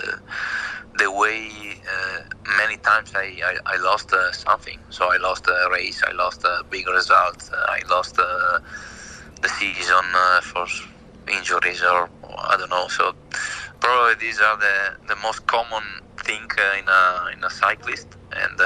the 0.98 1.10
way 1.10 1.48
uh, 1.88 2.18
many 2.56 2.76
times 2.78 3.12
I, 3.14 3.38
I, 3.44 3.74
I 3.74 3.76
lost 3.78 4.12
uh, 4.12 4.32
something. 4.32 4.78
So 4.90 5.12
I 5.12 5.18
lost 5.18 5.46
a 5.46 5.70
race, 5.72 6.02
I 6.06 6.12
lost 6.12 6.44
a 6.44 6.64
big 6.70 6.88
result, 6.88 7.48
I 7.52 7.80
lost 7.88 8.16
the 8.16 9.48
season 9.48 10.04
for 10.42 10.66
injuries 11.28 11.82
or 11.82 12.10
I 12.24 12.56
don't 12.58 12.70
know. 12.70 12.88
So 12.88 13.12
probably 13.80 14.14
these 14.20 14.40
are 14.40 14.58
the, 14.58 14.96
the 15.08 15.16
most 15.22 15.46
common 15.46 15.82
thing 16.24 16.42
in 16.78 16.88
a 16.88 17.30
in 17.36 17.44
a 17.44 17.50
cyclist, 17.50 18.08
and 18.36 18.60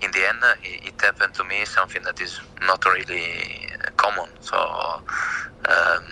in 0.00 0.10
the 0.12 0.28
end, 0.28 0.38
it, 0.62 0.88
it, 0.88 1.00
happened 1.00 1.34
to 1.34 1.44
me 1.44 1.64
something 1.64 2.02
that 2.02 2.20
is 2.20 2.40
not 2.62 2.84
really 2.84 3.68
common. 3.96 4.28
So 4.40 4.56
um, 4.56 6.04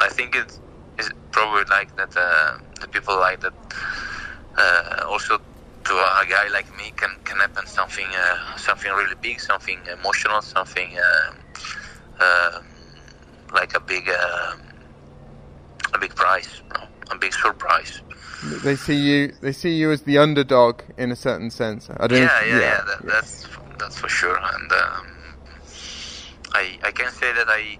I 0.00 0.08
think 0.08 0.34
it 0.34 0.58
is 0.98 1.10
probably 1.30 1.64
like 1.70 1.94
that. 1.96 2.16
Uh, 2.16 2.58
the 2.80 2.88
people 2.88 3.16
like 3.16 3.40
that. 3.40 3.52
Uh, 4.56 5.04
also, 5.08 5.38
to 5.84 5.92
a 5.92 6.26
guy 6.28 6.48
like 6.52 6.68
me, 6.76 6.92
can 6.96 7.10
can 7.24 7.38
happen 7.38 7.66
something 7.66 8.06
uh, 8.06 8.56
something 8.56 8.90
really 8.92 9.14
big, 9.20 9.40
something 9.40 9.78
emotional, 9.92 10.42
something 10.42 10.90
uh, 10.98 12.24
um, 12.24 12.64
like 13.54 13.74
a 13.74 13.80
big 13.80 14.08
um, 14.08 14.60
a 15.94 15.98
big 15.98 16.14
prize, 16.14 16.62
a 17.10 17.18
big 17.18 17.32
surprise. 17.32 18.02
They 18.42 18.76
see 18.76 18.96
you. 18.96 19.34
They 19.42 19.52
see 19.52 19.74
you 19.74 19.92
as 19.92 20.02
the 20.02 20.18
underdog 20.18 20.82
in 20.98 21.12
a 21.12 21.16
certain 21.16 21.50
sense. 21.50 21.90
I 21.90 22.06
don't. 22.06 22.18
Yeah, 22.20 22.44
yeah, 22.44 22.46
yeah. 22.46 22.60
yeah, 22.60 22.80
that, 22.86 23.06
That's 23.06 23.46
that's 23.78 23.98
for 23.98 24.08
sure. 24.08 24.38
And 24.38 24.72
um, 24.72 25.06
I 26.54 26.78
I 26.84 26.90
can 26.92 27.10
say 27.12 27.32
that 27.34 27.48
I 27.48 27.78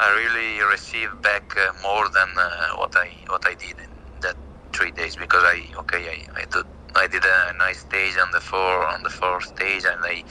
I 0.00 0.08
really 0.16 0.62
received 0.70 1.22
back 1.22 1.56
uh, 1.58 1.72
more 1.82 2.08
than 2.08 2.28
uh, 2.38 2.76
what 2.76 2.96
I 2.96 3.10
what 3.28 3.46
I 3.46 3.54
did 3.54 3.78
in 3.78 3.90
that 4.22 4.36
three 4.72 4.92
days 4.92 5.16
because 5.16 5.44
I 5.44 5.64
okay 5.80 6.04
I, 6.08 6.40
I 6.40 6.44
did 6.46 6.66
I 6.96 7.06
did 7.08 7.24
a 7.24 7.54
nice 7.58 7.80
stage 7.80 8.16
on 8.18 8.30
the 8.32 8.40
four 8.40 8.86
on 8.86 9.02
the 9.02 9.10
fourth 9.10 9.44
stage 9.44 9.84
and 9.84 10.00
I 10.04 10.24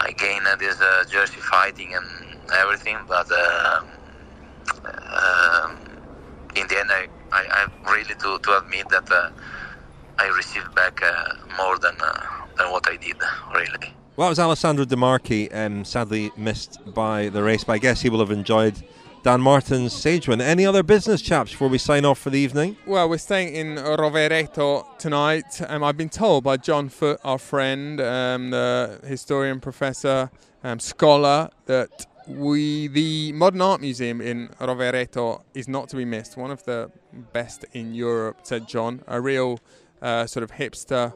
I 0.00 0.12
gained 0.12 0.46
uh, 0.46 0.56
this 0.56 0.80
uh, 0.80 1.04
jersey 1.10 1.40
fighting 1.40 1.94
and 1.94 2.06
everything, 2.52 2.98
but. 3.08 3.30
Um, 3.32 3.88
um, 5.12 5.78
in 6.56 6.66
the 6.68 6.78
end, 6.80 6.90
I, 6.90 7.08
I, 7.32 7.66
I 7.84 7.92
really 7.92 8.14
do 8.20 8.38
to 8.38 8.58
admit 8.58 8.88
that 8.90 9.10
uh, 9.10 9.30
I 10.18 10.26
received 10.36 10.74
back 10.74 11.02
uh, 11.02 11.34
more 11.56 11.78
than 11.78 11.96
uh, 12.00 12.26
than 12.58 12.70
what 12.70 12.86
I 12.88 12.96
did, 12.96 13.16
really. 13.54 13.94
Well, 14.14 14.26
that 14.26 14.30
was 14.30 14.38
Alessandro 14.38 14.84
De 14.84 14.96
Marchi, 14.96 15.50
um, 15.52 15.84
sadly 15.84 16.30
missed 16.36 16.78
by 16.94 17.30
the 17.30 17.42
race, 17.42 17.64
but 17.64 17.72
I 17.72 17.78
guess 17.78 18.02
he 18.02 18.10
will 18.10 18.18
have 18.18 18.30
enjoyed 18.30 18.82
Dan 19.22 19.40
Martin's 19.40 19.94
stage 19.94 20.28
win. 20.28 20.40
Any 20.40 20.66
other 20.66 20.82
business, 20.82 21.22
chaps, 21.22 21.52
before 21.52 21.68
we 21.68 21.78
sign 21.78 22.04
off 22.04 22.18
for 22.18 22.28
the 22.28 22.38
evening? 22.38 22.76
Well, 22.86 23.08
we're 23.08 23.18
staying 23.18 23.54
in 23.54 23.76
Rovereto 23.76 24.98
tonight. 24.98 25.62
Um, 25.66 25.82
I've 25.82 25.96
been 25.96 26.10
told 26.10 26.44
by 26.44 26.58
John 26.58 26.88
Foot, 26.88 27.20
our 27.24 27.38
friend, 27.38 28.00
um, 28.00 28.50
the 28.50 29.00
historian, 29.04 29.60
professor, 29.60 30.30
um, 30.62 30.78
scholar, 30.78 31.50
that 31.66 32.06
we 32.26 32.88
the 32.88 33.32
Modern 33.32 33.60
Art 33.60 33.80
Museum 33.80 34.20
in 34.20 34.48
Rovereto 34.60 35.42
is 35.54 35.68
not 35.68 35.88
to 35.90 35.96
be 35.96 36.04
missed. 36.04 36.36
One 36.36 36.50
of 36.50 36.64
the 36.64 36.90
best 37.32 37.64
in 37.72 37.94
Europe, 37.94 38.40
said 38.42 38.68
John. 38.68 39.02
A 39.06 39.20
real 39.20 39.60
uh, 40.00 40.26
sort 40.26 40.42
of 40.42 40.52
hipster, 40.52 41.14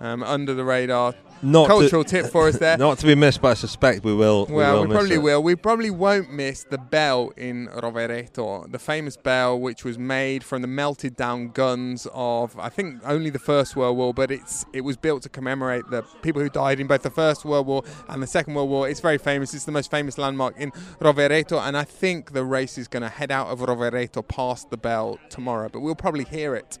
um, 0.00 0.22
under 0.22 0.54
the 0.54 0.64
radar 0.64 1.14
not 1.42 1.68
cultural 1.68 2.04
to, 2.04 2.10
tip 2.10 2.32
for 2.32 2.48
us 2.48 2.58
there. 2.58 2.76
Not 2.78 2.98
to 2.98 3.06
be 3.06 3.14
missed, 3.14 3.40
but 3.40 3.48
I 3.48 3.54
suspect 3.54 4.04
we 4.04 4.14
will. 4.14 4.46
Well, 4.46 4.80
we, 4.80 4.80
will 4.80 4.88
we 4.88 4.94
probably 4.94 5.18
will. 5.18 5.42
We 5.42 5.56
probably 5.56 5.90
won't 5.90 6.32
miss 6.32 6.64
the 6.64 6.78
bell 6.78 7.32
in 7.36 7.68
Rovereto, 7.68 8.70
the 8.70 8.78
famous 8.78 9.16
bell 9.16 9.58
which 9.58 9.84
was 9.84 9.98
made 9.98 10.42
from 10.44 10.62
the 10.62 10.68
melted 10.68 11.16
down 11.16 11.48
guns 11.48 12.06
of 12.12 12.58
I 12.58 12.68
think 12.68 13.00
only 13.04 13.30
the 13.30 13.38
First 13.38 13.76
World 13.76 13.96
War, 13.96 14.12
but 14.12 14.30
it's 14.30 14.64
it 14.72 14.82
was 14.82 14.96
built 14.96 15.22
to 15.22 15.28
commemorate 15.28 15.88
the 15.90 16.02
people 16.22 16.42
who 16.42 16.48
died 16.48 16.80
in 16.80 16.86
both 16.86 17.02
the 17.02 17.10
First 17.10 17.44
World 17.44 17.66
War 17.66 17.84
and 18.08 18.22
the 18.22 18.26
Second 18.26 18.54
World 18.54 18.70
War. 18.70 18.88
It's 18.88 19.00
very 19.00 19.18
famous. 19.18 19.54
It's 19.54 19.64
the 19.64 19.72
most 19.72 19.90
famous 19.90 20.18
landmark 20.18 20.58
in 20.58 20.72
Rovereto, 21.00 21.60
and 21.60 21.76
I 21.76 21.84
think 21.84 22.32
the 22.32 22.44
race 22.44 22.78
is 22.78 22.88
going 22.88 23.02
to 23.02 23.08
head 23.08 23.30
out 23.30 23.48
of 23.48 23.60
Rovereto 23.60 24.26
past 24.26 24.70
the 24.70 24.76
bell 24.76 25.18
tomorrow, 25.30 25.68
but 25.68 25.80
we'll 25.80 25.94
probably 25.94 26.24
hear 26.24 26.54
it. 26.54 26.78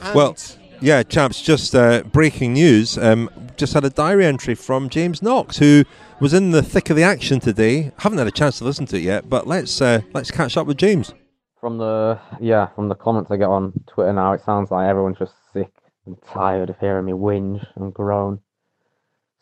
And 0.00 0.14
well 0.14 0.36
yeah, 0.82 1.04
chaps, 1.04 1.40
just 1.40 1.74
uh, 1.74 2.02
breaking 2.02 2.54
news. 2.54 2.98
Um, 2.98 3.30
just 3.56 3.72
had 3.72 3.84
a 3.84 3.90
diary 3.90 4.26
entry 4.26 4.56
from 4.56 4.88
James 4.88 5.22
Knox, 5.22 5.58
who 5.58 5.84
was 6.20 6.34
in 6.34 6.50
the 6.50 6.62
thick 6.62 6.90
of 6.90 6.96
the 6.96 7.04
action 7.04 7.38
today. 7.38 7.92
Haven't 7.98 8.18
had 8.18 8.26
a 8.26 8.32
chance 8.32 8.58
to 8.58 8.64
listen 8.64 8.86
to 8.86 8.96
it 8.96 9.02
yet, 9.02 9.30
but 9.30 9.46
let's 9.46 9.80
uh, 9.80 10.00
let's 10.12 10.32
catch 10.32 10.56
up 10.56 10.66
with 10.66 10.76
James. 10.76 11.14
From 11.60 11.78
the 11.78 12.18
yeah, 12.40 12.66
from 12.74 12.88
the 12.88 12.96
comments 12.96 13.30
I 13.30 13.36
get 13.36 13.48
on 13.48 13.72
Twitter 13.86 14.12
now, 14.12 14.32
it 14.32 14.42
sounds 14.42 14.72
like 14.72 14.88
everyone's 14.88 15.18
just 15.18 15.34
sick 15.52 15.70
and 16.04 16.16
tired 16.22 16.68
of 16.68 16.78
hearing 16.80 17.04
me 17.04 17.12
whinge 17.12 17.64
and 17.76 17.94
groan. 17.94 18.40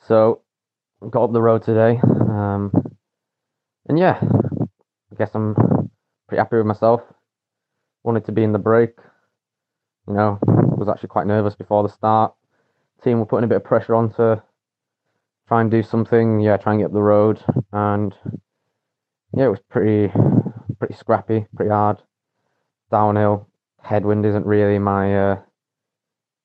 So, 0.06 0.42
got 1.08 1.24
up 1.24 1.32
the 1.32 1.40
road 1.40 1.62
today, 1.62 1.98
um, 2.02 2.70
and 3.88 3.98
yeah, 3.98 4.18
I 4.20 5.14
guess 5.16 5.30
I'm 5.34 5.54
pretty 6.28 6.38
happy 6.38 6.56
with 6.56 6.66
myself. 6.66 7.00
Wanted 8.02 8.26
to 8.26 8.32
be 8.32 8.42
in 8.42 8.52
the 8.52 8.58
break, 8.58 8.90
you 10.06 10.14
know, 10.14 10.38
was 10.80 10.88
actually 10.88 11.10
quite 11.10 11.26
nervous 11.26 11.54
before 11.54 11.82
the 11.82 11.88
start. 11.88 12.32
Team 13.04 13.20
were 13.20 13.26
putting 13.26 13.44
a 13.44 13.48
bit 13.48 13.56
of 13.56 13.64
pressure 13.64 13.94
on 13.94 14.12
to 14.14 14.42
try 15.46 15.60
and 15.60 15.70
do 15.70 15.82
something. 15.82 16.40
Yeah, 16.40 16.56
try 16.56 16.72
and 16.72 16.80
get 16.80 16.86
up 16.86 16.92
the 16.92 17.02
road, 17.02 17.42
and 17.72 18.14
yeah, 19.32 19.44
it 19.44 19.50
was 19.50 19.60
pretty 19.68 20.12
pretty 20.78 20.94
scrappy, 20.94 21.46
pretty 21.54 21.70
hard. 21.70 21.98
Downhill, 22.90 23.46
headwind 23.82 24.26
isn't 24.26 24.46
really 24.46 24.78
my 24.78 25.32
uh, 25.32 25.40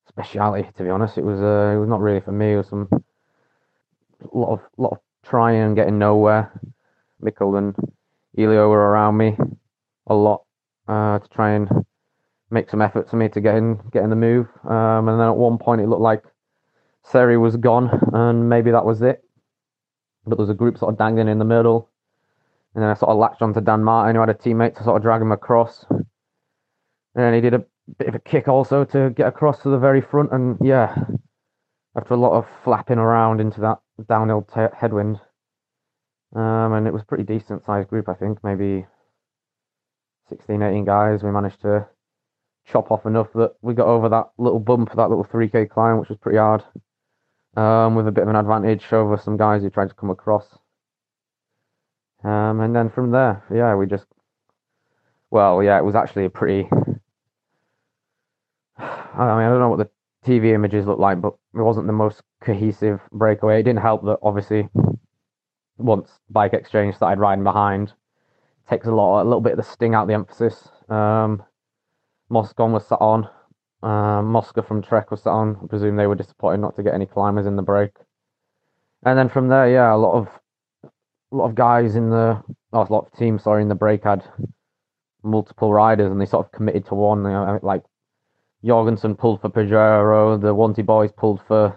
speciality 0.08 0.70
to 0.76 0.84
be 0.84 0.90
honest. 0.90 1.18
It 1.18 1.24
was 1.24 1.40
uh, 1.40 1.74
it 1.76 1.80
was 1.80 1.90
not 1.90 2.02
really 2.02 2.22
for 2.22 2.32
me. 2.32 2.54
It 2.54 2.58
was 2.58 2.68
some 2.68 2.90
lot 4.34 4.54
of 4.54 4.62
lot 4.78 4.94
of 4.94 5.00
trying 5.24 5.62
and 5.62 5.76
getting 5.76 5.98
nowhere. 5.98 6.52
Mikkel 7.24 7.58
and 7.58 7.76
Elio 8.38 8.70
were 8.70 8.90
around 8.90 9.18
me 9.18 9.38
a 10.08 10.14
lot 10.14 10.44
uh, 10.88 11.20
to 11.20 11.28
try 11.30 11.52
and 11.52 11.70
make 12.56 12.70
some 12.70 12.82
effort 12.82 13.10
for 13.10 13.18
me 13.18 13.30
to 13.30 13.42
get 13.42 13.56
in, 13.56 13.80
get 13.92 14.04
in 14.04 14.10
the 14.10 14.16
move. 14.16 14.48
Um, 14.64 15.10
and 15.10 15.20
then 15.20 15.28
at 15.28 15.36
one 15.36 15.60
point 15.60 15.82
it 15.82 15.88
looked 15.88 16.02
like 16.02 16.24
Serry 17.06 17.40
was 17.40 17.56
gone, 17.58 17.90
and 18.14 18.50
maybe 18.50 18.72
that 18.72 18.86
was 18.86 19.02
it. 19.04 19.24
But 20.26 20.38
there 20.38 20.44
was 20.44 20.50
a 20.50 20.56
group 20.56 20.80
sort 20.80 20.92
of 20.92 20.98
dangling 20.98 21.28
in 21.28 21.38
the 21.38 21.46
middle, 21.46 21.90
and 22.74 22.82
then 22.82 22.90
I 22.90 22.96
sort 22.96 23.12
of 23.12 23.18
latched 23.18 23.44
onto 23.44 23.62
Dan 23.62 23.84
Martin, 23.84 24.16
who 24.16 24.22
had 24.22 24.30
a 24.30 24.34
teammate 24.34 24.76
to 24.78 24.84
sort 24.84 24.98
of 24.98 25.04
drag 25.04 25.22
him 25.22 25.32
across. 25.32 25.86
And 25.90 27.24
then 27.24 27.34
he 27.36 27.42
did 27.42 27.54
a 27.54 27.64
bit 28.00 28.08
of 28.08 28.16
a 28.16 28.20
kick 28.20 28.48
also 28.48 28.84
to 28.86 29.12
get 29.12 29.28
across 29.28 29.62
to 29.62 29.70
the 29.70 29.78
very 29.78 30.02
front, 30.02 30.32
and 30.32 30.58
yeah, 30.62 30.96
after 31.96 32.16
a 32.16 32.18
lot 32.18 32.34
of 32.34 32.48
flapping 32.64 32.98
around 32.98 33.40
into 33.40 33.62
that 33.62 33.80
downhill 34.08 34.42
t- 34.42 34.76
headwind, 34.76 35.20
um, 36.36 36.74
and 36.74 36.88
it 36.88 36.94
was 36.94 37.04
pretty 37.04 37.24
decent 37.24 37.66
sized 37.66 37.90
group, 37.90 38.10
I 38.10 38.16
think, 38.16 38.44
maybe 38.44 38.86
16, 40.30 40.62
18 40.62 40.86
guys. 40.86 41.22
We 41.22 41.32
managed 41.32 41.62
to 41.62 41.88
chop 42.66 42.92
off 42.92 43.06
enough 43.06 43.32
that 43.34 43.54
we 43.62 43.74
got 43.74 43.88
over 43.88 44.10
that 44.10 44.30
little 44.38 44.60
bump, 44.60 44.96
that 44.96 45.10
little 45.10 45.26
3k 45.26 45.70
climb, 45.70 46.00
which 46.00 46.10
was 46.10 46.18
pretty 46.18 46.38
hard, 46.38 46.64
um, 47.56 47.96
with 47.96 48.08
a 48.08 48.12
bit 48.12 48.24
of 48.24 48.30
an 48.30 48.36
advantage 48.36 48.86
over 48.92 49.18
some 49.18 49.38
guys 49.38 49.62
who 49.62 49.70
tried 49.70 49.90
to 49.90 49.96
come 49.96 50.10
across. 50.10 50.58
Um, 52.24 52.60
and 52.62 52.76
then 52.76 52.90
from 52.90 53.12
there, 53.12 53.44
yeah, 53.54 53.76
we 53.76 53.86
just, 53.86 54.08
well, 55.30 55.62
yeah, 55.62 55.78
it 55.78 55.86
was 55.86 55.96
actually 55.96 56.26
a 56.26 56.30
pretty, 56.30 56.68
I 58.78 58.78
mean, 58.78 59.46
I 59.46 59.50
don't 59.50 59.60
know 59.60 59.70
what 59.70 59.80
the 59.80 59.90
TV 60.26 60.54
images 60.54 60.88
looked 60.88 61.00
like, 61.00 61.22
but 61.22 61.36
it 61.54 61.62
wasn't 61.62 61.86
the 61.86 61.94
most 61.94 62.24
cohesive 62.42 63.00
breakaway. 63.12 63.60
It 63.60 63.64
didn't 63.64 63.82
help 63.82 64.04
that 64.06 64.18
obviously 64.24 64.68
once 65.78 66.10
Bike 66.30 66.54
Exchange 66.54 66.96
started 66.96 67.20
riding 67.20 67.44
behind, 67.44 67.94
takes 68.70 68.88
a 68.88 68.92
lot, 68.92 69.22
a 69.22 69.26
little 69.26 69.42
bit 69.42 69.54
of 69.54 69.58
the 69.58 69.64
sting 69.64 69.94
out 69.94 70.04
of 70.04 70.08
the 70.08 70.16
emphasis. 70.16 70.68
Um, 70.90 71.44
Moscon 72.30 72.72
was 72.72 72.88
sat 72.88 73.00
on. 73.02 73.30
Um, 73.84 74.28
Mosca 74.28 74.64
from 74.64 74.82
Trek 74.82 75.12
was 75.12 75.22
sat 75.24 75.32
on. 75.32 75.58
I 75.64 75.68
presume 75.68 75.96
they 75.96 76.08
were 76.08 76.16
disappointed 76.16 76.62
not 76.62 76.76
to 76.76 76.84
get 76.84 76.94
any 76.94 77.06
climbers 77.06 77.46
in 77.46 77.56
the 77.56 77.62
break. 77.62 77.92
And 79.06 79.18
then 79.18 79.30
from 79.30 79.48
there, 79.48 79.70
yeah, 79.70 79.94
a 79.94 79.98
lot 79.98 80.16
of 80.16 80.28
a 81.32 81.36
lot 81.36 81.50
of 81.50 81.56
guys 81.56 81.96
in 81.96 82.10
the 82.10 82.42
oh, 82.74 82.82
a 82.82 82.94
lot 82.94 83.06
of 83.06 83.18
teams 83.18 83.44
sorry 83.44 83.62
in 83.62 83.70
the 83.70 83.76
break 83.76 84.04
had 84.04 84.24
multiple 85.24 85.74
riders 85.74 86.12
and 86.12 86.20
they 86.20 86.26
sort 86.26 86.46
of 86.46 86.52
committed 86.52 86.86
to 86.88 86.96
one. 86.96 87.20
You 87.20 87.30
know, 87.30 87.60
like 87.62 87.84
Jorgenson 88.64 89.16
pulled 89.16 89.42
for 89.42 89.50
Pedrero, 89.50 90.42
the 90.42 90.56
Wanty 90.56 90.84
boys 90.84 91.12
pulled 91.12 91.42
for 91.48 91.76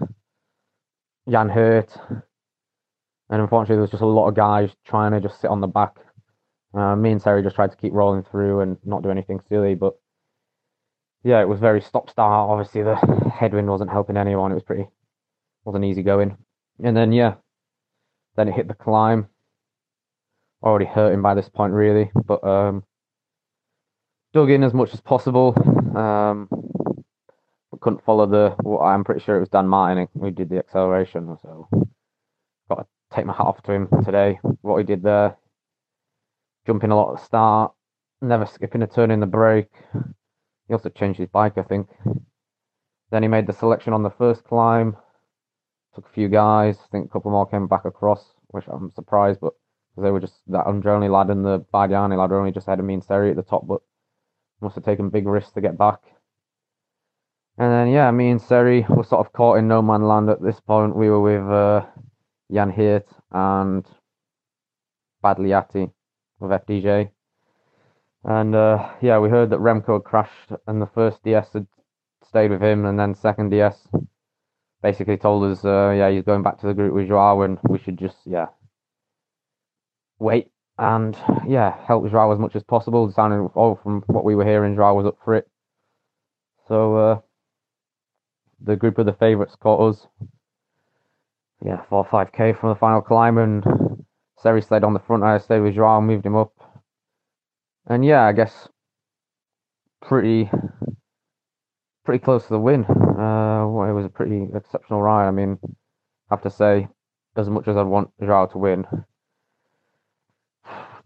Jan 1.28 1.48
Hirt. 1.50 1.94
And 3.30 3.42
unfortunately, 3.42 3.76
there 3.76 3.82
was 3.82 3.90
just 3.90 4.02
a 4.02 4.06
lot 4.06 4.28
of 4.28 4.34
guys 4.34 4.70
trying 4.86 5.12
to 5.12 5.20
just 5.20 5.40
sit 5.40 5.50
on 5.50 5.60
the 5.60 5.66
back. 5.66 5.96
Uh, 6.72 6.96
me 6.96 7.12
and 7.12 7.20
Terry 7.20 7.42
just 7.42 7.56
tried 7.56 7.70
to 7.70 7.76
keep 7.76 7.92
rolling 7.92 8.22
through 8.22 8.60
and 8.60 8.78
not 8.84 9.02
do 9.02 9.10
anything 9.10 9.40
silly, 9.48 9.74
but 9.74 9.94
yeah, 11.28 11.42
it 11.42 11.48
was 11.48 11.60
very 11.60 11.82
stop 11.82 12.08
start. 12.08 12.48
Obviously, 12.48 12.82
the 12.82 12.96
headwind 13.38 13.68
wasn't 13.68 13.90
helping 13.90 14.16
anyone. 14.16 14.50
It 14.50 14.54
was 14.54 14.62
pretty, 14.62 14.88
wasn't 15.62 15.84
easy 15.84 16.02
going. 16.02 16.38
And 16.82 16.96
then 16.96 17.12
yeah, 17.12 17.34
then 18.36 18.48
it 18.48 18.54
hit 18.54 18.66
the 18.66 18.74
climb. 18.74 19.28
Already 20.62 20.86
hurting 20.86 21.20
by 21.20 21.34
this 21.34 21.50
point, 21.50 21.74
really, 21.74 22.10
but 22.24 22.42
um, 22.42 22.82
dug 24.32 24.50
in 24.50 24.64
as 24.64 24.72
much 24.72 24.94
as 24.94 25.02
possible. 25.02 25.54
Um, 25.94 26.48
couldn't 27.82 28.04
follow 28.06 28.24
the. 28.24 28.56
Well, 28.62 28.80
I'm 28.80 29.04
pretty 29.04 29.20
sure 29.20 29.36
it 29.36 29.40
was 29.40 29.50
Dan 29.50 29.68
Martin 29.68 30.08
who 30.18 30.30
did 30.30 30.48
the 30.48 30.58
acceleration, 30.58 31.36
so 31.42 31.68
got 32.70 32.76
to 32.76 32.86
take 33.14 33.26
my 33.26 33.34
hat 33.34 33.46
off 33.46 33.62
to 33.64 33.72
him 33.72 33.88
today. 34.02 34.40
What 34.62 34.78
he 34.78 34.84
did 34.84 35.02
there, 35.02 35.36
jumping 36.66 36.90
a 36.90 36.96
lot 36.96 37.12
at 37.12 37.18
the 37.18 37.24
start, 37.26 37.72
never 38.22 38.46
skipping 38.46 38.82
a 38.82 38.86
turn 38.86 39.10
in 39.10 39.20
the 39.20 39.26
break. 39.26 39.68
He 40.68 40.74
also 40.74 40.90
changed 40.90 41.18
his 41.18 41.28
bike, 41.28 41.56
I 41.56 41.62
think. 41.62 41.88
Then 43.10 43.22
he 43.22 43.28
made 43.28 43.46
the 43.46 43.54
selection 43.54 43.94
on 43.94 44.02
the 44.02 44.10
first 44.10 44.44
climb. 44.44 44.96
Took 45.94 46.06
a 46.06 46.12
few 46.12 46.28
guys. 46.28 46.76
I 46.78 46.88
think 46.92 47.06
a 47.06 47.08
couple 47.08 47.30
more 47.30 47.46
came 47.46 47.66
back 47.66 47.86
across, 47.86 48.34
which 48.48 48.66
I'm 48.68 48.92
surprised, 48.94 49.40
but 49.40 49.54
because 49.90 50.04
they 50.04 50.10
were 50.10 50.20
just 50.20 50.34
that 50.48 50.66
Androni 50.66 51.10
lad 51.10 51.30
and 51.30 51.44
the 51.44 51.60
Bardiani 51.72 52.18
lad 52.18 52.30
were 52.30 52.38
only 52.38 52.52
just 52.52 52.68
ahead 52.68 52.78
of 52.78 52.84
me 52.84 52.94
and 52.94 53.02
Serry 53.02 53.30
at 53.30 53.36
the 53.36 53.42
top, 53.42 53.66
but 53.66 53.80
must 54.60 54.74
have 54.74 54.84
taken 54.84 55.08
big 55.08 55.26
risks 55.26 55.52
to 55.52 55.60
get 55.60 55.78
back. 55.78 56.00
And 57.56 57.72
then 57.72 57.88
yeah, 57.88 58.10
me 58.10 58.30
and 58.30 58.40
Serry 58.40 58.88
were 58.88 59.04
sort 59.04 59.26
of 59.26 59.32
caught 59.32 59.58
in 59.58 59.68
no 59.68 59.80
man 59.80 60.06
land 60.06 60.28
at 60.28 60.42
this 60.42 60.60
point. 60.60 60.94
We 60.94 61.08
were 61.08 61.20
with 61.20 61.50
uh, 61.50 61.86
Jan 62.52 62.70
Hirt 62.70 63.06
and 63.32 63.86
Badliati 65.24 65.90
of 66.40 66.50
FDJ. 66.50 67.10
And 68.24 68.54
uh, 68.54 68.90
yeah, 69.00 69.18
we 69.18 69.28
heard 69.28 69.50
that 69.50 69.60
Remco 69.60 70.02
crashed 70.02 70.52
and 70.66 70.82
the 70.82 70.86
first 70.86 71.22
DS 71.22 71.52
had 71.52 71.66
stayed 72.26 72.50
with 72.50 72.62
him, 72.62 72.84
and 72.84 72.98
then 72.98 73.14
second 73.14 73.50
DS 73.50 73.88
basically 74.82 75.16
told 75.16 75.44
us, 75.50 75.64
uh, 75.64 75.94
yeah, 75.96 76.10
he's 76.10 76.24
going 76.24 76.42
back 76.42 76.58
to 76.60 76.66
the 76.66 76.74
group 76.74 76.94
with 76.94 77.08
Joao, 77.08 77.42
and 77.42 77.58
we 77.68 77.78
should 77.78 77.98
just, 77.98 78.18
yeah, 78.24 78.46
wait 80.18 80.50
and, 80.78 81.16
yeah, 81.46 81.76
help 81.86 82.08
Joao 82.08 82.32
as 82.32 82.38
much 82.38 82.54
as 82.54 82.62
possible. 82.62 83.10
Sounding 83.10 83.40
all 83.54 83.80
from 83.82 84.02
what 84.06 84.24
we 84.24 84.34
were 84.34 84.44
hearing, 84.44 84.76
Joao 84.76 84.94
was 84.94 85.06
up 85.06 85.18
for 85.24 85.34
it. 85.34 85.48
So, 86.68 86.96
uh, 86.96 87.20
the 88.60 88.76
group 88.76 88.98
of 88.98 89.06
the 89.06 89.12
favourites 89.12 89.56
caught 89.56 89.88
us, 89.88 90.06
yeah, 91.64 91.82
4 91.88 92.04
5k 92.04 92.58
from 92.60 92.70
the 92.70 92.76
final 92.76 93.00
climb, 93.00 93.38
and 93.38 93.64
Serry 94.38 94.62
stayed 94.62 94.84
on 94.84 94.92
the 94.92 95.00
front. 95.00 95.24
I 95.24 95.38
stayed 95.38 95.60
with 95.60 95.74
Joao, 95.74 96.00
moved 96.00 96.26
him 96.26 96.36
up. 96.36 96.52
And 97.88 98.04
yeah, 98.04 98.24
I 98.24 98.32
guess 98.32 98.68
pretty 100.02 100.50
pretty 102.04 102.22
close 102.22 102.44
to 102.44 102.50
the 102.50 102.58
win. 102.58 102.84
Uh, 102.84 103.66
well, 103.66 103.88
it 103.88 103.92
was 103.92 104.04
a 104.04 104.10
pretty 104.10 104.46
exceptional 104.54 105.02
ride. 105.02 105.26
I 105.26 105.30
mean, 105.30 105.58
I 105.64 106.34
have 106.34 106.42
to 106.42 106.50
say, 106.50 106.88
as 107.36 107.48
much 107.48 107.66
as 107.66 107.76
I'd 107.76 107.82
want 107.86 108.10
Joao 108.20 108.46
to 108.46 108.58
win, 108.58 108.86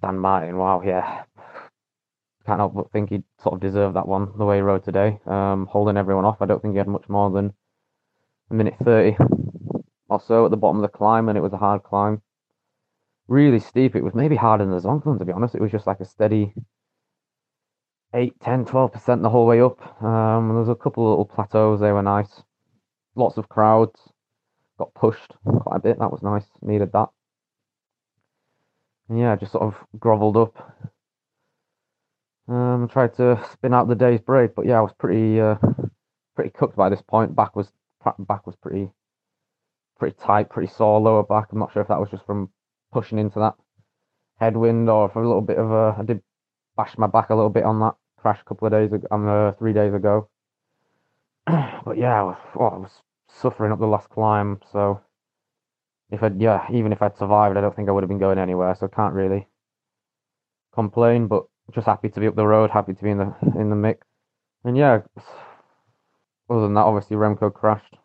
Dan 0.03 0.19
Martin, 0.19 0.57
wow, 0.57 0.83
yeah, 0.85 1.23
can't 2.47 2.59
help 2.59 2.75
but 2.75 2.91
think 2.91 3.11
he 3.11 3.23
sort 3.41 3.55
of 3.55 3.61
deserved 3.61 3.95
that 3.95 4.09
one 4.09 4.37
the 4.37 4.45
way 4.45 4.57
he 4.57 4.63
rode 4.63 4.85
today. 4.85 5.21
Um, 5.27 5.67
holding 5.71 5.97
everyone 5.97 6.25
off. 6.25 6.43
I 6.43 6.47
don't 6.47 6.61
think 6.61 6.75
he 6.75 6.79
had 6.79 6.89
much 6.89 7.09
more 7.09 7.31
than 7.31 7.53
a 8.51 8.55
minute 8.55 8.75
thirty 8.83 9.17
or 10.09 10.21
so 10.21 10.45
at 10.45 10.51
the 10.51 10.57
bottom 10.57 10.79
of 10.79 10.83
the 10.83 10.99
climb, 10.99 11.29
and 11.29 11.39
it 11.39 11.43
was 11.43 11.53
a 11.53 11.59
hard 11.59 11.85
climb. 11.85 12.23
Really 13.29 13.61
steep. 13.61 13.95
It 13.95 14.05
was 14.05 14.15
maybe 14.15 14.37
harder 14.37 14.65
than 14.65 14.75
the 14.75 14.81
Zoncolan, 14.81 15.19
to 15.19 15.25
be 15.25 15.33
honest. 15.33 15.55
It 15.55 15.61
was 15.61 15.71
just 15.71 15.87
like 15.87 16.01
a 16.01 16.05
steady 16.05 16.55
8, 18.15 18.35
10, 18.41 18.65
12% 18.67 19.23
the 19.23 19.31
whole 19.31 19.47
way 19.47 19.61
up. 19.61 19.81
Um, 20.03 20.49
there 20.49 20.59
was 20.59 20.69
a 20.69 20.75
couple 20.75 21.05
of 21.05 21.11
little 21.11 21.25
plateaus, 21.25 21.81
they 21.81 21.93
were 21.93 22.03
nice. 22.03 22.43
Lots 23.15 23.39
of 23.39 23.49
crowds. 23.49 23.99
Got 24.79 24.93
pushed 24.95 25.33
quite 25.45 25.77
a 25.77 25.81
bit, 25.81 25.99
that 25.99 26.11
was 26.11 26.23
nice. 26.23 26.45
Needed 26.61 26.93
that. 26.93 27.09
And 29.09 29.19
yeah, 29.19 29.37
just 29.37 29.53
sort 29.53 29.65
of 29.65 29.77
grovelled 29.99 30.37
up. 30.37 30.89
Um, 32.49 32.89
tried 32.89 33.15
to 33.15 33.43
spin 33.53 33.73
out 33.73 33.89
the 33.89 33.95
day's 33.95 34.21
break, 34.21 34.55
but 34.55 34.67
yeah, 34.67 34.79
I 34.79 34.81
was 34.81 34.93
pretty 34.99 35.41
uh, 35.41 35.57
pretty 36.35 36.51
cooked 36.51 36.77
by 36.77 36.89
this 36.89 37.03
point. 37.03 37.37
Back 37.37 37.55
was 37.55 37.71
back 38.19 38.47
was 38.47 38.57
pretty 38.57 38.91
pretty 39.99 40.17
tight, 40.21 40.51
pretty 40.51 40.73
sore 40.73 41.01
lower 41.01 41.23
back. 41.23 41.49
I'm 41.53 41.59
not 41.59 41.73
sure 41.73 41.83
if 41.83 41.89
that 41.89 42.01
was 42.01 42.11
just 42.11 42.27
from 42.27 42.51
pushing 42.93 43.19
into 43.19 43.39
that 43.41 43.55
headwind 44.39 44.89
or 44.89 45.09
for 45.09 45.23
a 45.23 45.27
little 45.27 45.43
bit 45.43 45.59
of 45.59 45.71
a. 45.71 45.97
I 45.99 46.03
did 46.05 46.23
bash 46.77 46.97
my 46.99 47.07
back 47.07 47.31
a 47.31 47.35
little 47.35 47.51
bit 47.51 47.65
on 47.65 47.81
that 47.81 47.95
crash 48.19 48.41
a 48.41 48.45
couple 48.45 48.67
of 48.67 48.73
days 48.73 48.93
ago, 48.93 49.07
um, 49.11 49.29
uh, 49.29 49.53
three 49.53 49.73
days 49.73 49.93
ago. 49.95 50.29
but 51.47 51.97
yeah, 51.97 52.21
I 52.21 52.23
was, 52.23 52.39
oh, 52.57 52.67
I 52.67 52.79
was 52.79 53.03
suffering 53.29 53.73
up 53.73 53.81
the 53.81 53.87
last 53.87 54.09
climb. 54.09 54.61
So 54.71 55.01
if 56.11 56.23
I'd, 56.23 56.41
yeah, 56.41 56.67
even 56.73 56.93
if 56.93 57.03
I'd 57.03 57.17
survived, 57.17 57.57
I 57.57 57.61
don't 57.61 57.75
think 57.75 57.89
I 57.89 57.93
would 57.93 58.03
have 58.03 58.09
been 58.09 58.19
going 58.19 58.39
anywhere. 58.39 58.75
So 58.79 58.89
can't 58.89 59.15
really 59.15 59.49
complain. 60.73 61.27
But 61.27 61.45
just 61.73 61.87
happy 61.87 62.09
to 62.09 62.21
be 62.21 62.27
up 62.27 62.37
the 62.37 62.47
road, 62.47 62.71
happy 62.71 62.95
to 62.95 63.03
be 63.03 63.11
in 63.11 63.19
the 63.19 63.35
in 63.59 63.71
the 63.71 63.77
mix. 63.77 64.07
And 64.65 64.77
yeah, 64.77 65.01
other 66.49 66.63
than 66.63 66.75
that, 66.75 66.81
obviously 66.81 67.17
Remco 67.17 67.53
crashed. 67.53 67.97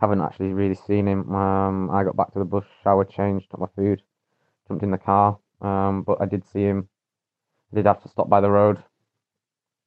Haven't 0.00 0.20
actually 0.20 0.52
really 0.52 0.76
seen 0.76 1.08
him. 1.08 1.34
Um, 1.34 1.90
I 1.90 2.04
got 2.04 2.16
back 2.16 2.32
to 2.32 2.38
the 2.38 2.44
bus, 2.44 2.64
showered, 2.84 3.10
changed, 3.10 3.50
took 3.50 3.60
my 3.60 3.66
food, 3.74 4.02
jumped 4.68 4.84
in 4.84 4.92
the 4.92 4.98
car. 4.98 5.38
Um, 5.60 6.02
but 6.02 6.20
I 6.20 6.26
did 6.26 6.44
see 6.44 6.62
him. 6.62 6.88
I 7.72 7.76
did 7.76 7.86
have 7.86 8.02
to 8.02 8.08
stop 8.08 8.28
by 8.28 8.40
the 8.40 8.50
road, 8.50 8.82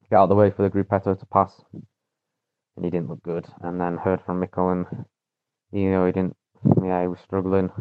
get 0.10 0.18
out 0.18 0.24
of 0.24 0.30
the 0.30 0.36
way 0.36 0.52
for 0.52 0.64
the 0.64 0.70
gruppetto 0.70 1.18
to 1.18 1.26
pass, 1.26 1.64
and 1.74 2.86
he 2.86 2.92
didn't 2.92 3.10
look 3.10 3.24
good. 3.24 3.46
And 3.62 3.80
then 3.80 3.98
heard 3.98 4.22
from 4.26 4.42
Mikkel, 4.42 4.72
and 4.72 5.06
you 5.72 5.90
know 5.92 6.06
he 6.06 6.12
didn't. 6.12 6.36
Yeah, 6.84 7.02
he 7.02 7.08
was 7.08 7.20
struggling. 7.20 7.72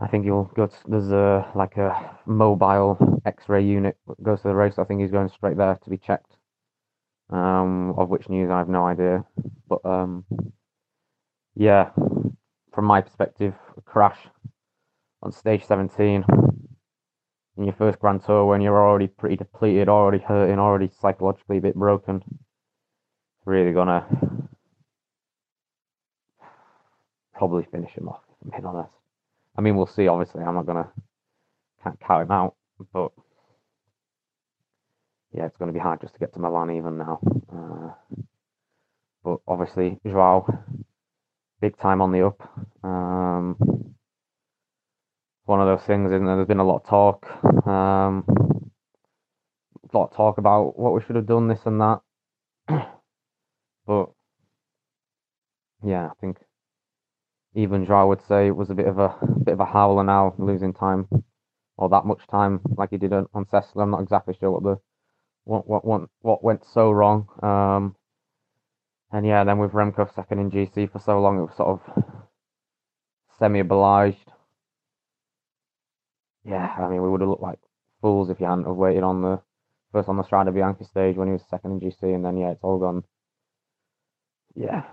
I 0.00 0.06
think 0.08 0.24
he'll 0.24 0.44
go. 0.44 0.66
To, 0.66 0.76
there's 0.86 1.10
a 1.10 1.50
like 1.54 1.76
a 1.76 2.18
mobile 2.26 3.20
X-ray 3.24 3.64
unit 3.64 3.96
that 4.06 4.22
goes 4.22 4.42
to 4.42 4.48
the 4.48 4.54
race. 4.54 4.78
I 4.78 4.84
think 4.84 5.00
he's 5.00 5.10
going 5.10 5.28
straight 5.30 5.56
there 5.56 5.76
to 5.82 5.90
be 5.90 5.98
checked. 5.98 6.36
Um, 7.30 7.94
of 7.96 8.10
which 8.10 8.28
news 8.28 8.50
I 8.50 8.58
have 8.58 8.68
no 8.68 8.86
idea, 8.86 9.24
but 9.68 9.84
um, 9.84 10.24
yeah, 11.54 11.90
from 12.72 12.84
my 12.84 13.00
perspective, 13.00 13.54
a 13.76 13.80
crash 13.80 14.18
on 15.22 15.32
stage 15.32 15.64
17 15.64 16.24
in 17.56 17.64
your 17.64 17.72
first 17.74 17.98
Grand 17.98 18.22
Tour 18.24 18.44
when 18.46 18.60
you're 18.60 18.80
already 18.80 19.06
pretty 19.06 19.36
depleted, 19.36 19.88
already 19.88 20.22
hurting, 20.22 20.58
already 20.58 20.90
psychologically 21.00 21.58
a 21.58 21.62
bit 21.62 21.74
broken. 21.74 22.22
Really 23.46 23.72
gonna 23.72 24.06
probably 27.34 27.66
finish 27.70 27.92
him 27.92 28.08
off, 28.08 28.20
if 28.30 28.36
I'm 28.44 28.50
being 28.50 28.66
honest. 28.66 28.92
I 29.56 29.60
mean, 29.60 29.76
we'll 29.76 29.86
see. 29.86 30.08
Obviously, 30.08 30.42
I'm 30.42 30.54
not 30.54 30.66
gonna 30.66 30.90
can't 31.82 32.00
count 32.00 32.22
him 32.22 32.32
out, 32.32 32.54
but 32.92 33.12
yeah, 35.34 35.46
it's 35.46 35.56
going 35.56 35.68
to 35.68 35.72
be 35.72 35.80
hard 35.80 36.00
just 36.00 36.14
to 36.14 36.20
get 36.20 36.32
to 36.34 36.40
Milan 36.40 36.70
even 36.70 36.98
now. 36.98 37.18
Uh, 37.52 38.16
but 39.24 39.38
obviously, 39.48 39.98
Joao, 40.06 40.46
big 41.60 41.76
time 41.78 42.00
on 42.00 42.12
the 42.12 42.26
up. 42.26 42.40
Um, 42.84 43.56
one 45.46 45.60
of 45.60 45.66
those 45.66 45.86
things, 45.86 46.12
and 46.12 46.26
there's 46.26 46.46
been 46.46 46.58
a 46.58 46.64
lot 46.64 46.82
of 46.82 46.86
talk, 46.88 47.26
um, 47.66 48.24
a 49.92 49.96
lot 49.96 50.10
of 50.10 50.16
talk 50.16 50.38
about 50.38 50.78
what 50.78 50.94
we 50.94 51.02
should 51.02 51.16
have 51.16 51.26
done, 51.26 51.48
this 51.48 51.60
and 51.66 51.80
that. 51.80 52.00
but 53.86 54.10
yeah, 55.84 56.06
I 56.06 56.12
think 56.20 56.38
even 57.54 57.86
Joao 57.86 58.08
would 58.08 58.22
say 58.26 58.46
it 58.48 58.56
was 58.56 58.70
a 58.70 58.74
bit 58.74 58.86
of 58.86 58.98
a 58.98 59.16
a 59.22 59.44
bit 59.44 59.54
of 59.54 59.60
a 59.60 59.64
howler 59.66 60.04
now, 60.04 60.34
losing 60.38 60.72
time 60.72 61.08
or 61.76 61.88
that 61.88 62.06
much 62.06 62.20
time 62.30 62.60
like 62.76 62.90
he 62.90 62.98
did 62.98 63.12
on, 63.12 63.26
Sestola. 63.52 63.82
I'm 63.82 63.90
not 63.90 64.02
exactly 64.02 64.36
sure 64.38 64.50
what 64.50 64.62
the 64.62 64.78
what 65.44 65.68
what 65.68 65.84
what, 65.84 66.02
what 66.20 66.44
went 66.44 66.64
so 66.64 66.90
wrong. 66.90 67.28
Um, 67.42 67.96
and 69.12 69.26
yeah, 69.26 69.44
then 69.44 69.58
with 69.58 69.72
Remco 69.72 70.12
second 70.14 70.40
in 70.40 70.50
GC 70.50 70.90
for 70.90 70.98
so 70.98 71.20
long, 71.20 71.38
it 71.38 71.42
was 71.42 71.56
sort 71.56 71.80
of 71.80 72.04
semi 73.38 73.60
obliged. 73.60 74.30
Yeah, 76.44 76.74
I 76.78 76.88
mean, 76.88 77.02
we 77.02 77.08
would 77.08 77.20
have 77.20 77.30
looked 77.30 77.42
like 77.42 77.58
fools 78.00 78.30
if 78.30 78.40
you 78.40 78.46
hadn't 78.46 78.66
have 78.66 78.76
waited 78.76 79.02
on 79.02 79.22
the 79.22 79.40
first 79.92 80.08
on 80.08 80.16
the 80.16 80.24
Strada 80.24 80.50
Bianche 80.50 80.86
stage 80.86 81.16
when 81.16 81.28
he 81.28 81.32
was 81.32 81.44
second 81.48 81.82
in 81.82 81.90
GC, 81.90 82.02
and 82.14 82.24
then 82.24 82.36
yeah, 82.36 82.50
it's 82.50 82.64
all 82.64 82.78
gone. 82.78 83.04
Yeah, 84.54 84.84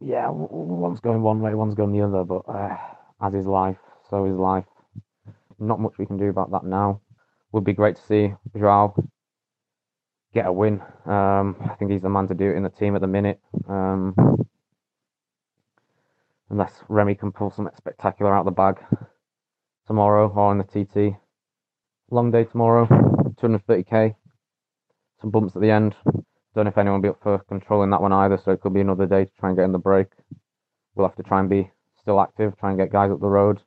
yeah, 0.00 0.28
one's 0.30 1.00
going 1.00 1.22
one 1.22 1.40
way, 1.40 1.54
one's 1.54 1.74
going 1.74 1.92
the 1.92 2.02
other, 2.02 2.24
but 2.24 2.42
uh, 2.48 2.76
as 3.20 3.34
is 3.34 3.46
life, 3.46 3.78
so 4.10 4.26
is 4.26 4.36
life. 4.36 4.64
Not 5.58 5.80
much 5.80 5.98
we 5.98 6.06
can 6.06 6.18
do 6.18 6.28
about 6.28 6.50
that 6.52 6.64
now. 6.64 7.00
Would 7.56 7.64
be 7.64 7.72
great 7.72 7.96
to 7.96 8.02
see 8.02 8.34
Joao 8.54 8.94
get 10.34 10.44
a 10.44 10.52
win. 10.52 10.82
Um, 11.06 11.56
I 11.64 11.74
think 11.78 11.90
he's 11.90 12.02
the 12.02 12.10
man 12.10 12.28
to 12.28 12.34
do 12.34 12.50
it 12.50 12.54
in 12.54 12.62
the 12.62 12.68
team 12.68 12.94
at 12.94 13.00
the 13.00 13.06
minute. 13.06 13.40
Um, 13.66 14.14
unless 16.50 16.74
Remy 16.90 17.14
can 17.14 17.32
pull 17.32 17.50
something 17.50 17.74
spectacular 17.74 18.34
out 18.34 18.40
of 18.40 18.44
the 18.44 18.50
bag 18.50 18.76
tomorrow 19.86 20.28
or 20.28 20.50
on 20.50 20.58
the 20.58 20.64
TT. 20.64 21.16
Long 22.10 22.30
day 22.30 22.44
tomorrow, 22.44 22.84
230k. 23.40 24.14
Some 25.22 25.30
bumps 25.30 25.56
at 25.56 25.62
the 25.62 25.70
end. 25.70 25.96
Don't 26.54 26.64
know 26.64 26.68
if 26.68 26.76
anyone 26.76 27.00
will 27.00 27.08
be 27.08 27.14
up 27.14 27.22
for 27.22 27.38
controlling 27.48 27.88
that 27.88 28.02
one 28.02 28.12
either, 28.12 28.36
so 28.36 28.52
it 28.52 28.60
could 28.60 28.74
be 28.74 28.82
another 28.82 29.06
day 29.06 29.24
to 29.24 29.30
try 29.40 29.48
and 29.48 29.56
get 29.56 29.64
in 29.64 29.72
the 29.72 29.78
break. 29.78 30.08
We'll 30.94 31.08
have 31.08 31.16
to 31.16 31.22
try 31.22 31.40
and 31.40 31.48
be 31.48 31.70
still 31.98 32.20
active, 32.20 32.58
try 32.58 32.68
and 32.68 32.78
get 32.78 32.92
guys 32.92 33.10
up 33.10 33.20
the 33.20 33.28
road. 33.28 33.62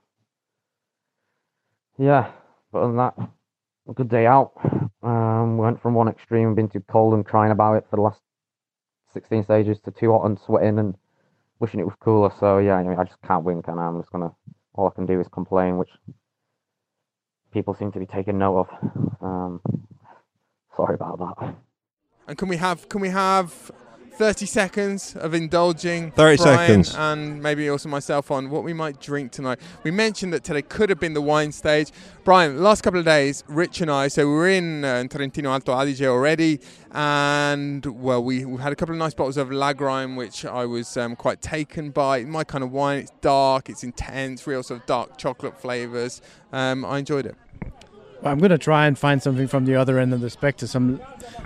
Yeah, 1.97 2.31
but 2.71 2.81
other 2.83 2.87
than 2.89 2.97
that, 2.97 3.29
a 3.89 3.93
good 3.93 4.09
day 4.09 4.25
out. 4.25 4.53
Um, 5.01 5.57
went 5.57 5.81
from 5.81 5.93
one 5.93 6.07
extreme, 6.07 6.55
been 6.55 6.69
too 6.69 6.83
cold 6.89 7.13
and 7.13 7.25
crying 7.25 7.51
about 7.51 7.75
it 7.75 7.85
for 7.89 7.95
the 7.95 8.01
last 8.01 8.21
16 9.13 9.43
stages, 9.43 9.79
to 9.81 9.91
too 9.91 10.11
hot 10.11 10.25
and 10.25 10.39
sweating 10.39 10.77
and 10.79 10.95
wishing 11.59 11.79
it 11.79 11.85
was 11.85 11.95
cooler. 11.99 12.31
So 12.39 12.59
yeah, 12.59 12.75
I, 12.75 12.83
mean, 12.83 12.97
I 12.99 13.03
just 13.03 13.21
can't 13.21 13.43
win, 13.43 13.61
can 13.61 13.79
I? 13.79 13.87
I'm 13.87 13.99
just 13.99 14.11
gonna, 14.11 14.31
all 14.73 14.87
I 14.87 14.95
can 14.95 15.05
do 15.05 15.19
is 15.19 15.27
complain, 15.27 15.77
which 15.77 15.89
people 17.51 17.73
seem 17.73 17.91
to 17.93 17.99
be 17.99 18.05
taking 18.05 18.37
note 18.37 18.59
of. 18.59 18.67
Um, 19.21 19.61
sorry 20.75 20.95
about 20.95 21.19
that. 21.19 21.55
And 22.27 22.37
can 22.37 22.47
we 22.47 22.57
have 22.57 22.87
can 22.89 23.01
we 23.01 23.09
have 23.09 23.71
30 24.19 24.45
seconds 24.47 25.15
of 25.15 25.33
indulging 25.33 26.11
30 26.11 26.43
Brian 26.43 26.83
seconds. 26.83 26.93
and 26.97 27.41
maybe 27.41 27.69
also 27.69 27.87
myself 27.87 28.31
on 28.31 28.49
what 28.49 28.65
we 28.65 28.73
might 28.73 28.99
drink 28.99 29.31
tonight. 29.31 29.61
We 29.83 29.91
mentioned 29.91 30.33
that 30.33 30.43
today 30.43 30.61
could 30.61 30.89
have 30.89 30.99
been 30.99 31.13
the 31.13 31.21
wine 31.21 31.53
stage. 31.53 31.93
Brian, 32.25 32.61
last 32.61 32.81
couple 32.81 32.99
of 32.99 33.05
days, 33.05 33.45
Rich 33.47 33.79
and 33.79 33.89
I, 33.89 34.09
so 34.09 34.27
we 34.27 34.33
were 34.33 34.49
in, 34.49 34.83
uh, 34.83 34.95
in 34.95 35.07
Trentino 35.07 35.53
Alto 35.53 35.71
Adige 35.71 36.05
already, 36.05 36.59
and 36.91 37.85
well, 37.85 38.21
we, 38.21 38.43
we 38.43 38.61
had 38.61 38.73
a 38.73 38.75
couple 38.75 38.93
of 38.93 38.99
nice 38.99 39.13
bottles 39.13 39.37
of 39.37 39.47
Lagrein, 39.47 40.17
which 40.17 40.43
I 40.43 40.65
was 40.65 40.97
um, 40.97 41.15
quite 41.15 41.41
taken 41.41 41.89
by. 41.89 42.25
My 42.25 42.43
kind 42.43 42.65
of 42.65 42.73
wine, 42.73 42.99
it's 42.99 43.11
dark, 43.21 43.69
it's 43.69 43.85
intense, 43.85 44.45
real 44.45 44.63
sort 44.63 44.81
of 44.81 44.85
dark 44.85 45.17
chocolate 45.17 45.57
flavours. 45.57 46.21
Um, 46.51 46.83
I 46.83 46.97
enjoyed 46.97 47.25
it. 47.25 47.37
I'm 48.23 48.39
going 48.39 48.51
to 48.51 48.57
try 48.57 48.85
and 48.85 48.97
find 48.97 49.21
something 49.23 49.47
from 49.47 49.65
the 49.65 49.75
other 49.75 49.97
end 49.97 50.13
of 50.13 50.21
the 50.21 50.29
spectrum, 50.29 50.67
some 50.67 51.01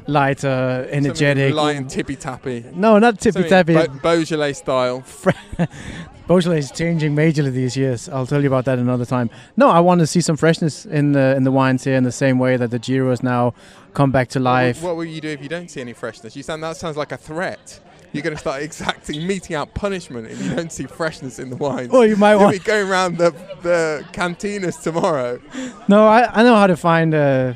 lighter, 0.07 0.47
uh, 0.49 0.89
energetic. 0.91 1.53
Something 1.53 1.55
light 1.55 1.75
and 1.77 1.89
tippy 1.89 2.15
tappy. 2.15 2.65
No, 2.73 2.97
not 2.99 3.19
tippy 3.19 3.47
tappy. 3.47 3.75
Bo- 3.75 3.87
Beaujolais 3.87 4.53
style. 4.53 5.03
Beaujolais 6.27 6.59
is 6.59 6.71
changing 6.71 7.15
majorly 7.15 7.51
these 7.51 7.75
years. 7.75 8.07
I'll 8.09 8.25
tell 8.25 8.41
you 8.41 8.47
about 8.47 8.65
that 8.65 8.79
another 8.79 9.05
time. 9.05 9.29
No, 9.57 9.69
I 9.69 9.81
want 9.81 9.99
to 9.99 10.07
see 10.07 10.21
some 10.21 10.37
freshness 10.37 10.85
in 10.85 11.11
the 11.11 11.35
in 11.35 11.43
the 11.43 11.51
wines 11.51 11.83
here, 11.83 11.95
in 11.95 12.05
the 12.05 12.13
same 12.13 12.39
way 12.39 12.55
that 12.57 12.71
the 12.71 12.79
Giro 12.79 13.09
has 13.09 13.21
now 13.21 13.53
come 13.93 14.11
back 14.11 14.29
to 14.29 14.39
life. 14.39 14.81
What, 14.81 14.89
what 14.89 14.97
will 14.97 15.05
you 15.05 15.21
do 15.21 15.27
if 15.27 15.43
you 15.43 15.49
don't 15.49 15.69
see 15.69 15.81
any 15.81 15.93
freshness? 15.93 16.35
You 16.35 16.43
sound 16.43 16.63
that 16.63 16.77
sounds 16.77 16.97
like 16.97 17.11
a 17.11 17.17
threat. 17.17 17.79
You're 18.13 18.23
going 18.23 18.35
to 18.35 18.39
start 18.39 18.61
exacting, 18.61 19.25
meting 19.27 19.55
out 19.55 19.73
punishment 19.73 20.27
if 20.27 20.41
you 20.41 20.55
don't 20.55 20.71
see 20.71 20.85
freshness 20.85 21.39
in 21.39 21.49
the 21.49 21.55
wine. 21.57 21.89
Well, 21.89 22.05
you 22.05 22.15
might 22.15 22.33
You'll 22.33 22.41
want- 22.41 22.53
be 22.53 22.59
going 22.63 22.87
around 22.89 23.17
the 23.17 23.31
the 23.63 24.05
cantinas 24.13 24.81
tomorrow. 24.81 25.39
No, 25.87 26.07
I, 26.07 26.29
I 26.39 26.43
know 26.43 26.55
how 26.55 26.67
to 26.67 26.77
find. 26.77 27.13
Uh, 27.13 27.53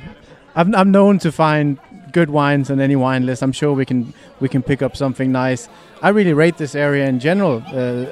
I'm 0.55 0.73
I'm 0.75 0.91
known 0.91 1.19
to 1.19 1.31
find 1.31 1.77
good 2.11 2.29
wines 2.31 2.71
on 2.71 2.79
any 2.79 2.95
wine 2.95 3.25
list. 3.25 3.43
I'm 3.43 3.51
sure 3.51 3.71
we 3.73 3.85
can 3.85 4.13
we 4.39 4.49
can 4.49 4.63
pick 4.63 4.81
up 4.81 4.95
something 4.97 5.31
nice. 5.31 5.69
I 6.01 6.09
really 6.09 6.33
rate 6.33 6.57
this 6.57 6.73
area 6.75 7.05
in 7.07 7.19
general. 7.19 7.63
Uh, 7.67 8.05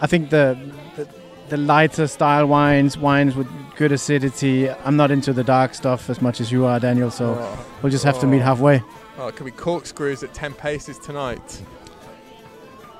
I 0.00 0.06
think 0.06 0.30
the, 0.30 0.56
the 0.96 1.06
the 1.50 1.56
lighter 1.56 2.06
style 2.06 2.46
wines, 2.46 2.96
wines 2.96 3.34
with 3.34 3.46
good 3.76 3.92
acidity. 3.92 4.70
I'm 4.70 4.96
not 4.96 5.10
into 5.10 5.32
the 5.32 5.44
dark 5.44 5.74
stuff 5.74 6.08
as 6.08 6.22
much 6.22 6.40
as 6.40 6.50
you 6.50 6.64
are, 6.64 6.80
Daniel. 6.80 7.10
So 7.10 7.36
Oh. 7.38 7.66
we'll 7.82 7.92
just 7.92 8.04
have 8.04 8.18
to 8.20 8.26
meet 8.26 8.40
Oh. 8.40 8.44
halfway. 8.44 8.82
Oh, 9.18 9.26
it 9.28 9.36
could 9.36 9.46
be 9.46 9.50
corkscrews 9.52 10.22
at 10.22 10.32
10 10.32 10.54
paces 10.54 10.98
tonight. 10.98 11.62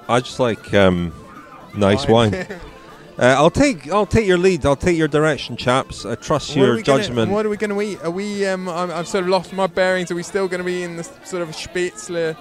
I 0.08 0.20
just 0.20 0.40
like 0.40 0.74
um, 0.74 1.12
nice 1.76 2.08
Wine. 2.08 2.32
wine. 2.32 2.46
uh, 3.18 3.22
I'll 3.38 3.50
take 3.50 3.88
I'll 3.90 4.06
take 4.06 4.26
your 4.26 4.38
lead. 4.38 4.66
I'll 4.66 4.74
take 4.74 4.96
your 4.96 5.06
direction, 5.06 5.56
chaps. 5.56 6.04
I 6.04 6.14
trust 6.16 6.50
What 6.50 6.56
your 6.56 6.74
we 6.76 6.82
gonna- 6.82 7.02
judgment. 7.02 7.30
what 7.30 7.46
are 7.46 7.48
we 7.50 7.56
going 7.56 7.70
to 7.70 7.80
eat? 7.82 8.02
Are 8.02 8.10
we? 8.10 8.46
Um, 8.46 8.68
I'm, 8.68 8.90
I've 8.90 9.06
sort 9.06 9.24
of 9.24 9.30
lost 9.30 9.52
my 9.52 9.66
bearings. 9.66 10.10
Are 10.10 10.14
we 10.16 10.22
still 10.22 10.48
going 10.48 10.58
to 10.58 10.64
be 10.64 10.82
in 10.82 10.96
the 10.96 11.04
sort 11.04 11.42
of 11.42 11.50
Spätzle, 11.50 12.36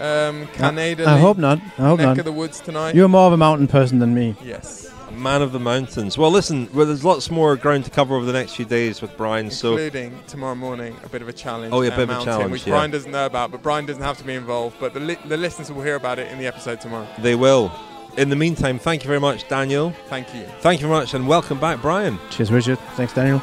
um, 0.00 0.46
Canada? 0.54 1.04
I 1.06 1.18
hope 1.18 1.36
not. 1.36 1.58
I 1.78 1.82
hope 1.88 1.98
neck 1.98 2.06
not. 2.06 2.18
of 2.20 2.24
the 2.24 2.32
woods 2.32 2.60
tonight. 2.60 2.94
You're 2.94 3.08
more 3.08 3.26
of 3.26 3.32
a 3.32 3.36
mountain 3.36 3.66
person 3.68 3.98
than 3.98 4.14
me. 4.14 4.36
Yes. 4.42 4.90
A 5.10 5.12
man 5.12 5.42
of 5.42 5.50
the 5.50 5.58
mountains. 5.58 6.16
Well, 6.16 6.30
listen, 6.30 6.68
well, 6.72 6.86
there's 6.86 7.04
lots 7.04 7.32
more 7.32 7.56
ground 7.56 7.84
to 7.86 7.90
cover 7.90 8.14
over 8.14 8.24
the 8.24 8.32
next 8.32 8.54
few 8.54 8.64
days 8.64 9.02
with 9.02 9.16
Brian. 9.16 9.50
So 9.50 9.72
including 9.72 10.22
tomorrow 10.28 10.54
morning 10.54 10.96
a 11.02 11.08
bit 11.08 11.20
of 11.20 11.28
a 11.28 11.32
challenge. 11.32 11.74
Oh, 11.74 11.82
yeah, 11.82 11.88
a 11.88 11.96
bit 11.96 12.08
of 12.08 12.20
a 12.22 12.24
challenge, 12.24 12.52
which 12.52 12.64
yeah. 12.66 12.74
Brian 12.74 12.92
doesn't 12.92 13.10
know 13.10 13.26
about, 13.26 13.50
but 13.50 13.60
Brian 13.60 13.86
doesn't 13.86 14.02
have 14.02 14.18
to 14.18 14.24
be 14.24 14.34
involved. 14.34 14.76
But 14.78 14.94
the 14.94 15.00
li- 15.00 15.18
the 15.24 15.36
listeners 15.36 15.72
will 15.72 15.82
hear 15.82 15.96
about 15.96 16.20
it 16.20 16.30
in 16.30 16.38
the 16.38 16.46
episode 16.46 16.80
tomorrow. 16.80 17.08
they 17.18 17.34
will. 17.34 17.72
In 18.16 18.28
the 18.28 18.36
meantime, 18.36 18.78
thank 18.78 19.02
you 19.02 19.08
very 19.08 19.20
much, 19.20 19.48
Daniel. 19.48 19.92
Thank 20.08 20.32
you. 20.34 20.44
Thank 20.60 20.80
you 20.80 20.86
very 20.86 21.00
much, 21.00 21.14
and 21.14 21.26
welcome 21.26 21.58
back, 21.58 21.80
Brian. 21.82 22.18
Cheers, 22.30 22.52
Richard. 22.52 22.78
Thanks, 22.94 23.12
Daniel. 23.12 23.42